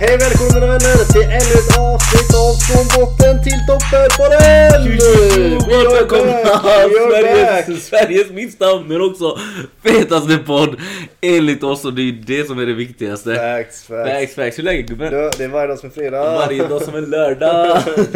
Hej 0.00 0.18
välkomna 0.18 0.54
mina 0.54 0.66
vänner 0.66 1.12
till 1.12 1.22
ännu 1.22 1.54
ett 1.60 1.78
avsnitt 1.78 2.34
av 2.34 2.52
Från 2.66 2.86
botten 3.00 3.42
till 3.44 3.60
toppen 3.66 4.08
på 4.18 4.24
den! 4.28 4.98
Välkomna! 5.94 6.32
Sveriges, 7.10 7.86
Sveriges 7.86 8.30
minsta 8.30 8.80
men 8.86 9.00
också 9.02 9.38
fetaste 9.82 10.38
podd 10.38 10.76
enligt 11.20 11.64
oss 11.64 11.84
och 11.84 11.92
det 11.94 12.02
är 12.02 12.12
det 12.12 12.46
som 12.46 12.58
är 12.58 12.66
det 12.66 12.72
viktigaste. 12.72 13.34
Facts, 13.34 13.82
facts. 13.82 14.10
Facts, 14.10 14.34
facts. 14.34 14.58
Hur 14.58 14.62
länge 14.62 14.82
gubben? 14.82 15.12
Du, 15.12 15.30
Det 15.38 15.44
är 15.44 15.48
varje 15.48 15.68
dag 15.68 15.78
som 15.78 15.88
är 15.88 15.92
fredag. 15.94 16.22
Varje 16.34 16.68
dag 16.68 16.82
som 16.82 16.94
en 16.94 17.04
lördag. 17.04 17.78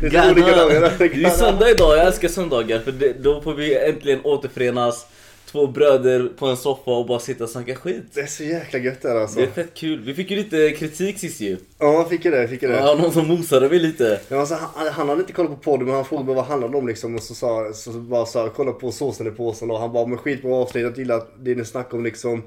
Det 0.00 0.14
är 0.14 0.32
olika 0.32 0.56
dagar. 0.56 0.92
Det 0.98 1.24
är 1.24 1.30
söndag 1.30 1.70
idag, 1.70 1.98
jag 1.98 2.06
älskar 2.06 2.28
söndagar 2.28 2.78
för 2.78 2.92
det, 2.92 3.22
då 3.22 3.40
får 3.40 3.54
vi 3.54 3.78
äntligen 3.88 4.20
återförenas. 4.24 5.06
Två 5.50 5.66
bröder 5.66 6.28
på 6.38 6.46
en 6.46 6.56
soffa 6.56 6.90
och 6.90 7.06
bara 7.06 7.18
sitta 7.18 7.44
och 7.44 7.50
snacka 7.50 7.74
skit. 7.74 8.04
Det 8.14 8.20
är 8.20 8.26
så 8.26 8.44
jäkla 8.44 8.78
gött 8.78 9.02
där 9.02 9.20
alltså. 9.20 9.40
Det 9.40 9.46
är 9.46 9.50
fett 9.50 9.74
kul. 9.74 10.00
Vi 10.04 10.14
fick 10.14 10.30
ju 10.30 10.36
lite 10.36 10.70
kritik 10.70 11.18
sist 11.18 11.40
ju. 11.40 11.56
Ja, 11.78 12.06
fick 12.10 12.24
ju 12.24 12.30
det, 12.30 12.48
fick 12.48 12.62
ju 12.62 12.68
det. 12.68 12.76
Ja, 12.76 12.94
någon 12.94 13.12
som 13.12 13.28
mosade 13.28 13.68
mig 13.68 13.78
lite. 13.78 14.20
Men 14.28 14.38
alltså, 14.38 14.54
han, 14.74 14.86
han 14.88 15.08
hade 15.08 15.20
inte 15.20 15.32
kollat 15.32 15.50
på 15.50 15.56
podden 15.56 15.86
men 15.86 15.94
han 15.94 16.04
frågade 16.04 16.26
bara 16.26 16.36
vad 16.36 16.44
det 16.44 16.48
handlade 16.48 16.76
om 16.76 16.88
liksom 16.88 17.14
och 17.14 17.22
så 17.22 17.34
sa 17.34 17.72
så 17.72 17.90
bara 17.90 18.26
sa 18.26 18.48
kolla 18.56 18.72
på 18.72 18.92
såsen 18.92 19.26
i 19.26 19.30
påsen 19.30 19.70
och 19.70 19.78
han 19.80 19.92
bara 19.92 20.06
men 20.06 20.18
skit 20.18 20.42
på 20.42 20.54
avsnittet, 20.54 20.90
jag 20.90 20.98
gillar 20.98 21.22
det 21.38 21.54
ni 21.54 21.64
snackar 21.64 21.98
om 21.98 22.04
liksom. 22.04 22.42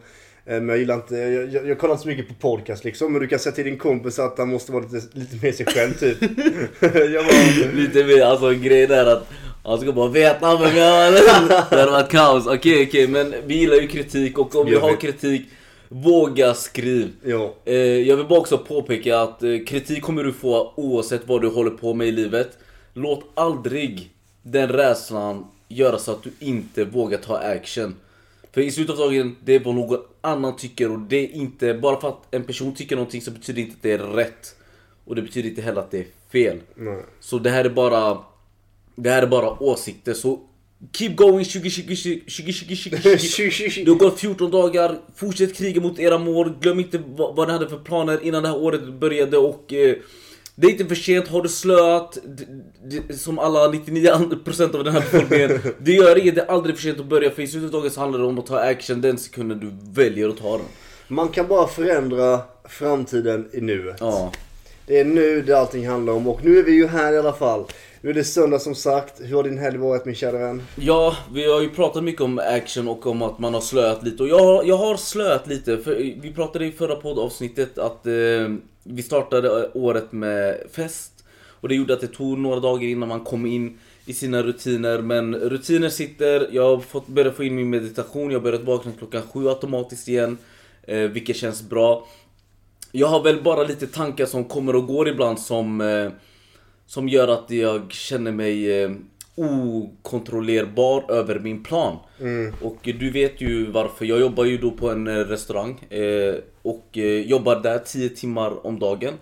Eh, 0.45 0.53
Men 0.55 0.69
jag 0.69 0.77
gillar 0.77 0.95
inte, 0.95 1.15
jag, 1.15 1.53
jag, 1.53 1.67
jag 1.67 1.79
kollar 1.79 1.93
inte 1.93 2.03
så 2.03 2.07
mycket 2.09 2.27
på 2.27 2.33
podcast 2.33 2.83
liksom 2.83 3.11
men 3.13 3.21
du 3.21 3.27
kan 3.27 3.39
säga 3.39 3.55
till 3.55 3.65
din 3.65 3.77
kompis 3.77 4.19
att 4.19 4.37
han 4.37 4.49
måste 4.49 4.71
vara 4.71 4.83
lite, 4.83 5.07
lite 5.19 5.45
mer 5.45 5.51
sig 5.51 5.65
själv 5.65 5.93
typ. 5.93 6.17
jag 6.81 7.25
bara, 7.25 7.71
Lite 7.73 8.03
mer, 8.03 8.21
alltså 8.21 8.49
grejen 8.51 8.91
är 8.91 9.05
att 9.05 9.27
han 9.63 9.79
ska 9.79 9.91
bara 9.91 10.19
jag 10.19 11.07
är. 11.07 11.11
Det 11.69 11.79
hade 11.79 11.91
varit 11.91 12.11
kaos. 12.11 12.47
Okej 12.47 12.87
okej 12.87 13.07
men 13.07 13.33
vi 13.45 13.55
gillar 13.57 13.75
ju 13.75 13.87
kritik 13.87 14.37
och 14.37 14.55
om 14.55 14.65
du 14.65 14.73
Jag 14.73 14.79
har 14.81 14.95
kritik 14.95 15.41
Våga 15.93 16.53
skriv. 16.53 17.11
ja. 17.25 17.53
Eh, 17.65 17.75
jag 17.75 18.17
vill 18.17 18.25
bara 18.25 18.39
också 18.39 18.57
påpeka 18.57 19.19
att 19.19 19.43
eh, 19.43 19.57
kritik 19.67 20.03
kommer 20.03 20.23
du 20.23 20.33
få 20.33 20.73
oavsett 20.75 21.21
vad 21.27 21.41
du 21.41 21.47
håller 21.49 21.71
på 21.71 21.93
med 21.93 22.07
i 22.07 22.11
livet. 22.11 22.57
Låt 22.93 23.23
aldrig 23.33 24.09
den 24.43 24.69
rädslan 24.69 25.45
göra 25.67 25.97
så 25.97 26.11
att 26.11 26.23
du 26.23 26.31
inte 26.39 26.83
vågar 26.83 27.17
ta 27.17 27.37
action. 27.37 27.95
För 28.53 28.61
i 28.61 28.71
slutet 28.71 28.91
av 28.91 28.97
dagen, 28.97 29.35
det 29.43 29.55
är 29.55 29.59
vad 29.59 29.75
någon 29.75 29.99
annan 30.21 30.55
tycker 30.55 30.91
och 30.91 30.99
det 30.99 31.17
är 31.17 31.31
inte, 31.31 31.73
bara 31.73 32.01
för 32.01 32.07
att 32.09 32.27
en 32.31 32.43
person 32.43 32.75
tycker 32.75 32.95
någonting 32.95 33.21
så 33.21 33.31
betyder 33.31 33.61
det 33.61 33.61
inte 33.61 33.75
att 33.75 33.83
det 33.83 33.91
är 33.91 33.97
rätt. 33.97 34.55
Och 35.05 35.15
det 35.15 35.21
betyder 35.21 35.49
inte 35.49 35.61
heller 35.61 35.81
att 35.81 35.91
det 35.91 35.99
är 35.99 36.05
fel. 36.31 36.57
Nej. 36.75 37.03
Så 37.19 37.39
det 37.39 37.49
här 37.49 37.65
är 37.65 37.69
bara 37.69 38.17
Det 39.03 39.09
här 39.09 39.21
är 39.21 39.27
bara 39.27 39.63
åsikter 39.63 40.13
så 40.13 40.39
Keep 40.93 41.15
going 41.15 41.45
2020 41.45 41.95
2020 42.19 42.75
2020 42.75 43.83
Det 43.85 43.91
har 43.91 43.97
gått 43.97 44.19
14 44.19 44.51
dagar 44.51 44.97
Fortsätt 45.15 45.55
kriga 45.55 45.81
mot 45.81 45.99
era 45.99 46.17
mål. 46.17 46.53
Glöm 46.61 46.79
inte 46.79 47.01
vad, 47.17 47.47
ni 47.47 47.53
hade 47.53 47.69
för 47.69 47.77
planer 47.77 48.19
innan 48.23 48.43
det 48.43 48.49
här 48.49 48.57
året 48.57 48.93
började 48.93 49.37
och 49.37 49.73
eh, 49.73 49.95
Det 50.55 50.67
är 50.67 50.71
inte 50.71 50.85
för 50.85 50.95
sent, 50.95 51.27
har 51.27 51.41
du 51.41 51.49
slöat 51.49 52.17
Som 53.17 53.39
alla 53.39 53.67
99% 53.67 54.75
av 54.75 54.83
den 54.83 54.93
här 54.93 55.01
befolkningen 55.01 55.59
Det 55.79 55.91
gör 55.91 56.17
inget, 56.17 56.35
det 56.35 56.41
är 56.41 56.51
aldrig 56.51 56.75
för 56.75 56.83
sent 56.83 56.99
att 56.99 57.05
börja 57.05 57.31
för 57.31 57.41
i 57.41 57.47
slutet 57.47 57.73
av 57.73 57.81
dagen 57.81 57.91
så 57.91 57.99
handlar 57.99 58.19
det 58.19 58.25
om 58.25 58.39
att 58.39 58.45
ta 58.45 58.59
action. 58.59 59.01
Den 59.01 59.17
sekunden 59.17 59.59
du 59.59 60.01
väljer 60.01 60.29
att 60.29 60.37
ta 60.37 60.57
den. 60.57 60.65
Man 61.07 61.29
kan 61.29 61.47
bara 61.47 61.67
förändra 61.67 62.39
framtiden 62.69 63.49
i 63.53 63.61
nuet. 63.61 63.97
Ja. 63.99 64.31
Det 64.87 64.99
är 64.99 65.05
nu 65.05 65.41
det 65.41 65.59
allting 65.59 65.87
handlar 65.87 66.13
om 66.13 66.27
och 66.27 66.45
nu 66.45 66.59
är 66.59 66.63
vi 66.63 66.71
ju 66.71 66.87
här 66.87 67.13
i 67.13 67.17
alla 67.17 67.33
fall. 67.33 67.65
Nu 68.03 68.09
är 68.09 68.13
det 68.13 68.23
söndag 68.23 68.59
som 68.59 68.75
sagt. 68.75 69.21
Hur 69.21 69.35
har 69.35 69.43
din 69.43 69.57
helg 69.57 69.77
varit 69.77 70.05
min 70.05 70.15
kära 70.15 70.37
vän? 70.37 70.61
Ja, 70.75 71.15
vi 71.33 71.51
har 71.51 71.61
ju 71.61 71.69
pratat 71.69 72.03
mycket 72.03 72.21
om 72.21 72.39
action 72.39 72.87
och 72.87 73.07
om 73.07 73.21
att 73.21 73.39
man 73.39 73.53
har 73.53 73.61
slöat 73.61 74.03
lite 74.03 74.23
och 74.23 74.29
jag, 74.29 74.39
har- 74.39 74.63
jag 74.63 74.77
har 74.77 74.95
slöat 74.97 75.47
lite 75.47 75.77
för 75.77 75.95
vi 75.95 76.33
pratade 76.35 76.65
i 76.65 76.71
förra 76.71 76.95
poddavsnittet 76.95 77.77
att 77.77 78.07
eh, 78.07 78.13
vi 78.83 79.03
startade 79.03 79.47
eh, 79.63 79.69
året 79.73 80.11
med 80.11 80.57
fest 80.71 81.11
och 81.61 81.69
det 81.69 81.75
gjorde 81.75 81.93
att 81.93 82.01
det 82.01 82.07
tog 82.07 82.37
några 82.37 82.59
dagar 82.59 82.83
innan 82.87 83.09
man 83.09 83.23
kom 83.23 83.45
in 83.45 83.79
i 84.05 84.13
sina 84.13 84.43
rutiner 84.43 85.01
men 85.01 85.35
rutiner 85.35 85.89
sitter, 85.89 86.47
jag 86.51 86.63
har 86.75 86.79
fått 86.79 87.07
börjat 87.07 87.35
få 87.35 87.43
in 87.43 87.55
min 87.55 87.69
meditation, 87.69 88.31
jag 88.31 88.39
har 88.39 88.43
börjat 88.43 88.63
vakna 88.63 88.91
klockan 88.97 89.21
sju 89.33 89.47
automatiskt 89.49 90.07
igen 90.07 90.37
eh, 90.83 90.97
vilket 90.99 91.35
känns 91.35 91.61
bra. 91.61 92.07
Jag 92.91 93.07
har 93.07 93.23
väl 93.23 93.41
bara 93.43 93.63
lite 93.63 93.87
tankar 93.87 94.25
som 94.25 94.43
kommer 94.45 94.75
och 94.75 94.87
går 94.87 95.07
ibland 95.07 95.39
som 95.39 95.81
eh, 95.81 96.11
som 96.91 97.09
gör 97.09 97.27
att 97.27 97.51
jag 97.51 97.91
känner 97.91 98.31
mig 98.31 98.81
eh, 98.83 98.91
okontrollerbar 99.35 101.11
över 101.11 101.39
min 101.39 101.63
plan. 101.63 101.97
Och 102.61 102.77
du 102.83 103.11
vet 103.11 103.41
ju 103.41 103.71
varför. 103.71 104.05
Jag 104.05 104.19
jobbar 104.19 104.45
ju 104.45 104.57
då 104.57 104.71
på 104.71 104.89
en 104.89 105.07
eh, 105.07 105.15
restaurang 105.15 105.79
eh, 105.89 106.35
och 106.61 106.97
eh, 106.97 107.21
jobbar 107.21 107.55
där 107.59 107.79
10 107.79 108.09
timmar 108.09 108.65
om 108.67 108.79
dagen. 108.79 109.13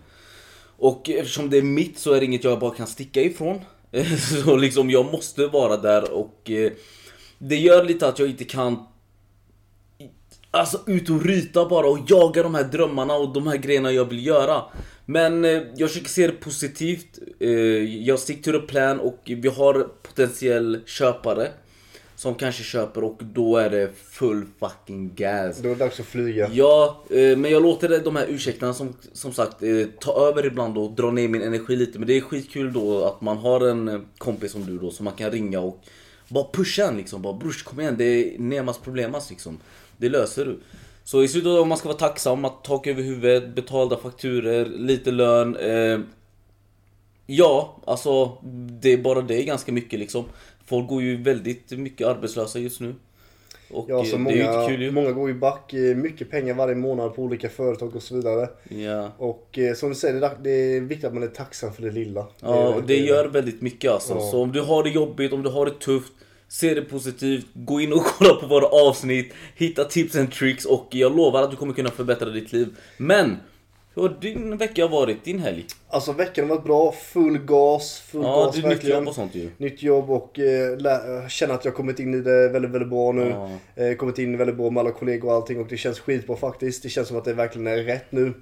Och 0.78 1.09
eftersom 1.09 1.50
det 1.50 1.57
är 1.57 1.62
mitt 1.62 2.00
så 2.00 2.13
är 2.13 2.19
det 2.19 2.25
inget 2.25 2.44
jag 2.44 2.59
bara 2.59 2.75
kan 2.75 2.88
sticka 2.88 3.22
ifrån. 3.22 3.62
så 4.44 4.56
liksom 4.56 4.90
jag 4.90 5.06
måste 5.06 5.47
vara 5.47 5.78
där 5.78 6.12
och 6.12 6.50
eh, 6.50 6.72
det 7.38 7.56
gör 7.56 7.84
lite 7.84 8.07
att 8.07 8.19
jag 8.19 8.30
inte 8.30 8.44
kan 8.44 8.86
Alltså 10.51 10.80
ut 10.86 11.09
och 11.09 11.25
ryta 11.25 11.69
bara 11.69 11.88
och 11.88 12.00
jaga 12.07 12.44
de 12.44 12.56
här 12.56 12.63
drömmarna 12.63 13.13
och 13.13 13.34
de 13.34 13.47
här 13.47 13.57
grejerna 13.57 13.91
jag 13.91 14.06
vill 14.06 14.25
göra. 14.25 14.63
Men 15.09 15.45
eh, 15.45 15.61
jag 15.75 15.89
försöker 15.89 16.09
se 16.09 16.27
det 16.27 16.33
positivt. 16.33 17.19
Eh, 17.39 17.49
jag 18.05 18.19
stick 18.19 18.43
to 18.43 18.51
the 18.51 18.59
plan 18.59 18.99
och 18.99 19.19
vi 19.25 19.47
har 19.47 19.87
potentiell 20.01 20.79
köpare. 20.85 21.47
Som 22.15 22.35
kanske 22.35 22.63
köper 22.63 23.03
och 23.03 23.19
då 23.21 23.57
är 23.57 23.69
det 23.69 23.91
full 23.95 24.45
fucking 24.59 25.15
gas. 25.15 25.57
Då 25.57 25.69
är 25.69 25.73
det 25.73 25.79
dags 25.79 25.99
att 25.99 26.05
flyga. 26.05 26.49
Ja, 26.53 27.03
eh, 27.09 27.37
men 27.37 27.51
jag 27.51 27.63
låter 27.63 27.99
de 28.03 28.15
här 28.15 28.25
ursäkterna 28.29 28.73
som, 28.73 28.93
som 29.13 29.33
sagt 29.33 29.63
eh, 29.63 29.85
ta 29.99 30.27
över 30.27 30.45
ibland 30.45 30.77
och 30.77 30.91
dra 30.91 31.11
ner 31.11 31.27
min 31.27 31.41
energi 31.41 31.75
lite. 31.75 31.99
Men 31.99 32.07
det 32.07 32.17
är 32.17 32.21
skitkul 32.21 32.73
då 32.73 33.03
att 33.03 33.21
man 33.21 33.37
har 33.37 33.67
en 33.67 33.87
eh, 33.87 33.99
kompis 34.17 34.51
som 34.51 34.65
du 34.65 34.77
då 34.77 34.91
som 34.91 35.03
man 35.03 35.13
kan 35.13 35.31
ringa 35.31 35.59
och 35.59 35.83
bara 36.27 36.45
pusha 36.53 36.83
en 36.87 36.97
liksom. 36.97 37.21
Bara 37.21 37.33
brors 37.33 37.63
kom 37.63 37.79
igen, 37.79 37.95
det 37.97 38.05
är 38.05 38.39
Nemas 38.39 38.77
problemas 38.77 39.29
liksom. 39.29 39.59
Det 39.97 40.09
löser 40.09 40.45
du. 40.45 40.59
Så 41.11 41.23
i 41.23 41.27
dagen 41.41 41.67
man 41.67 41.77
ska 41.77 41.87
vara 41.87 41.97
tacksam 41.97 42.45
att 42.45 42.63
tak 42.63 42.87
över 42.87 43.03
huvudet, 43.03 43.55
betalda 43.55 43.97
fakturer, 43.97 44.65
lite 44.65 45.11
lön. 45.11 45.55
Eh, 45.55 45.99
ja, 47.25 47.77
alltså 47.85 48.37
det 48.81 48.93
är 48.93 48.97
bara 48.97 49.21
det 49.21 49.43
ganska 49.43 49.71
mycket 49.71 49.99
liksom. 49.99 50.25
Folk 50.65 50.89
går 50.89 51.01
ju 51.01 51.23
väldigt 51.23 51.71
mycket 51.71 52.07
arbetslösa 52.07 52.59
just 52.59 52.79
nu. 52.79 52.95
Och 53.71 53.85
Ja, 53.89 54.05
så 54.05 54.15
eh, 54.15 54.23
det 54.23 54.45
många, 54.45 54.67
kul 54.67 54.91
många 54.91 55.11
går 55.11 55.29
ju 55.29 55.35
back. 55.35 55.73
eh, 55.73 55.95
Mycket 55.95 56.31
pengar 56.31 56.53
varje 56.53 56.75
månad 56.75 57.15
på 57.15 57.21
olika 57.21 57.49
företag 57.49 57.95
och 57.95 58.03
så 58.03 58.15
vidare. 58.15 58.49
Ja. 58.69 59.11
Och 59.17 59.59
eh, 59.59 59.73
som 59.73 59.89
du 59.89 59.95
säger, 59.95 60.19
det 60.19 60.27
är- 60.27 60.37
det 60.73 60.79
viktigt 60.79 61.05
att 61.07 61.13
man 61.13 61.23
är 61.23 61.27
tacksam 61.27 61.73
för 61.73 61.81
det 61.81 61.91
lilla. 61.91 62.27
Ja, 62.39 62.75
och 62.75 62.83
det 62.83 62.97
gör 62.97 63.25
väldigt 63.27 63.61
mycket 63.61 63.91
alltså. 63.91 64.13
Ja. 64.13 64.31
Så 64.31 64.41
om 64.41 64.51
du 64.51 64.61
har 64.61 64.83
det 64.83 64.89
jobbigt, 64.89 65.33
om 65.33 65.43
du 65.43 65.49
har 65.49 65.65
det 65.65 65.79
tufft, 65.79 66.13
se 66.49 66.73
det 66.73 66.81
positivt, 66.81 67.45
gå 67.53 67.81
in 67.81 67.93
och 67.93 68.03
kolla 68.17 68.33
på 68.35 68.47
våra 68.47 68.65
avsnitt, 68.65 69.33
hitta 69.55 69.83
tips 69.83 70.15
and 70.15 70.31
tricks 70.31 70.65
och 70.65 70.87
jag 70.91 71.15
lovar 71.15 71.43
att 71.43 71.51
du 71.51 71.57
kommer 71.57 71.73
kunna 71.73 71.89
förbättra 71.91 72.29
ditt 72.29 72.51
liv. 72.53 72.67
Men, 72.97 73.37
hur 73.95 74.01
har 74.01 74.17
din 74.21 74.57
vecka 74.57 74.88
varit? 74.88 75.23
Din 75.23 75.39
helg? 75.39 75.65
Alltså 75.89 76.11
veckan 76.11 76.49
har 76.49 76.55
varit 76.55 76.65
bra. 76.65 76.91
Full 76.91 77.38
gas. 77.38 77.99
Full 78.11 78.21
Ja, 78.23 78.45
gas 78.45 78.57
är 78.57 78.67
nytt 78.67 78.83
jobb 78.83 79.07
och 79.07 79.15
sånt 79.15 79.35
ju. 79.35 79.49
Nytt 79.57 79.83
jobb 79.83 80.09
och 80.11 80.39
eh, 80.39 80.77
lä- 80.77 81.29
känner 81.29 81.53
att 81.53 81.65
jag 81.65 81.73
kommit 81.75 81.99
in 81.99 82.13
i 82.13 82.21
det 82.21 82.49
väldigt, 82.49 82.71
väldigt 82.71 82.89
bra 82.89 83.11
nu. 83.11 83.29
Ja. 83.75 83.83
Eh, 83.83 83.95
kommit 83.95 84.19
in 84.19 84.38
väldigt 84.38 84.57
bra 84.57 84.69
med 84.69 84.81
alla 84.81 84.91
kollegor 84.91 85.29
och 85.29 85.35
allting 85.35 85.59
och 85.59 85.67
det 85.69 85.77
känns 85.77 85.99
skitbra 85.99 86.35
faktiskt. 86.38 86.83
Det 86.83 86.89
känns 86.89 87.07
som 87.07 87.17
att 87.17 87.25
det 87.25 87.33
verkligen 87.33 87.67
är 87.67 87.77
rätt 87.83 88.11
nu. 88.11 88.33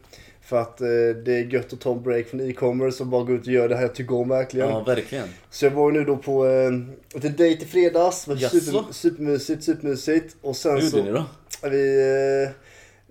För 0.49 0.61
att 0.61 0.81
eh, 0.81 0.87
det 1.25 1.33
är 1.39 1.53
gött 1.53 1.73
att 1.73 1.79
ta 1.81 1.91
en 1.91 2.03
break 2.03 2.27
från 2.27 2.41
e-commerce 2.41 3.03
och 3.03 3.07
bara 3.07 3.23
gå 3.23 3.33
ut 3.33 3.41
och 3.47 3.53
göra 3.53 3.67
det 3.67 3.75
här 3.75 3.81
jag 3.81 3.95
tycker 3.95 4.15
om 4.15 4.29
verkligen. 4.29 4.69
Ja, 4.69 4.83
verkligen. 4.83 5.27
Så 5.49 5.65
jag 5.65 5.71
var 5.71 5.91
ju 5.91 5.97
nu 5.99 6.05
då 6.05 6.17
på 6.17 6.47
eh, 6.47 6.71
lite 7.13 7.29
dejt 7.29 7.63
i 7.63 7.67
fredags. 7.67 8.27
Var 8.27 8.35
super, 8.35 8.93
supermysigt, 8.93 9.63
supermysigt. 9.63 10.35
Och 10.41 10.55
sen 10.55 10.73
Hur 10.73 10.81
så... 10.81 10.97
gjorde 10.97 11.11
ni 11.11 11.17
då? 11.17 11.69
Vi, 11.69 11.99
eh, 12.45 12.49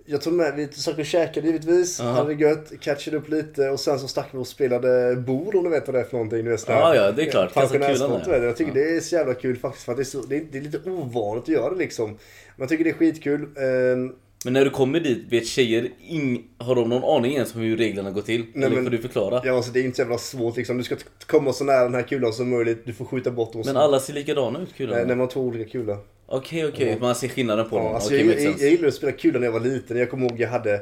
jag 0.05 0.21
tog 0.21 0.33
med, 0.33 0.55
vi 0.55 0.67
satt 0.67 0.99
och 0.99 1.05
käkade 1.05 1.47
givetvis, 1.47 1.99
Ja. 1.99 2.05
hade 2.05 2.33
det 2.35 2.41
gött, 2.43 2.71
catchade 2.79 3.17
upp 3.17 3.29
lite 3.29 3.69
och 3.69 3.79
sen 3.79 3.99
så 3.99 4.07
stack 4.07 4.27
vi 4.31 4.37
och 4.37 4.47
spelade 4.47 5.15
bord 5.15 5.55
om 5.55 5.63
du 5.63 5.69
vet 5.69 5.87
vad 5.87 5.95
det 5.95 5.99
är 5.99 6.03
för 6.03 6.13
någonting. 6.13 6.45
Du 6.45 6.51
vet, 6.51 6.65
Ja, 6.67 6.95
ja, 6.95 7.11
det 7.11 7.21
är 7.27 7.31
klart. 7.31 7.53
Kulan, 7.71 8.21
ja. 8.27 8.37
Jag 8.37 8.57
tycker 8.57 8.71
Ja. 8.79 8.85
det 8.85 8.95
är 8.97 8.99
så 8.99 9.15
jävla 9.15 9.33
kul 9.33 9.57
faktiskt 9.57 9.85
för 9.85 9.91
att 9.91 9.97
det 9.97 10.01
är, 10.01 10.05
så, 10.05 10.21
det 10.21 10.37
är, 10.37 10.43
det 10.51 10.57
är 10.57 10.61
lite 10.61 10.89
ovanligt 10.89 11.43
att 11.43 11.49
göra 11.49 11.69
det 11.69 11.75
liksom. 11.79 12.09
Men 12.09 12.17
jag 12.57 12.69
tycker 12.69 12.83
det 12.83 12.89
är 12.89 12.93
skitkul. 12.93 13.41
Eh, 13.41 14.11
Men 14.47 14.53
när 14.53 14.63
du 14.65 14.69
kommer 14.71 14.99
dit, 14.99 15.25
vet 15.29 15.47
tjejer, 15.47 15.89
ing, 16.07 16.43
har 16.57 16.75
de 16.75 16.89
någon 16.89 17.03
aning 17.17 17.33
ens 17.33 17.55
om 17.55 17.61
hur 17.61 17.77
reglerna 17.77 18.11
går 18.11 18.21
till? 18.21 18.45
Nej, 18.53 18.65
Eller 18.65 18.75
men- 18.75 18.83
får 18.85 18.91
du 18.91 18.97
förklara? 18.97 19.41
ja, 19.45 19.55
alltså 19.55 19.71
det 19.71 19.79
är 19.79 19.83
inte 19.83 19.95
så 19.95 20.01
jävla 20.01 20.17
svårt 20.17 20.57
liksom. 20.57 20.77
Du 20.77 20.83
ska 20.83 20.95
komma 21.25 21.53
så 21.53 21.63
nära 21.63 21.83
den 21.83 21.93
här 21.93 22.01
kulan 22.01 22.33
som 22.33 22.49
möjligt, 22.49 22.85
du 22.85 22.93
får 22.93 23.05
skjuta 23.05 23.31
bort 23.31 23.53
dem. 23.53 23.61
Men 23.65 23.73
så- 23.73 23.79
alla 23.79 23.99
ser 23.99 24.13
likadana 24.13 24.59
ut 24.59 24.67
Nej, 24.69 24.77
kulan? 24.77 24.97
när 24.99 25.05
man 25.07 25.19
har 25.19 25.27
två 25.27 25.41
olika 25.41 25.69
kulor. 25.71 25.97
Okej, 26.25 26.65
okej, 26.67 26.97
man 27.01 27.15
ser 27.15 27.27
skillnaden 27.27 27.69
på 27.69 27.77
dem. 27.77 27.85
Ja, 27.85 27.93
alltså 27.93 28.09
Okej, 28.09 28.25
jag, 28.27 28.39
jag, 28.41 28.51
jag 28.59 28.69
gillade 28.71 28.87
att 28.87 28.93
spela 28.93 29.11
kula 29.11 29.39
när 29.39 29.45
jag 29.45 29.51
var 29.51 29.59
liten. 29.59 29.97
Jag 29.97 30.09
kommer 30.09 30.29
ihåg 30.29 30.39
jag 30.39 30.49
hade 30.49 30.81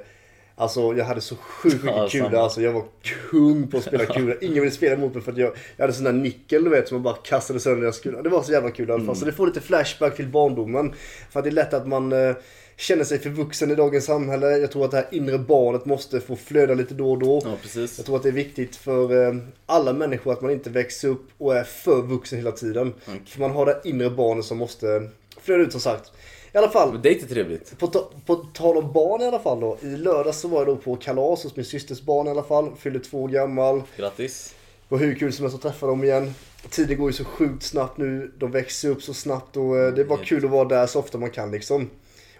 Alltså 0.58 0.94
jag 0.98 1.06
hade 1.06 1.22
så 1.22 1.36
sjukt 1.36 1.84
mycket 1.84 1.98
Ja, 1.98 2.08
kul 2.12 2.22
samma. 2.24 2.38
alltså. 2.38 2.62
Jag 2.62 2.72
var 2.72 2.84
kung 3.32 3.68
på 3.68 3.78
att 3.78 3.84
spela 3.84 4.06
kula. 4.16 4.36
Ingen 4.42 4.60
ville 4.60 4.72
spela 4.72 4.98
mot 4.98 5.14
mig 5.14 5.24
för 5.24 5.32
att 5.32 5.38
jag, 5.38 5.52
jag 5.78 5.84
hade 5.84 5.94
sån 5.94 6.04
där 6.04 6.14
nickel 6.14 6.64
du 6.64 6.70
vet 6.70 6.88
som 6.88 6.96
man 6.96 7.04
bara 7.04 7.16
kastade 7.16 7.60
sönder 7.60 7.82
deras 7.82 8.00
kula. 8.00 8.22
Det 8.22 8.30
var 8.30 8.44
så 8.44 8.52
jävla 8.52 8.72
kul 8.72 8.90
i 8.90 8.92
alla 8.92 9.04
fall. 9.06 9.16
Så 9.16 9.26
det 9.26 9.32
får 9.32 9.48
lite 9.48 9.62
flashback 9.62 10.16
till 10.16 10.28
barndomen. 10.28 10.94
För 11.32 11.40
att 11.40 11.44
det 11.44 11.50
är 11.50 11.52
lätt 11.52 11.74
att 11.74 11.88
man 11.88 12.14
eh, 12.14 12.36
känner 12.77 13.04
sig 13.04 13.19
för 13.19 13.30
vuxen 13.30 13.72
i 13.72 13.75
dagens 13.75 14.06
samhälle. 14.06 14.57
Jag 14.57 14.72
tror 14.72 14.86
att 14.86 14.92
det 14.92 14.98
här 14.98 15.07
inre 15.12 15.38
barnet 15.38 15.86
måste 15.86 16.22
få 16.22 16.36
flöda 16.36 16.74
lite 16.74 16.94
då 16.94 17.12
och 17.12 17.19
då. 17.19 17.42
Ja, 17.45 17.54
precis. 17.62 17.98
Jag 17.98 18.06
tror 18.06 18.16
att 18.16 18.24
det 18.24 18.30
är 18.30 18.33
viktigt 18.33 18.75
för 18.75 19.27
eh, 19.27 19.36
alla 19.66 19.94
människor 19.94 20.33
att 20.33 20.42
man 20.42 20.51
inte 20.51 20.69
växer 20.69 21.07
upp 21.07 21.25
och 21.38 21.56
är 21.57 21.63
för 21.63 22.01
vuxen 22.01 22.38
hela 22.39 22.51
tiden. 22.51 22.94
För 23.25 23.39
man 23.39 23.51
har 23.51 23.66
det 23.66 23.81
inre 23.83 24.10
barnet 24.10 24.45
som 24.45 24.57
måste 24.57 25.10
flöda 25.42 25.63
ut 25.63 25.72
som 25.72 25.81
sagt. 25.81 26.12
I 26.54 26.57
alla 26.57 26.69
fall, 26.69 26.94
Men 26.94 27.01
det 27.01 27.10
är 27.10 27.13
inte 27.13 27.27
trevligt. 27.27 27.80
på, 27.80 27.88
ta- 27.88 28.10
på 28.25 28.36
tal 28.36 28.78
om 28.78 28.92
barn 28.94 29.21
i 29.21 29.25
alla 29.25 29.39
fall 29.39 29.60
då. 29.60 29.78
I 29.81 29.86
lördags 29.86 30.39
så 30.39 30.48
var 30.48 30.57
jag 30.57 30.68
då 30.68 30.75
på 30.75 30.95
kalas 30.95 31.44
hos 31.44 31.56
min 31.56 31.66
systers 31.66 32.01
barn 32.01 32.28
i 32.28 32.30
alla 32.30 32.44
fall. 32.44 32.71
Fyllde 32.80 33.00
två 33.00 33.24
år 33.24 33.28
gammal. 33.30 33.81
Grattis. 33.98 34.56
Det 34.89 34.95
var 34.95 35.00
hur 35.00 35.16
kul 35.16 35.33
som 35.33 35.44
helst 35.45 35.56
att 35.56 35.62
träffa 35.62 35.88
dem 35.88 36.04
igen. 36.04 36.33
Tiden 36.69 36.98
går 36.98 37.10
ju 37.10 37.13
så 37.13 37.24
sjukt 37.25 37.63
snabbt 37.63 37.98
nu. 37.98 38.31
De 38.38 38.51
växer 38.51 38.89
upp 38.89 39.04
så 39.04 39.13
snabbt 39.13 39.57
och 39.57 39.78
eh, 39.78 39.94
det 39.94 40.01
är 40.01 40.06
bara 40.06 40.19
kul 40.24 40.45
att 40.45 40.51
vara 40.51 40.68
där 40.68 40.88
så 40.88 41.00
ofta 41.00 41.18
man 41.18 41.30
kan 41.31 41.51
liksom. 41.51 41.89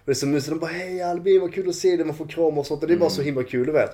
Och 0.06 0.10
det 0.10 0.12
är 0.12 0.14
så 0.14 0.26
mysigt. 0.26 0.50
De 0.50 0.58
bara 0.58 0.70
hej 0.70 1.02
Albin 1.02 1.40
vad 1.40 1.54
kul 1.54 1.68
att 1.68 1.74
se 1.74 1.96
dig. 1.96 2.06
Man 2.06 2.16
får 2.16 2.26
krama 2.26 2.60
och 2.60 2.66
sånt. 2.66 2.82
Och 2.82 2.88
det 2.88 2.94
är 2.94 2.98
bara 2.98 3.10
så 3.10 3.22
himla 3.22 3.42
kul 3.42 3.66
du 3.66 3.72
vet. 3.72 3.90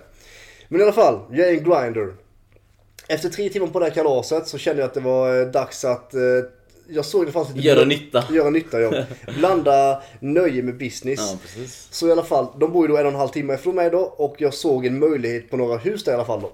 Men 0.68 0.80
i 0.80 0.82
alla 0.82 0.92
fall, 0.92 1.20
jag 1.30 1.48
är 1.48 1.52
en 1.52 1.64
grinder. 1.64 2.14
Efter 3.08 3.28
tre 3.28 3.48
timmar 3.48 3.66
på 3.66 3.78
det 3.78 3.84
här 3.84 3.92
kalaset 3.92 4.48
så 4.48 4.58
kände 4.58 4.82
jag 4.82 4.88
att 4.88 4.94
det 4.94 5.00
var 5.00 5.40
eh, 5.40 5.46
dags 5.46 5.84
att... 5.84 6.14
Eh, 6.14 6.20
jag 6.88 7.04
såg 7.04 7.26
det 7.26 7.32
fanns 7.32 7.48
lite... 7.48 7.68
Göra 7.68 7.84
nytta. 7.84 8.24
Göra 8.30 8.50
nytta 8.50 8.80
ja. 8.80 9.04
Blanda 9.38 10.02
nöje 10.20 10.62
med 10.62 10.78
business. 10.78 11.20
Ja. 11.56 11.62
Så 11.90 12.08
i 12.08 12.12
alla 12.12 12.24
fall, 12.24 12.46
de 12.60 12.72
bor 12.72 12.86
ju 12.86 12.92
då 12.92 12.98
en 12.98 13.06
och 13.06 13.12
en 13.12 13.18
halv 13.18 13.28
timme 13.28 13.54
ifrån 13.54 13.74
mig 13.74 13.90
då 13.90 13.98
och 13.98 14.36
jag 14.38 14.54
såg 14.54 14.86
en 14.86 14.98
möjlighet 14.98 15.50
på 15.50 15.56
några 15.56 15.76
hus 15.76 16.04
där 16.04 16.12
i 16.12 16.14
alla 16.14 16.24
fall 16.24 16.40
då. 16.40 16.52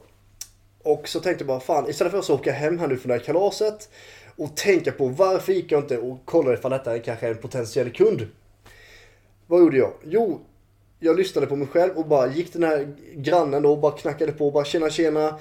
Och 0.82 1.08
så 1.08 1.20
tänkte 1.20 1.43
jag 1.43 1.49
bara 1.49 1.60
fan, 1.60 1.90
istället 1.90 2.10
för 2.10 2.19
att 2.19 2.31
åka 2.31 2.52
hem 2.52 2.78
här 2.78 2.87
nu 2.87 2.96
från 2.96 3.08
det 3.08 3.14
här 3.14 3.25
kalaset 3.25 3.88
och 4.37 4.56
tänka 4.56 4.93
på 4.93 5.08
varför 5.08 5.52
gick 5.52 5.72
jag 5.72 5.82
inte 5.82 5.99
och 5.99 6.25
kollade 6.25 6.58
ifall 6.58 6.70
detta 6.70 6.94
är 6.94 6.99
kanske 6.99 7.28
en 7.28 7.37
potentiell 7.37 7.90
kund. 7.90 8.26
Vad 9.49 9.61
gjorde 9.61 9.77
jag? 9.77 9.93
Jo, 10.05 10.41
jag 11.00 11.17
lyssnade 11.17 11.47
på 11.47 11.56
mig 11.56 11.69
själv 11.69 11.93
och 11.97 12.06
bara 12.06 12.33
gick 12.33 12.53
den 12.53 12.62
här 12.62 12.95
grannen 13.15 13.62
då 13.62 13.73
och 13.73 13.79
bara 13.79 13.93
knackade 13.93 14.33
på 14.33 14.47
och 14.47 14.53
bara 14.53 14.65
tjena 14.65 14.91
tjena. 14.91 15.35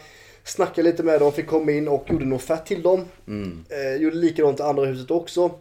Snackade 0.43 0.89
lite 0.89 1.03
med 1.03 1.19
dem, 1.19 1.31
fick 1.31 1.47
komma 1.47 1.71
in 1.71 1.87
och 1.87 2.05
gjorde 2.09 2.25
en 2.25 2.33
offert 2.33 2.65
till 2.65 2.81
dem. 2.81 3.05
Mm. 3.27 3.65
Eh, 3.69 4.01
gjorde 4.01 4.15
likadant 4.15 4.59
i 4.59 4.63
andra 4.63 4.85
huset 4.85 5.11
också. 5.11 5.51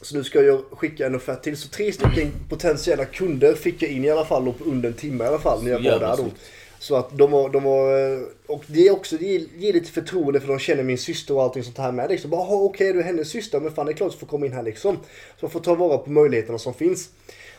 Så 0.00 0.16
nu 0.16 0.24
ska 0.24 0.42
jag 0.42 0.60
skicka 0.70 1.06
en 1.06 1.14
offert 1.14 1.42
till. 1.42 1.56
Så 1.56 1.68
tre 1.68 1.92
stycken 1.92 2.32
potentiella 2.48 3.04
kunder 3.04 3.54
fick 3.54 3.82
jag 3.82 3.90
in 3.90 4.04
i 4.04 4.10
alla 4.10 4.24
fall 4.24 4.48
och 4.48 4.58
på 4.58 4.64
under 4.64 4.88
en 4.88 4.94
timme 4.94 5.24
i 5.24 5.26
alla 5.26 5.38
fall 5.38 5.64
när 5.64 5.70
jag 5.70 5.78
var 5.78 6.00
där 6.00 6.10
då. 6.10 6.16
snyggt. 6.16 6.36
Så 6.82 6.96
att 6.96 7.18
de 7.18 7.30
var, 7.30 7.48
de 7.48 7.64
var, 7.64 8.12
eh, 8.12 8.20
och 8.46 8.64
det 8.66 8.86
är 8.88 8.92
också, 8.92 9.16
det 9.16 9.26
ger, 9.26 9.72
lite 9.72 9.90
förtroende 9.90 10.40
för 10.40 10.48
de 10.48 10.58
känner 10.58 10.82
min 10.82 10.98
syster 10.98 11.34
och 11.34 11.42
allting 11.42 11.62
sånt 11.62 11.78
här 11.78 11.92
med 11.92 12.10
liksom. 12.10 12.30
Bara, 12.30 12.40
"Jaha, 12.40 12.62
okej 12.64 12.92
du 12.92 12.98
är 13.00 13.04
hennes 13.04 13.28
syster, 13.28 13.60
men 13.60 13.72
fan 13.72 13.86
det 13.86 13.92
är 13.92 13.96
klart 13.96 14.12
du 14.12 14.18
får 14.18 14.26
komma 14.26 14.46
in 14.46 14.52
här 14.52 14.62
liksom. 14.62 14.96
Så 15.40 15.44
man 15.46 15.50
får 15.50 15.60
ta 15.60 15.74
vara 15.74 15.98
på 15.98 16.10
möjligheterna 16.10 16.58
som 16.58 16.74
finns. 16.74 17.10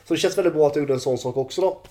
Så 0.07 0.13
det 0.13 0.19
känns 0.19 0.37
väldigt 0.37 0.53
bra 0.53 0.67
att 0.67 0.75
jag 0.75 0.83
gjorde 0.83 0.93
en 0.93 0.99
sån 0.99 1.17
sak 1.17 1.37
också 1.37 1.61
då. 1.61 1.81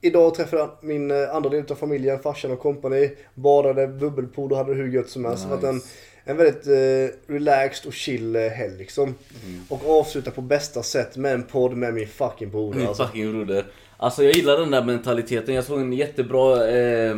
Idag 0.00 0.34
träffade 0.34 0.62
jag 0.62 0.70
min 0.80 1.10
eh, 1.10 1.34
andra 1.36 1.50
del 1.50 1.64
av 1.70 1.74
familjen, 1.74 2.18
farsan 2.18 2.50
och 2.50 2.60
company. 2.60 3.10
Badade, 3.34 3.86
bubbelpool 3.86 4.52
och 4.52 4.58
hade 4.58 4.74
det 4.74 4.82
hur 4.82 4.92
gött 4.92 5.08
som 5.08 5.24
helst. 5.24 5.42
Så 5.42 5.48
det 5.48 5.56
var 5.56 5.68
en, 5.68 5.74
Nice. 5.74 5.86
en 6.24 6.36
väldigt 6.36 6.66
eh, 6.66 7.32
relaxed 7.34 7.86
och 7.88 7.92
chill 7.94 8.36
eh, 8.36 8.42
helg 8.42 8.78
liksom. 8.78 9.04
Mm. 9.46 9.60
Och 9.68 9.98
avsluta 10.00 10.30
på 10.30 10.40
bästa 10.40 10.82
sätt 10.82 11.16
med 11.16 11.34
en 11.34 11.42
podd 11.42 11.76
med 11.76 11.94
min 11.94 12.08
fucking 12.08 12.50
broder. 12.50 12.78
Min 12.78 12.88
Alltså. 12.88 13.06
fucking 13.06 13.32
broder. 13.32 13.66
Alltså 13.96 14.24
jag 14.24 14.36
gillar 14.36 14.60
den 14.60 14.70
där 14.70 14.84
mentaliteten. 14.84 15.54
Jag 15.54 15.64
såg 15.64 15.80
en 15.80 15.92
jättebra 15.92 16.68
eh, 16.68 17.16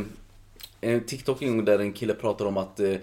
en 0.81 1.00
TikTok 1.05 1.43
en 1.43 1.56
gång 1.56 1.64
där 1.64 1.78
en 1.78 1.93
kille 1.93 2.14
pratade 2.14 2.49
om 2.49 2.56
att 2.56 2.81
eh, 2.81 2.96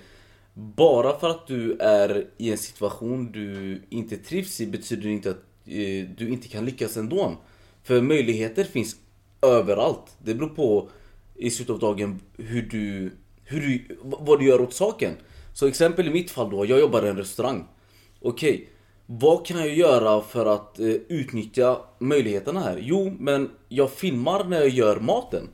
bara 0.53 1.19
för 1.19 1.29
att 1.29 1.47
du 1.47 1.77
är 1.79 2.27
i 2.37 2.51
en 2.51 2.57
situation 2.57 3.31
du 3.31 3.81
inte 3.89 4.17
trivs 4.17 4.61
i 4.61 4.67
betyder 4.67 5.03
det 5.03 5.11
inte 5.13 5.29
att 5.29 5.43
eh, 5.65 6.09
du 6.17 6.29
inte 6.29 6.47
kan 6.47 6.65
lyckas 6.65 6.97
ändå. 6.97 7.37
För 7.83 8.01
möjligheter 8.01 8.63
finns 8.63 8.95
överallt. 9.41 10.17
Det 10.23 10.33
beror 10.33 10.49
på 10.49 10.89
i 11.35 11.49
slutet 11.51 11.73
av 11.73 11.79
dagen 11.79 12.19
hur 12.37 12.61
du, 12.61 13.11
hur 13.43 13.61
du, 13.61 13.97
vad 14.01 14.39
du 14.39 14.45
gör 14.45 14.61
åt 14.61 14.73
saken. 14.73 15.13
Så 15.53 15.67
exempel 15.67 16.07
i 16.07 16.11
mitt 16.11 16.31
fall 16.31 16.49
då, 16.49 16.65
jag 16.65 16.79
jobbar 16.79 17.05
i 17.05 17.09
en 17.09 17.17
restaurang. 17.17 17.67
Okej, 18.19 18.69
vad 19.19 19.45
kan 19.45 19.57
jag 19.57 19.73
göra 19.73 20.21
för 20.21 20.45
att 20.45 20.79
eh, 20.79 20.87
utnyttja 20.87 21.77
möjligheterna 21.99 22.59
här? 22.59 22.79
Jo, 22.81 23.15
men 23.19 23.49
jag 23.69 23.91
filmar 23.91 24.43
när 24.43 24.59
jag 24.59 24.69
gör 24.69 24.99
maten. 24.99 25.49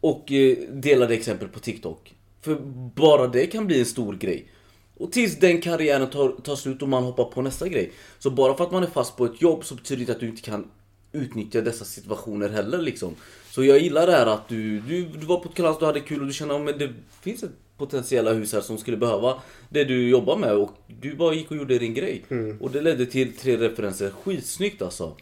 Och 0.00 0.32
eh, 0.32 0.56
delar 0.72 1.08
det 1.08 1.14
exempel 1.14 1.48
på 1.48 1.58
TikTok. 1.58 2.14
För 2.40 2.54
bara 2.94 3.26
det 3.26 3.46
kan 3.46 3.66
bli 3.66 3.78
en 3.78 3.86
stor 3.86 4.14
grej. 4.14 4.50
Och 4.96 5.12
tills 5.12 5.38
den 5.38 5.60
karriären 5.60 6.10
tar, 6.10 6.28
tar 6.28 6.56
slut 6.56 6.82
och 6.82 6.88
man 6.88 7.04
hoppar 7.04 7.24
på 7.24 7.42
nästa 7.42 7.68
grej. 7.68 7.92
Så 8.18 8.30
bara 8.30 8.56
för 8.56 8.64
att 8.64 8.72
man 8.72 8.82
är 8.82 8.86
fast 8.86 9.16
på 9.16 9.24
ett 9.24 9.42
jobb 9.42 9.64
så 9.64 9.74
betyder 9.74 9.96
det 9.96 10.02
inte 10.02 10.12
att 10.12 10.20
du 10.20 10.28
inte 10.28 10.42
kan 10.42 10.70
utnyttja 11.12 11.60
dessa 11.60 11.84
situationer 11.84 12.48
heller 12.48 12.78
liksom. 12.78 13.14
Så 13.50 13.64
jag 13.64 13.78
gillar 13.78 14.06
det 14.06 14.12
här 14.12 14.26
att 14.26 14.48
du, 14.48 14.80
du, 14.80 15.04
du 15.04 15.26
var 15.26 15.40
på 15.40 15.48
ett 15.48 15.54
kalas, 15.54 15.78
du 15.78 15.86
hade 15.86 16.00
kul 16.00 16.20
och 16.20 16.26
du 16.26 16.32
känner 16.32 16.68
att 16.68 16.78
det 16.78 16.92
finns 17.22 17.42
ett 17.42 17.50
potentiella 17.78 18.32
hus 18.32 18.52
här 18.52 18.60
som 18.60 18.78
skulle 18.78 18.96
behöva 18.96 19.34
det 19.68 19.84
du 19.84 20.08
jobbar 20.08 20.36
med 20.36 20.52
och 20.52 20.70
du 20.86 21.14
bara 21.14 21.34
gick 21.34 21.50
och 21.50 21.56
gjorde 21.56 21.78
din 21.78 21.94
grej. 21.94 22.24
Och 22.60 22.70
det 22.70 22.80
ledde 22.80 23.06
till 23.06 23.36
tre 23.36 23.56
referenser. 23.56 24.10
Skitsnyggt 24.10 24.82
alltså. 24.82 25.12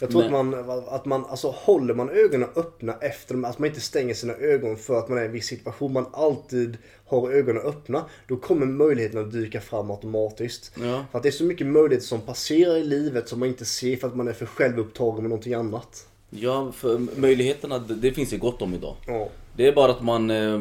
Jag 0.00 0.10
tror 0.10 0.22
Men- 0.30 0.54
att 0.54 0.66
man, 0.66 0.84
att 0.88 1.04
man, 1.04 1.24
alltså 1.26 1.50
håller 1.56 1.94
man 1.94 2.10
ögonen 2.10 2.48
öppna 2.56 2.94
efter 3.00 3.34
dem, 3.34 3.44
att 3.44 3.58
man 3.58 3.68
inte 3.68 3.80
stänger 3.80 4.14
sina 4.14 4.32
ögon 4.32 4.76
för 4.76 4.98
att 4.98 5.08
man 5.08 5.18
är 5.18 5.22
i 5.22 5.26
en 5.26 5.32
viss 5.32 5.46
situation, 5.46 5.92
man 5.92 6.06
alltid 6.12 6.76
har 7.06 7.30
ögonen 7.30 7.62
öppna, 7.62 8.04
då 8.28 8.36
kommer 8.36 8.66
möjligheterna 8.66 9.20
att 9.20 9.32
dyka 9.32 9.60
fram 9.60 9.90
automatiskt. 9.90 10.72
Ja. 10.82 11.04
För 11.10 11.18
att 11.18 11.22
det 11.22 11.28
är 11.28 11.30
så 11.30 11.44
mycket 11.44 11.66
möjligheter 11.66 12.06
som 12.06 12.20
passerar 12.20 12.76
i 12.76 12.84
livet 12.84 13.28
som 13.28 13.38
man 13.38 13.48
inte 13.48 13.64
ser 13.64 13.96
för 13.96 14.08
att 14.08 14.16
man 14.16 14.28
är 14.28 14.32
för 14.32 14.46
självupptagen 14.46 15.22
med 15.22 15.30
någonting 15.30 15.54
annat. 15.54 16.06
Ja, 16.30 16.72
för 16.72 16.98
möjligheterna, 17.20 17.78
det, 17.78 18.12
finns 18.12 18.32
ju 18.32 18.38
gott 18.38 18.62
om 18.62 18.74
idag. 18.74 18.96
Ja. 19.06 19.28
Det 19.56 19.66
är 19.66 19.72
bara 19.72 19.92
att 19.92 20.02
man 20.02 20.30
eh, 20.30 20.60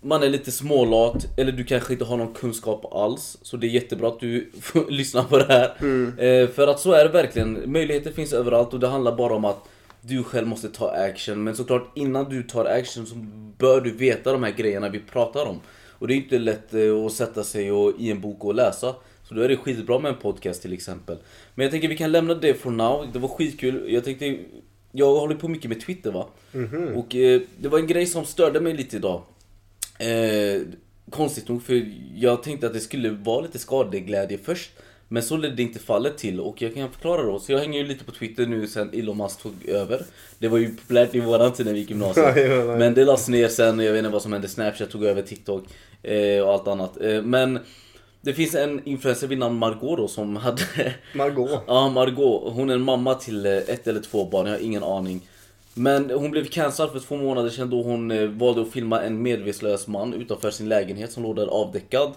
man 0.00 0.22
är 0.22 0.28
lite 0.28 0.50
smålat 0.50 1.26
eller 1.36 1.52
du 1.52 1.64
kanske 1.64 1.92
inte 1.92 2.04
har 2.04 2.16
någon 2.16 2.34
kunskap 2.34 2.94
alls. 2.94 3.38
Så 3.42 3.56
det 3.56 3.66
är 3.66 3.68
jättebra 3.68 4.08
att 4.08 4.20
du 4.20 4.50
lyssnar 4.88 5.22
på 5.22 5.38
det 5.38 5.44
här. 5.44 5.64
Eh, 6.18 6.48
för 6.48 6.68
att 6.68 6.80
så 6.80 6.92
är 6.92 7.04
det 7.04 7.10
verkligen. 7.10 7.72
Möjligheter 7.72 8.12
finns 8.12 8.32
överallt 8.32 8.74
och 8.74 8.80
det 8.80 8.88
handlar 8.88 9.16
bara 9.16 9.34
om 9.34 9.44
att 9.44 9.68
du 10.00 10.22
själv 10.22 10.46
måste 10.46 10.68
ta 10.68 10.90
action. 10.90 11.44
Men 11.44 11.56
såklart 11.56 11.92
innan 11.94 12.30
du 12.30 12.42
tar 12.42 12.64
action 12.64 13.06
så 13.06 13.14
bör 13.58 13.80
du 13.80 13.90
veta 13.90 14.32
de 14.32 14.42
här 14.42 14.52
grejerna 14.52 14.88
vi 14.88 14.98
pratar 15.00 15.46
om. 15.46 15.60
Och 15.98 16.08
det 16.08 16.14
är 16.14 16.16
inte 16.16 16.38
lätt 16.38 16.74
eh, 16.74 17.06
att 17.06 17.12
sätta 17.12 17.44
sig 17.44 17.72
och, 17.72 17.92
i 17.98 18.10
en 18.10 18.20
bok 18.20 18.44
och 18.44 18.54
läsa. 18.54 18.94
Så 19.28 19.34
då 19.34 19.42
är 19.42 19.48
det 19.48 19.56
skitbra 19.56 19.98
med 19.98 20.08
en 20.08 20.18
podcast 20.18 20.62
till 20.62 20.72
exempel. 20.72 21.16
Men 21.54 21.64
jag 21.64 21.72
tänker 21.72 21.88
vi 21.88 21.96
kan 21.96 22.12
lämna 22.12 22.34
det 22.34 22.54
for 22.54 22.70
now. 22.70 23.06
Det 23.12 23.18
var 23.18 23.28
skitkul. 23.28 23.92
Jag 23.92 24.04
tänkte 24.04 24.38
jag 24.92 25.14
håller 25.14 25.34
på 25.34 25.48
mycket 25.48 25.68
med 25.68 25.80
Twitter 25.80 26.12
va. 26.12 26.26
Och 26.96 27.16
eh, 27.16 27.40
det 27.58 27.68
var 27.68 27.78
en 27.78 27.86
grej 27.86 28.06
som 28.06 28.24
störde 28.24 28.60
mig 28.60 28.74
lite 28.74 28.96
idag. 28.96 29.22
Eh, 29.98 30.62
konstigt 31.10 31.48
nog 31.48 31.62
för 31.62 31.92
jag 32.14 32.42
tänkte 32.42 32.66
att 32.66 32.72
det 32.72 32.80
skulle 32.80 33.10
vara 33.10 33.40
lite 33.40 33.58
skadeglädje 33.58 34.38
först. 34.44 34.70
Men 35.08 35.22
så 35.22 35.36
ledde 35.36 35.62
inte 35.62 35.78
fallet 35.78 36.18
till 36.18 36.40
och 36.40 36.62
jag 36.62 36.74
kan 36.74 36.90
förklara 36.92 37.22
då. 37.22 37.38
Så 37.38 37.52
jag 37.52 37.58
hänger 37.58 37.80
ju 37.80 37.86
lite 37.86 38.04
på 38.04 38.12
Twitter 38.12 38.46
nu 38.46 38.66
sen 38.66 38.90
Elon 38.92 39.16
Musk 39.16 39.42
tog 39.42 39.68
över. 39.68 40.02
Det 40.38 40.48
var 40.48 40.58
ju 40.58 40.76
populärt 40.76 41.14
i 41.14 41.20
våran 41.20 41.52
tid 41.52 41.66
när 41.66 41.72
vi 41.72 41.78
gick 41.78 41.90
gymnasiet. 41.90 42.34
Men 42.78 42.94
det 42.94 43.04
lades 43.04 43.28
ner 43.28 43.48
sen, 43.48 43.78
jag 43.78 43.92
vet 43.92 43.98
inte 43.98 44.10
vad 44.10 44.22
som 44.22 44.32
hände. 44.32 44.48
Snapchat 44.48 44.90
tog 44.90 45.04
över 45.04 45.22
TikTok 45.22 45.64
eh, 46.02 46.40
och 46.40 46.52
allt 46.52 46.68
annat. 46.68 47.00
Eh, 47.00 47.22
men 47.22 47.58
det 48.20 48.32
finns 48.34 48.54
en 48.54 48.80
influencer 48.84 49.26
vid 49.26 49.38
namn 49.38 49.58
Margot 49.58 49.98
då 49.98 50.08
som 50.08 50.36
hade 50.36 50.62
Margot. 51.14 51.62
Ja, 51.66 51.88
Margot. 51.88 52.52
Hon 52.52 52.70
är 52.70 52.74
en 52.74 52.82
mamma 52.82 53.14
till 53.14 53.46
eh, 53.46 53.52
ett 53.52 53.86
eller 53.86 54.00
två 54.00 54.24
barn, 54.24 54.46
jag 54.46 54.54
har 54.54 54.60
ingen 54.60 54.82
aning. 54.82 55.20
Men 55.78 56.10
hon 56.10 56.30
blev 56.30 56.44
cancellad 56.44 56.92
för 56.92 57.00
två 57.00 57.16
månader 57.16 57.50
sedan 57.50 57.70
då 57.70 57.82
hon 57.82 58.10
eh, 58.10 58.28
valde 58.28 58.62
att 58.62 58.70
filma 58.70 59.02
en 59.02 59.22
medvetslös 59.22 59.86
man 59.86 60.14
utanför 60.14 60.50
sin 60.50 60.68
lägenhet 60.68 61.12
som 61.12 61.22
låg 61.22 61.36
där 61.36 61.46
avdäckad. 61.46 62.12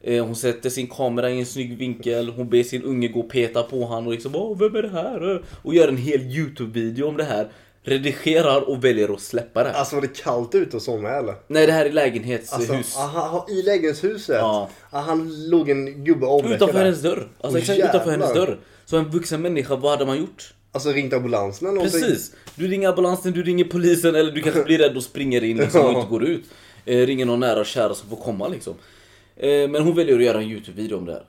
Eh, 0.00 0.24
Hon 0.24 0.36
sätter 0.36 0.70
sin 0.70 0.86
kamera 0.86 1.30
i 1.30 1.38
en 1.38 1.46
snygg 1.46 1.78
vinkel, 1.78 2.28
hon 2.28 2.48
ber 2.48 2.62
sin 2.62 2.82
unge 2.82 3.08
gå 3.08 3.20
och 3.20 3.30
peta 3.30 3.62
på 3.62 3.86
han 3.86 4.06
och 4.06 4.12
liksom 4.12 4.36
Åh, 4.36 4.58
vem 4.58 4.76
är 4.76 4.82
det 4.82 4.88
här? 4.88 5.42
Och 5.62 5.74
gör 5.74 5.88
en 5.88 5.96
hel 5.96 6.20
YouTube-video 6.20 7.08
om 7.08 7.16
det 7.16 7.24
här. 7.24 7.48
Redigerar 7.86 8.68
och 8.68 8.84
väljer 8.84 9.12
att 9.14 9.20
släppa 9.20 9.64
det. 9.64 9.72
Alltså 9.72 9.94
var 9.94 10.02
det 10.02 10.16
kallt 10.22 10.54
ute 10.54 10.76
och 10.76 10.82
så 10.82 10.98
med 10.98 11.18
eller? 11.18 11.34
Nej, 11.46 11.66
det 11.66 11.72
här 11.72 11.86
är 11.86 11.92
lägenhetshus. 11.92 12.70
Alltså, 12.70 12.98
aha, 13.00 13.46
i 13.50 13.62
lägenhetshuset? 13.62 14.36
Ja. 14.36 14.68
Han 14.90 15.48
låg 15.48 15.70
en 15.70 16.04
gubbe 16.04 16.26
avdäckad 16.26 16.56
utanför 16.56 16.78
hennes 16.78 17.02
dörr. 17.02 17.28
Alltså 17.40 17.58
Åh, 17.58 17.62
exakt 17.62 17.78
utanför 17.78 18.10
hennes 18.10 18.34
dörr. 18.34 18.58
Så 18.84 18.96
en 18.96 19.10
vuxen 19.10 19.42
människa, 19.42 19.76
vad 19.76 19.90
hade 19.90 20.06
man 20.06 20.18
gjort? 20.18 20.54
Alltså 20.74 20.92
ringt 20.92 21.12
ambulansen 21.12 21.68
eller 21.68 21.74
någonting? 21.76 22.00
Precis! 22.00 22.32
Du 22.54 22.68
ringer 22.68 22.88
ambulansen, 22.88 23.32
du 23.32 23.42
ringer 23.42 23.64
polisen 23.64 24.14
eller 24.14 24.32
du 24.32 24.40
kanske 24.42 24.62
blir 24.64 24.78
rädd 24.78 24.96
och 24.96 25.02
springer 25.02 25.44
in 25.44 25.56
liksom, 25.56 25.80
och 25.86 25.92
Ja. 25.92 25.98
inte 25.98 26.10
går 26.10 26.24
ut. 26.24 26.44
Eh, 26.84 26.98
ringer 27.06 27.24
någon 27.26 27.40
nära 27.40 27.60
och 27.60 27.66
kära 27.66 27.94
som 27.94 28.08
får 28.08 28.16
komma 28.16 28.48
liksom. 28.48 28.74
Eh, 29.36 29.68
men 29.70 29.82
hon 29.82 29.94
väljer 29.96 30.16
att 30.16 30.24
göra 30.24 30.38
en 30.38 30.50
YouTube-video 30.50 30.96
om 30.98 31.04
det 31.04 31.12
här. 31.12 31.24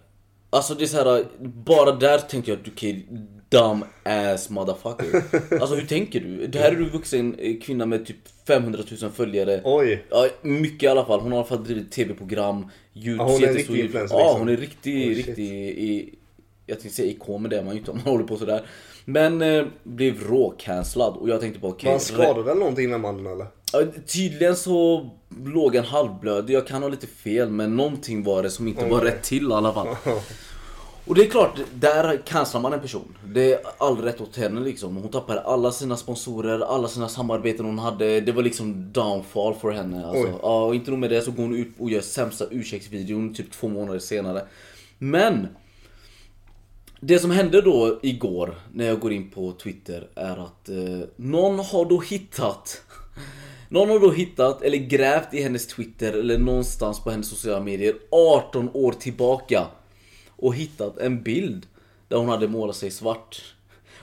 Alltså 0.50 0.74
det 0.74 0.84
är 0.84 0.88
så 0.88 0.98
här, 0.98 1.26
bara 1.40 1.92
där 1.92 2.18
tänkte 2.18 2.52
jag, 2.52 2.60
okej, 2.74 3.06
dumb 3.50 3.84
ass 4.04 4.50
motherfucker. 4.50 5.24
Alltså 5.62 5.76
hur 5.76 5.86
tänker 5.88 6.20
du? 6.20 6.48
Det 6.48 6.60
här 6.60 6.72
är 6.72 6.76
du 6.76 6.90
vuxen 6.90 7.36
eh, 7.40 7.60
kvinna 7.62 7.86
med 7.86 8.06
typ 8.06 8.18
500 8.48 8.80
000 9.02 9.12
följare. 9.12 9.62
Oj. 9.64 10.06
Ja, 10.10 10.28
mycket 10.42 10.84
i 10.84 10.88
alla 10.88 11.06
fall. 11.06 11.20
Hon 11.20 11.32
har 11.32 11.38
i 11.38 11.42
alla 11.42 11.48
fall 11.48 11.64
drivit 11.64 11.92
tv-program, 11.92 12.72
YouTube, 12.96 13.24
Ja, 13.24 13.32
hon 13.32 13.44
är 13.44 13.48
en 13.48 13.54
riktig 13.54 13.80
influencer, 13.80 14.16
Ja, 14.16 14.22
liksom. 14.24 14.40
hon 14.40 14.50
är 14.50 14.58
riktig, 14.58 15.12
Oh, 15.12 15.16
riktig 15.16 15.50
i, 15.70 16.14
jag 16.66 16.80
tänkte 16.80 16.96
säga 16.96 17.12
ikon, 17.12 17.42
men 17.42 17.52
det 17.52 17.58
är 17.58 17.64
man 17.64 17.74
ju 17.74 17.80
inte 17.80 17.92
om 17.92 17.98
man 17.98 18.06
håller 18.14 18.26
på 18.26 18.38
sådär. 18.38 18.66
Men 19.06 19.42
eh, 19.42 19.66
blev 19.84 20.28
rå-cancellad 20.28 21.14
och 21.14 21.30
jag 21.30 21.42
tänkte 21.42 21.60
bara 21.60 21.72
okej. 21.72 21.92
Man 21.92 22.00
skadade 22.00 22.44
väl 22.44 22.58
någonting 22.58 22.90
den 22.90 23.02
mannen 23.02 23.26
eller? 23.28 23.48
Tydligen 24.08 24.56
så 24.56 25.10
låg 25.46 25.76
han 25.76 25.86
halvblödig, 25.86 26.54
jag 26.54 26.68
kan 26.68 26.82
ha 26.82 26.90
lite 26.90 27.08
fel 27.08 27.50
men 27.50 27.76
någonting 27.76 28.24
var 28.24 28.44
det 28.44 28.50
som 28.50 28.68
inte 28.68 28.86
var 28.86 29.02
rätt 29.02 29.24
till 29.24 29.50
i 29.50 29.54
alla 29.54 29.74
fall. 29.74 29.88
Och 31.08 31.16
det 31.16 31.22
är 31.26 31.30
klart, 31.30 31.60
där 31.74 32.22
cancelar 32.26 32.62
man 32.62 32.74
en 32.74 32.80
person. 32.80 33.18
Det 33.26 33.54
är 33.54 33.60
all 33.78 33.98
rätt 33.98 34.22
åt 34.22 34.38
henne 34.38 34.62
liksom. 34.62 34.96
Hon 34.96 35.12
tappade 35.12 35.42
alla 35.42 35.72
sina 35.72 35.98
sponsorer, 35.98 36.60
alla 36.60 36.88
sina 36.88 37.10
samarbeten 37.10 37.66
hon 37.66 37.80
hade. 37.80 38.22
Det 38.22 38.32
var 38.32 38.44
liksom 38.44 38.92
downfall 38.94 39.54
för 39.54 39.72
henne. 39.72 40.06
Alltså. 40.06 40.24
Oj. 40.24 40.34
Ja, 40.42 40.66
och 40.66 40.76
inte 40.76 40.92
nog 40.92 41.00
med 41.00 41.10
det 41.10 41.22
så 41.22 41.32
går 41.32 41.44
hon 41.44 41.56
ut 41.56 41.68
och 41.80 41.90
gör 41.90 42.02
sämsta 42.02 42.46
ursäktsvideon 42.52 43.34
typ 43.34 43.52
två 43.52 43.68
månader 43.68 44.00
senare. 44.00 44.42
Men! 44.98 45.48
Det 47.00 47.20
som 47.20 47.32
hände 47.32 47.62
då 47.62 48.00
igår 48.04 48.56
när 48.74 48.86
jag 48.86 49.00
går 49.00 49.14
in 49.14 49.30
på 49.30 49.52
Twitter 49.52 50.08
är 50.16 50.38
att 50.38 50.70
eh, 50.70 51.08
någon 51.16 51.60
har 51.60 51.86
då 51.86 52.00
hittat 52.00 52.82
Någon 53.70 53.90
har 53.90 54.00
då 54.00 54.12
hittat 54.12 54.62
eller 54.62 54.78
grävt 54.78 55.34
i 55.34 55.42
hennes 55.42 55.68
Twitter 55.68 56.14
eller 56.14 56.38
någonstans 56.38 57.04
på 57.04 57.12
hennes 57.12 57.28
sociala 57.30 57.60
medier 57.64 57.96
18 58.12 58.70
år 58.74 58.92
tillbaka 58.92 59.68
och 60.30 60.56
hittat 60.56 60.98
en 60.98 61.24
bild 61.24 61.66
där 62.08 62.18
hon 62.18 62.30
hade 62.30 62.48
målat 62.48 62.76
sig 62.76 62.92
svart. 62.92 63.56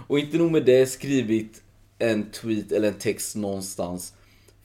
Och 0.07 0.19
inte 0.19 0.39
nog 0.39 0.53
med 0.53 0.65
det, 0.65 0.87
skrivit 0.87 1.63
en 1.99 2.31
tweet 2.31 2.73
eller 2.73 2.89
en 2.89 2.99
text 2.99 3.37
någonstans. 3.37 4.15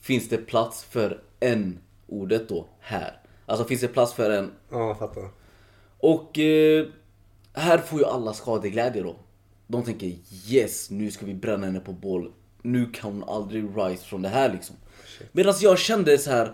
Finns 0.00 0.28
det 0.28 0.36
plats 0.36 0.84
för 0.84 1.20
en 1.40 1.78
ordet 2.06 2.48
då 2.48 2.66
här? 2.80 3.20
Alltså 3.46 3.64
finns 3.64 3.80
det 3.80 3.88
plats 3.88 4.12
för 4.12 4.30
en 4.30 4.50
Ja, 4.70 4.86
jag 4.88 4.98
fattar. 4.98 5.28
och 5.98 6.38
eh, 6.38 6.86
här 7.58 7.78
får 7.78 7.98
ju 7.98 8.04
alla 8.04 8.32
skadeglädje 8.32 9.02
då. 9.02 9.16
De 9.66 9.84
tänker 9.84 10.12
yes, 10.48 10.90
nu 10.90 11.10
ska 11.10 11.26
vi 11.26 11.34
bränna 11.34 11.66
henne 11.66 11.80
på 11.80 11.92
bål. 11.92 12.32
Nu 12.62 12.86
kan 12.86 13.12
hon 13.12 13.24
aldrig 13.24 13.64
rise 13.76 14.04
från 14.04 14.22
det 14.22 14.28
här 14.28 14.52
liksom. 14.52 14.76
Medan 15.32 15.54
jag 15.60 15.78
kände 15.78 16.18
så 16.18 16.30
här. 16.30 16.52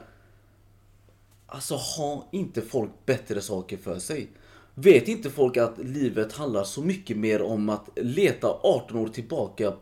Alltså 1.46 1.74
har 1.74 2.24
inte 2.32 2.62
folk 2.62 2.90
bättre 3.06 3.40
saker 3.40 3.76
för 3.76 3.98
sig? 3.98 4.28
Vet 4.74 5.08
inte 5.08 5.30
folk 5.30 5.56
att 5.56 5.78
livet 5.78 6.32
handlar 6.32 6.64
så 6.64 6.82
mycket 6.82 7.16
mer 7.16 7.42
om 7.42 7.68
att 7.68 7.88
leta 7.96 8.48
18 8.62 8.98
år 8.98 9.08
tillbaka 9.08 9.72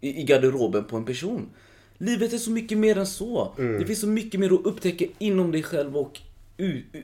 i 0.00 0.22
garderoben 0.22 0.84
på 0.84 0.96
en 0.96 1.04
person? 1.04 1.50
Livet 1.98 2.32
är 2.32 2.38
så 2.38 2.50
mycket 2.50 2.78
mer 2.78 2.98
än 2.98 3.06
så. 3.06 3.52
Det 3.56 3.86
finns 3.86 4.00
så 4.00 4.06
mycket 4.06 4.40
mer 4.40 4.54
att 4.54 4.66
upptäcka 4.66 5.04
inom 5.18 5.52
dig 5.52 5.62
själv 5.62 5.96
och 5.96 6.20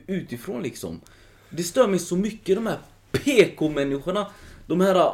utifrån 0.07 0.63
liksom. 0.63 1.01
Det 1.49 1.63
stör 1.63 1.87
mig 1.87 1.99
så 1.99 2.15
mycket 2.15 2.55
de 2.55 2.67
här 2.67 2.79
PK-människorna. 3.17 4.27
De 4.67 4.81
här... 4.81 4.95
äh, 4.95 5.11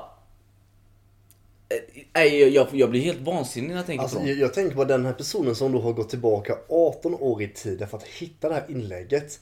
Nej, 2.13 2.53
jag, 2.53 2.67
jag, 2.71 2.89
blir 2.89 3.01
helt 3.01 3.21
vansinnig 3.21 3.69
när 3.69 3.75
jag 3.75 3.85
tänker 3.85 4.01
Alltså, 4.03 4.17
på 4.17 4.21
dem. 4.23 4.29
jag, 4.29 4.39
jag 4.39 4.53
tänker 4.53 4.75
på 4.75 4.83
den 4.85 5.05
här 5.05 5.13
personen 5.13 5.55
som 5.55 5.71
då 5.71 5.81
har 5.81 5.93
gått 5.93 6.09
tillbaka 6.09 6.57
18 6.69 7.13
år 7.15 7.41
i 7.41 7.47
tiden 7.47 7.87
för 7.87 7.97
att 7.97 8.03
hitta 8.03 8.49
det 8.49 8.55
här 8.55 8.65
inlägget. 8.69 9.39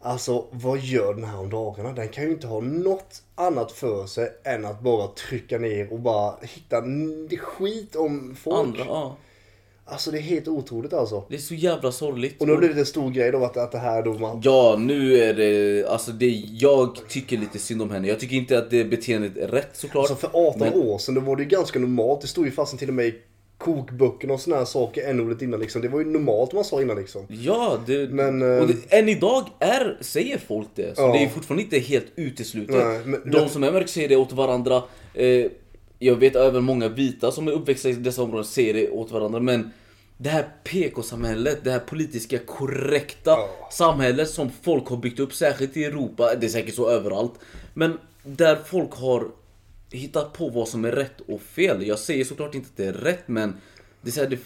Alltså 0.00 0.46
vad 0.50 0.78
gör 0.78 1.14
den 1.14 1.24
här 1.24 1.38
om 1.38 1.50
dagarna? 1.50 1.92
Den 1.92 2.08
kan 2.08 2.24
ju 2.24 2.30
inte 2.30 2.46
ha 2.46 2.60
något 2.60 3.22
annat 3.34 3.72
för 3.72 4.06
sig 4.06 4.32
än 4.44 4.64
att 4.64 4.80
bara 4.80 5.06
trycka 5.06 5.58
ner 5.58 5.92
och 5.92 6.00
bara 6.00 6.34
hitta 6.42 6.82
skit 7.38 7.96
om 7.96 8.36
folk. 8.42 8.58
Andra, 8.58 8.84
ja. 8.84 9.16
Alltså 9.88 10.10
det 10.10 10.18
är 10.18 10.22
helt 10.22 10.48
otroligt 10.48 10.92
alltså. 10.92 11.24
Det 11.28 11.34
är 11.34 11.38
så 11.38 11.54
jävla 11.54 11.92
sorgligt. 11.92 12.40
Och 12.40 12.46
nu 12.46 12.52
har 12.52 12.60
det 12.60 12.66
blivit 12.66 12.80
en 12.80 12.86
stor 12.86 13.10
grej 13.10 13.32
då 13.32 13.44
att, 13.44 13.56
att 13.56 13.72
det 13.72 13.78
här 13.78 14.02
då 14.02 14.12
man... 14.14 14.40
Ja, 14.44 14.76
nu 14.78 15.18
är 15.18 15.34
det... 15.34 15.86
Alltså 15.88 16.12
det... 16.12 16.28
Jag 16.52 16.98
tycker 17.08 17.36
lite 17.38 17.58
synd 17.58 17.82
om 17.82 17.90
henne. 17.90 18.08
Jag 18.08 18.20
tycker 18.20 18.36
inte 18.36 18.58
att 18.58 18.70
det 18.70 18.84
beteendet 18.84 19.36
är 19.36 19.48
rätt 19.48 19.68
såklart. 19.72 20.10
Alltså 20.10 20.28
för 20.28 20.38
18 20.48 20.60
Men- 20.60 20.74
år 20.74 20.98
sedan 20.98 21.14
då 21.14 21.20
var 21.20 21.36
det 21.36 21.42
ju 21.42 21.48
ganska 21.48 21.78
normalt. 21.78 22.20
Det 22.20 22.26
stod 22.26 22.44
ju 22.44 22.50
fast 22.50 22.78
till 22.78 22.88
och 22.88 22.94
med 22.94 23.06
i 23.06 23.14
kokböckerna 23.58 24.34
och 24.34 24.40
såna 24.40 24.56
här 24.56 24.64
saker 24.64 25.10
n-ordet 25.10 25.42
innan 25.42 25.60
liksom. 25.60 25.82
Det 25.82 25.88
var 25.88 25.98
ju 25.98 26.04
normalt 26.06 26.52
man 26.52 26.64
sa 26.64 26.82
innan 26.82 26.96
liksom. 26.96 27.22
Ja, 27.28 27.78
det, 27.86 28.10
Men, 28.10 28.42
och 28.42 28.48
eh, 28.48 28.66
det, 28.88 28.96
än 28.98 29.08
idag 29.08 29.44
är, 29.60 29.98
säger 30.00 30.38
folk 30.38 30.68
det. 30.74 30.96
Så 30.96 31.02
Ja. 31.02 31.12
det 31.12 31.18
är 31.24 31.28
fortfarande 31.28 31.62
inte 31.62 31.78
helt 31.78 32.06
uteslutet. 32.16 32.76
Nej, 32.76 33.00
men- 33.04 33.30
De 33.30 33.48
som 33.48 33.64
är 33.64 33.72
mörka 33.72 33.86
säger 33.88 34.08
det 34.08 34.16
åt 34.16 34.32
varandra. 34.32 34.82
Eh, 35.14 35.46
jag 35.98 36.16
vet 36.16 36.36
även 36.36 36.64
många 36.64 36.88
vita 36.88 37.32
som 37.32 37.48
är 37.48 37.52
uppväxta 37.52 37.88
i 37.88 37.92
dessa 37.92 38.22
områden 38.22 38.44
säger 38.44 38.74
det 38.74 38.90
åt 38.90 39.10
varandra. 39.10 39.40
Men 39.40 39.70
det 40.18 40.30
här 40.30 40.48
PK-samhället, 40.64 41.58
det 41.64 41.70
här 41.70 41.78
politiska 41.78 42.38
korrekta 42.38 43.30
Ja. 43.30 43.48
samhället 43.72 44.28
som 44.30 44.50
folk 44.62 44.86
har 44.88 44.96
byggt 44.96 45.20
upp, 45.20 45.34
särskilt 45.34 45.76
i 45.76 45.84
Europa, 45.84 46.34
det 46.40 46.46
är 46.46 46.50
säkert 46.50 46.74
så 46.74 46.88
överallt. 46.90 47.32
Men 47.74 47.98
där 48.22 48.56
folk 48.66 48.90
har 48.92 49.28
hittat 49.90 50.32
på 50.32 50.48
vad 50.48 50.68
som 50.68 50.84
är 50.84 50.92
rätt 50.92 51.20
och 51.28 51.40
fel. 51.40 51.86
Jag 51.86 51.98
säger 51.98 52.24
såklart 52.24 52.54
inte 52.54 52.66
att 52.70 52.76
det 52.76 52.86
är 52.86 52.92
rätt 52.92 53.28
men 53.28 53.56
det 54.02 54.08
är 54.10 54.12
så 54.12 54.20
här, 54.20 54.28
det, 54.30 54.38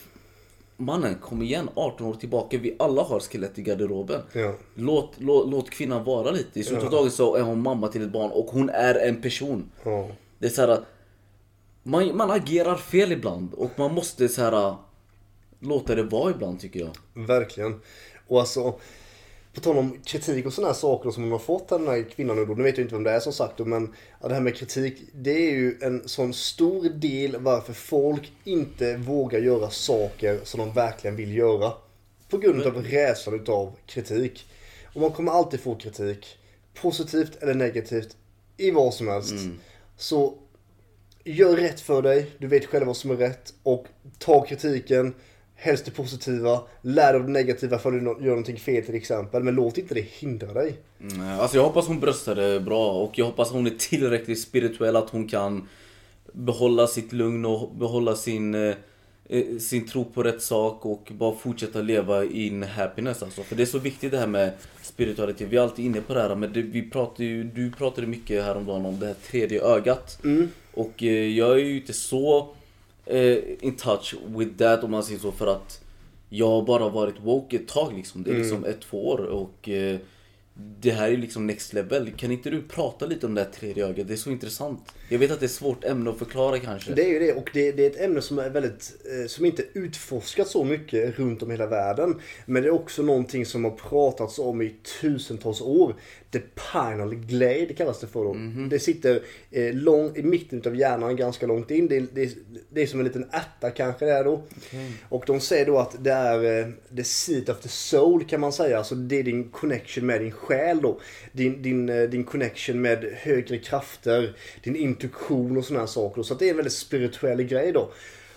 Mannen, 0.77 1.15
kom 1.15 1.43
igen 1.43 1.69
18 1.75 2.07
år 2.07 2.15
tillbaka. 2.15 2.59
Vi 2.59 2.77
alla 2.79 3.03
har 3.03 3.21
skelett 3.21 3.59
i 3.59 3.63
garderoben. 3.63 4.21
Ja. 4.33 4.55
Låt, 4.75 5.13
låt, 5.19 5.51
låt 5.51 5.71
kvinnan 5.71 6.05
vara 6.05 6.31
lite. 6.31 6.61
I 6.61 6.65
slutet 6.65 6.85
av 6.85 6.91
dagen 6.91 7.11
så 7.11 7.35
är 7.35 7.43
hon 7.43 7.63
mamma 7.63 7.89
till 7.89 8.03
ett 8.03 8.13
barn 8.13 8.31
och 8.31 8.47
hon 8.47 8.71
är 8.71 8.95
en 8.95 9.23
person. 9.23 9.71
Ja. 9.85 10.09
Det 10.39 10.47
är 10.47 10.51
så 10.51 10.61
här, 10.67 10.81
man, 11.83 12.17
man 12.17 12.31
agerar 12.31 12.77
fel 12.77 13.13
ibland 13.13 13.55
och 13.55 13.71
man 13.77 13.95
måste 13.95 14.29
så 14.29 14.43
här 14.43 14.77
låta 15.61 15.95
det 15.95 16.03
vara 16.03 16.31
ibland 16.31 16.61
tycker 16.61 16.81
jag. 16.81 16.97
Verkligen. 17.27 17.81
Och 18.27 18.41
alltså, 18.41 18.79
på 19.55 19.61
tal 19.61 19.79
om 19.79 19.99
kritik 20.05 20.47
och 20.47 20.53
sådana 20.53 20.73
här 20.73 20.81
saker 20.81 21.11
som 21.11 21.23
hon 21.23 21.33
har 21.33 21.39
fått 21.39 21.69
den 21.69 21.89
här 21.89 22.03
kvinnan 22.03 22.37
nu 22.37 22.47
då. 22.47 22.55
Nu 22.55 22.63
vet 22.63 22.79
jag 22.79 22.85
inte 22.85 22.95
vem 22.95 23.05
det 23.05 23.11
är 23.11 23.21
som 23.21 23.33
sagt 23.33 23.57
då, 23.57 23.65
men 23.65 23.95
ja, 24.21 24.29
det 24.29 24.35
här 24.35 24.41
med 24.41 24.57
kritik. 24.57 24.99
Det 25.13 25.31
är 25.31 25.53
ju 25.53 25.79
en 25.83 26.09
sån 26.09 26.35
stor 26.35 26.89
del 26.89 27.37
varför 27.37 27.73
folk 27.73 28.33
inte 28.45 28.97
vågar 28.97 29.39
göra 29.39 29.71
saker 29.71 30.41
som 30.45 30.61
de 30.61 30.73
verkligen 30.73 31.17
vill 31.17 31.37
göra. 31.37 31.73
På 32.29 32.39
grund 32.39 32.63
av 32.63 32.83
rädslan 32.85 33.35
utav 33.35 33.77
kritik. 33.87 34.47
Och 34.95 35.01
man 35.01 35.13
kommer 35.13 35.33
alltid 35.33 35.61
få 35.61 35.75
kritik. 35.75 36.39
Positivt 36.75 37.43
eller 37.43 37.55
negativt. 37.55 38.17
I 38.57 38.71
vad 38.71 38.95
som 38.95 39.09
helst. 39.09 39.35
Så 39.97 40.35
gör 41.25 41.57
rätt 41.57 41.81
för 41.81 42.03
dig. 42.03 42.31
Du 42.39 42.47
vet 42.47 42.67
själv 42.67 42.87
vad 42.87 42.97
som 42.97 43.11
är 43.11 43.17
rätt. 43.17 43.55
Och 43.63 43.87
ta 44.19 44.47
kritiken. 44.47 45.15
Helst 45.55 45.85
det 45.85 45.91
positiva. 45.91 46.63
Lär 46.83 47.13
dig 47.13 47.21
av 47.21 47.27
det 47.27 47.33
negativa 47.33 47.79
för 47.79 47.93
att 47.93 48.01
du 48.01 48.25
gör 48.25 48.31
någonting 48.31 48.57
fel 48.59 48.85
till 48.87 48.95
exempel. 48.95 49.43
Men 49.43 49.55
låt 49.55 49.79
inte 49.79 49.95
det 49.95 50.01
hindra 50.01 50.53
dig. 50.53 50.77
Mm, 51.01 51.41
Alltså 51.41 51.57
jag 51.57 51.65
hoppas 51.65 51.87
hon 51.87 52.01
bröstar 52.01 52.35
det 52.35 52.61
bra 52.61 52.93
och 52.93 53.19
jag 53.19 53.27
hoppas 53.27 53.51
hon 53.51 53.67
är 53.67 53.75
tillräckligt 53.79 54.41
spirituell 54.41 54.97
att 54.97 55.11
hon 55.11 55.29
kan 55.29 55.69
behålla 56.33 56.87
sitt 56.87 57.13
lugn 57.13 57.45
och 57.45 57.75
behålla 57.75 58.17
sin, 58.17 58.55
eh, 58.55 58.75
eh, 59.29 59.59
sin 59.59 59.87
tro 59.89 60.05
på 60.05 60.23
rätt 60.23 60.43
sak 60.43 60.87
och 60.87 61.09
bara 61.13 61.35
fortsätta 61.35 61.81
leva 61.81 62.25
in 62.25 62.63
happiness 62.63 63.23
alltså. 63.23 63.43
För 63.43 63.57
det 63.57 63.63
är 63.63 63.67
så 63.67 63.79
viktigt 63.79 64.11
det 64.11 64.19
här 64.19 64.27
med 64.27 64.53
spiritualitet. 64.83 65.49
Vi 65.51 65.57
är 65.57 65.61
alltid 65.61 65.85
inne 65.85 66.01
på 66.01 66.15
det 66.15 66.21
här 66.21 66.35
men 66.35 66.53
det, 66.53 66.63
vi 66.63 66.91
pratar 66.91 67.25
ju, 67.25 67.45
du 67.45 67.73
pratade 67.73 68.07
mycket 68.07 68.45
häromdagen 68.45 68.87
om 68.87 68.99
det 69.01 69.07
här 69.07 69.15
tredje 69.31 69.63
ögat. 69.63 70.19
Och 70.75 71.03
eh, 71.03 71.29
jag 71.29 71.51
är 71.51 71.65
ju 71.65 71.77
inte 71.77 71.93
så 71.93 72.55
eh, 73.07 73.39
in 73.61 73.77
touch 73.77 74.15
with 74.27 74.57
that 74.57 74.85
om 74.85 74.91
man 74.91 75.03
säger 75.03 75.21
så 75.21 75.33
för 75.33 75.47
att 75.47 75.81
jag 76.29 76.49
har 76.49 76.63
bara 76.63 76.89
varit 76.89 77.21
woke 77.23 77.57
ett 77.57 77.69
tag 77.69 77.93
liksom. 77.97 78.23
Det 78.23 78.31
är 78.31 78.39
liksom 78.39 78.65
ett, 78.65 78.81
två 78.81 79.09
år 79.09 79.19
och 79.19 79.69
eh, 79.69 79.99
det 80.81 80.91
här 80.91 81.09
är 81.11 81.17
liksom 81.17 81.47
next 81.47 81.73
level. 81.73 82.11
Kan 82.11 82.33
inte 82.33 82.51
du 82.51 82.63
prata 82.63 83.07
lite 83.07 83.27
om 83.27 83.35
det 83.35 83.41
här 83.41 83.51
tredje 83.51 83.87
ögat? 83.87 84.09
Det 84.09 84.13
är 84.13 84.17
så 84.17 84.31
intressant. 84.31 84.95
Jag 85.13 85.19
vet 85.19 85.31
att 85.31 85.41
det 85.41 85.45
är 85.45 85.49
ett 85.49 85.53
svårt 85.53 85.85
ämne 85.85 86.11
att 86.11 86.19
förklara 86.19 86.59
kanske. 86.59 86.95
Det 86.95 87.05
är 87.05 87.09
ju 87.09 87.19
det 87.19 87.33
och 87.33 87.51
det, 87.53 87.73
det 87.73 87.87
är 87.87 87.91
ett 87.91 88.01
ämne 88.01 88.23
som 88.23 88.39
är 88.39 88.51
väldigt, 88.51 88.93
eh, 89.05 89.27
som 89.27 89.45
inte 89.45 89.65
utforskat 89.73 90.49
så 90.49 90.65
mycket 90.65 91.19
runt 91.19 91.43
om 91.43 91.51
i 91.51 91.55
hela 91.55 91.67
världen. 91.67 92.21
Men 92.47 92.63
det 92.63 92.69
är 92.69 92.73
också 92.73 93.03
någonting 93.03 93.47
som 93.47 93.65
har 93.65 93.71
pratats 93.71 94.39
om 94.39 94.63
i 94.63 94.75
tusentals 95.01 95.61
år. 95.61 95.95
The 96.31 96.39
Pineal 96.39 97.15
Glade 97.15 97.75
kallas 97.77 98.01
det 98.01 98.07
för 98.07 98.25
då. 98.25 98.37
Det 98.71 98.79
sitter 98.79 99.23
eh, 99.51 99.75
lång, 99.75 100.17
i 100.17 100.23
mitten 100.23 100.63
av 100.67 100.77
hjärnan 100.77 101.17
ganska 101.17 101.47
långt 101.47 101.71
in. 101.71 101.89
Det, 101.89 102.01
det, 102.01 102.31
det 102.71 102.83
är 102.83 102.87
som 102.87 103.01
en 103.01 103.07
liten 103.07 103.29
ärta 103.31 103.71
kanske 103.71 104.05
det 104.05 104.13
är 104.13 104.25
då. 104.25 104.43
Och 105.09 105.25
de 105.27 105.41
säger 105.41 105.67
då 105.67 105.79
att 105.79 106.05
det 106.05 106.13
är 106.13 106.61
eh, 106.61 106.69
the 106.97 107.05
seat 107.05 107.49
of 107.49 107.61
the 107.61 107.69
soul 107.69 108.25
kan 108.25 108.41
man 108.41 108.53
säga. 108.53 108.79
Alltså 108.79 108.95
det 108.95 109.19
är 109.19 109.23
din 109.23 109.49
connection 109.49 110.07
med 110.07 110.21
din 110.21 110.33
själ 110.33 110.81
då. 110.83 111.01
Din, 111.33 111.63
din, 111.63 111.89
eh, 111.89 112.03
din 112.03 112.25
connection 112.25 112.81
med 112.81 113.05
högre 113.17 113.59
krafter, 113.59 114.37
din 114.63 114.77
intuition 115.01 115.57
och 115.57 115.65
sådana 115.65 115.81
här 115.81 115.87
saker. 115.87 116.23
Så 116.23 116.35
det 116.35 116.47
är 116.47 116.51
en 116.51 116.57
väldigt 116.57 116.73
spirituell 116.73 117.43
grej 117.43 117.73
då. 117.73 117.91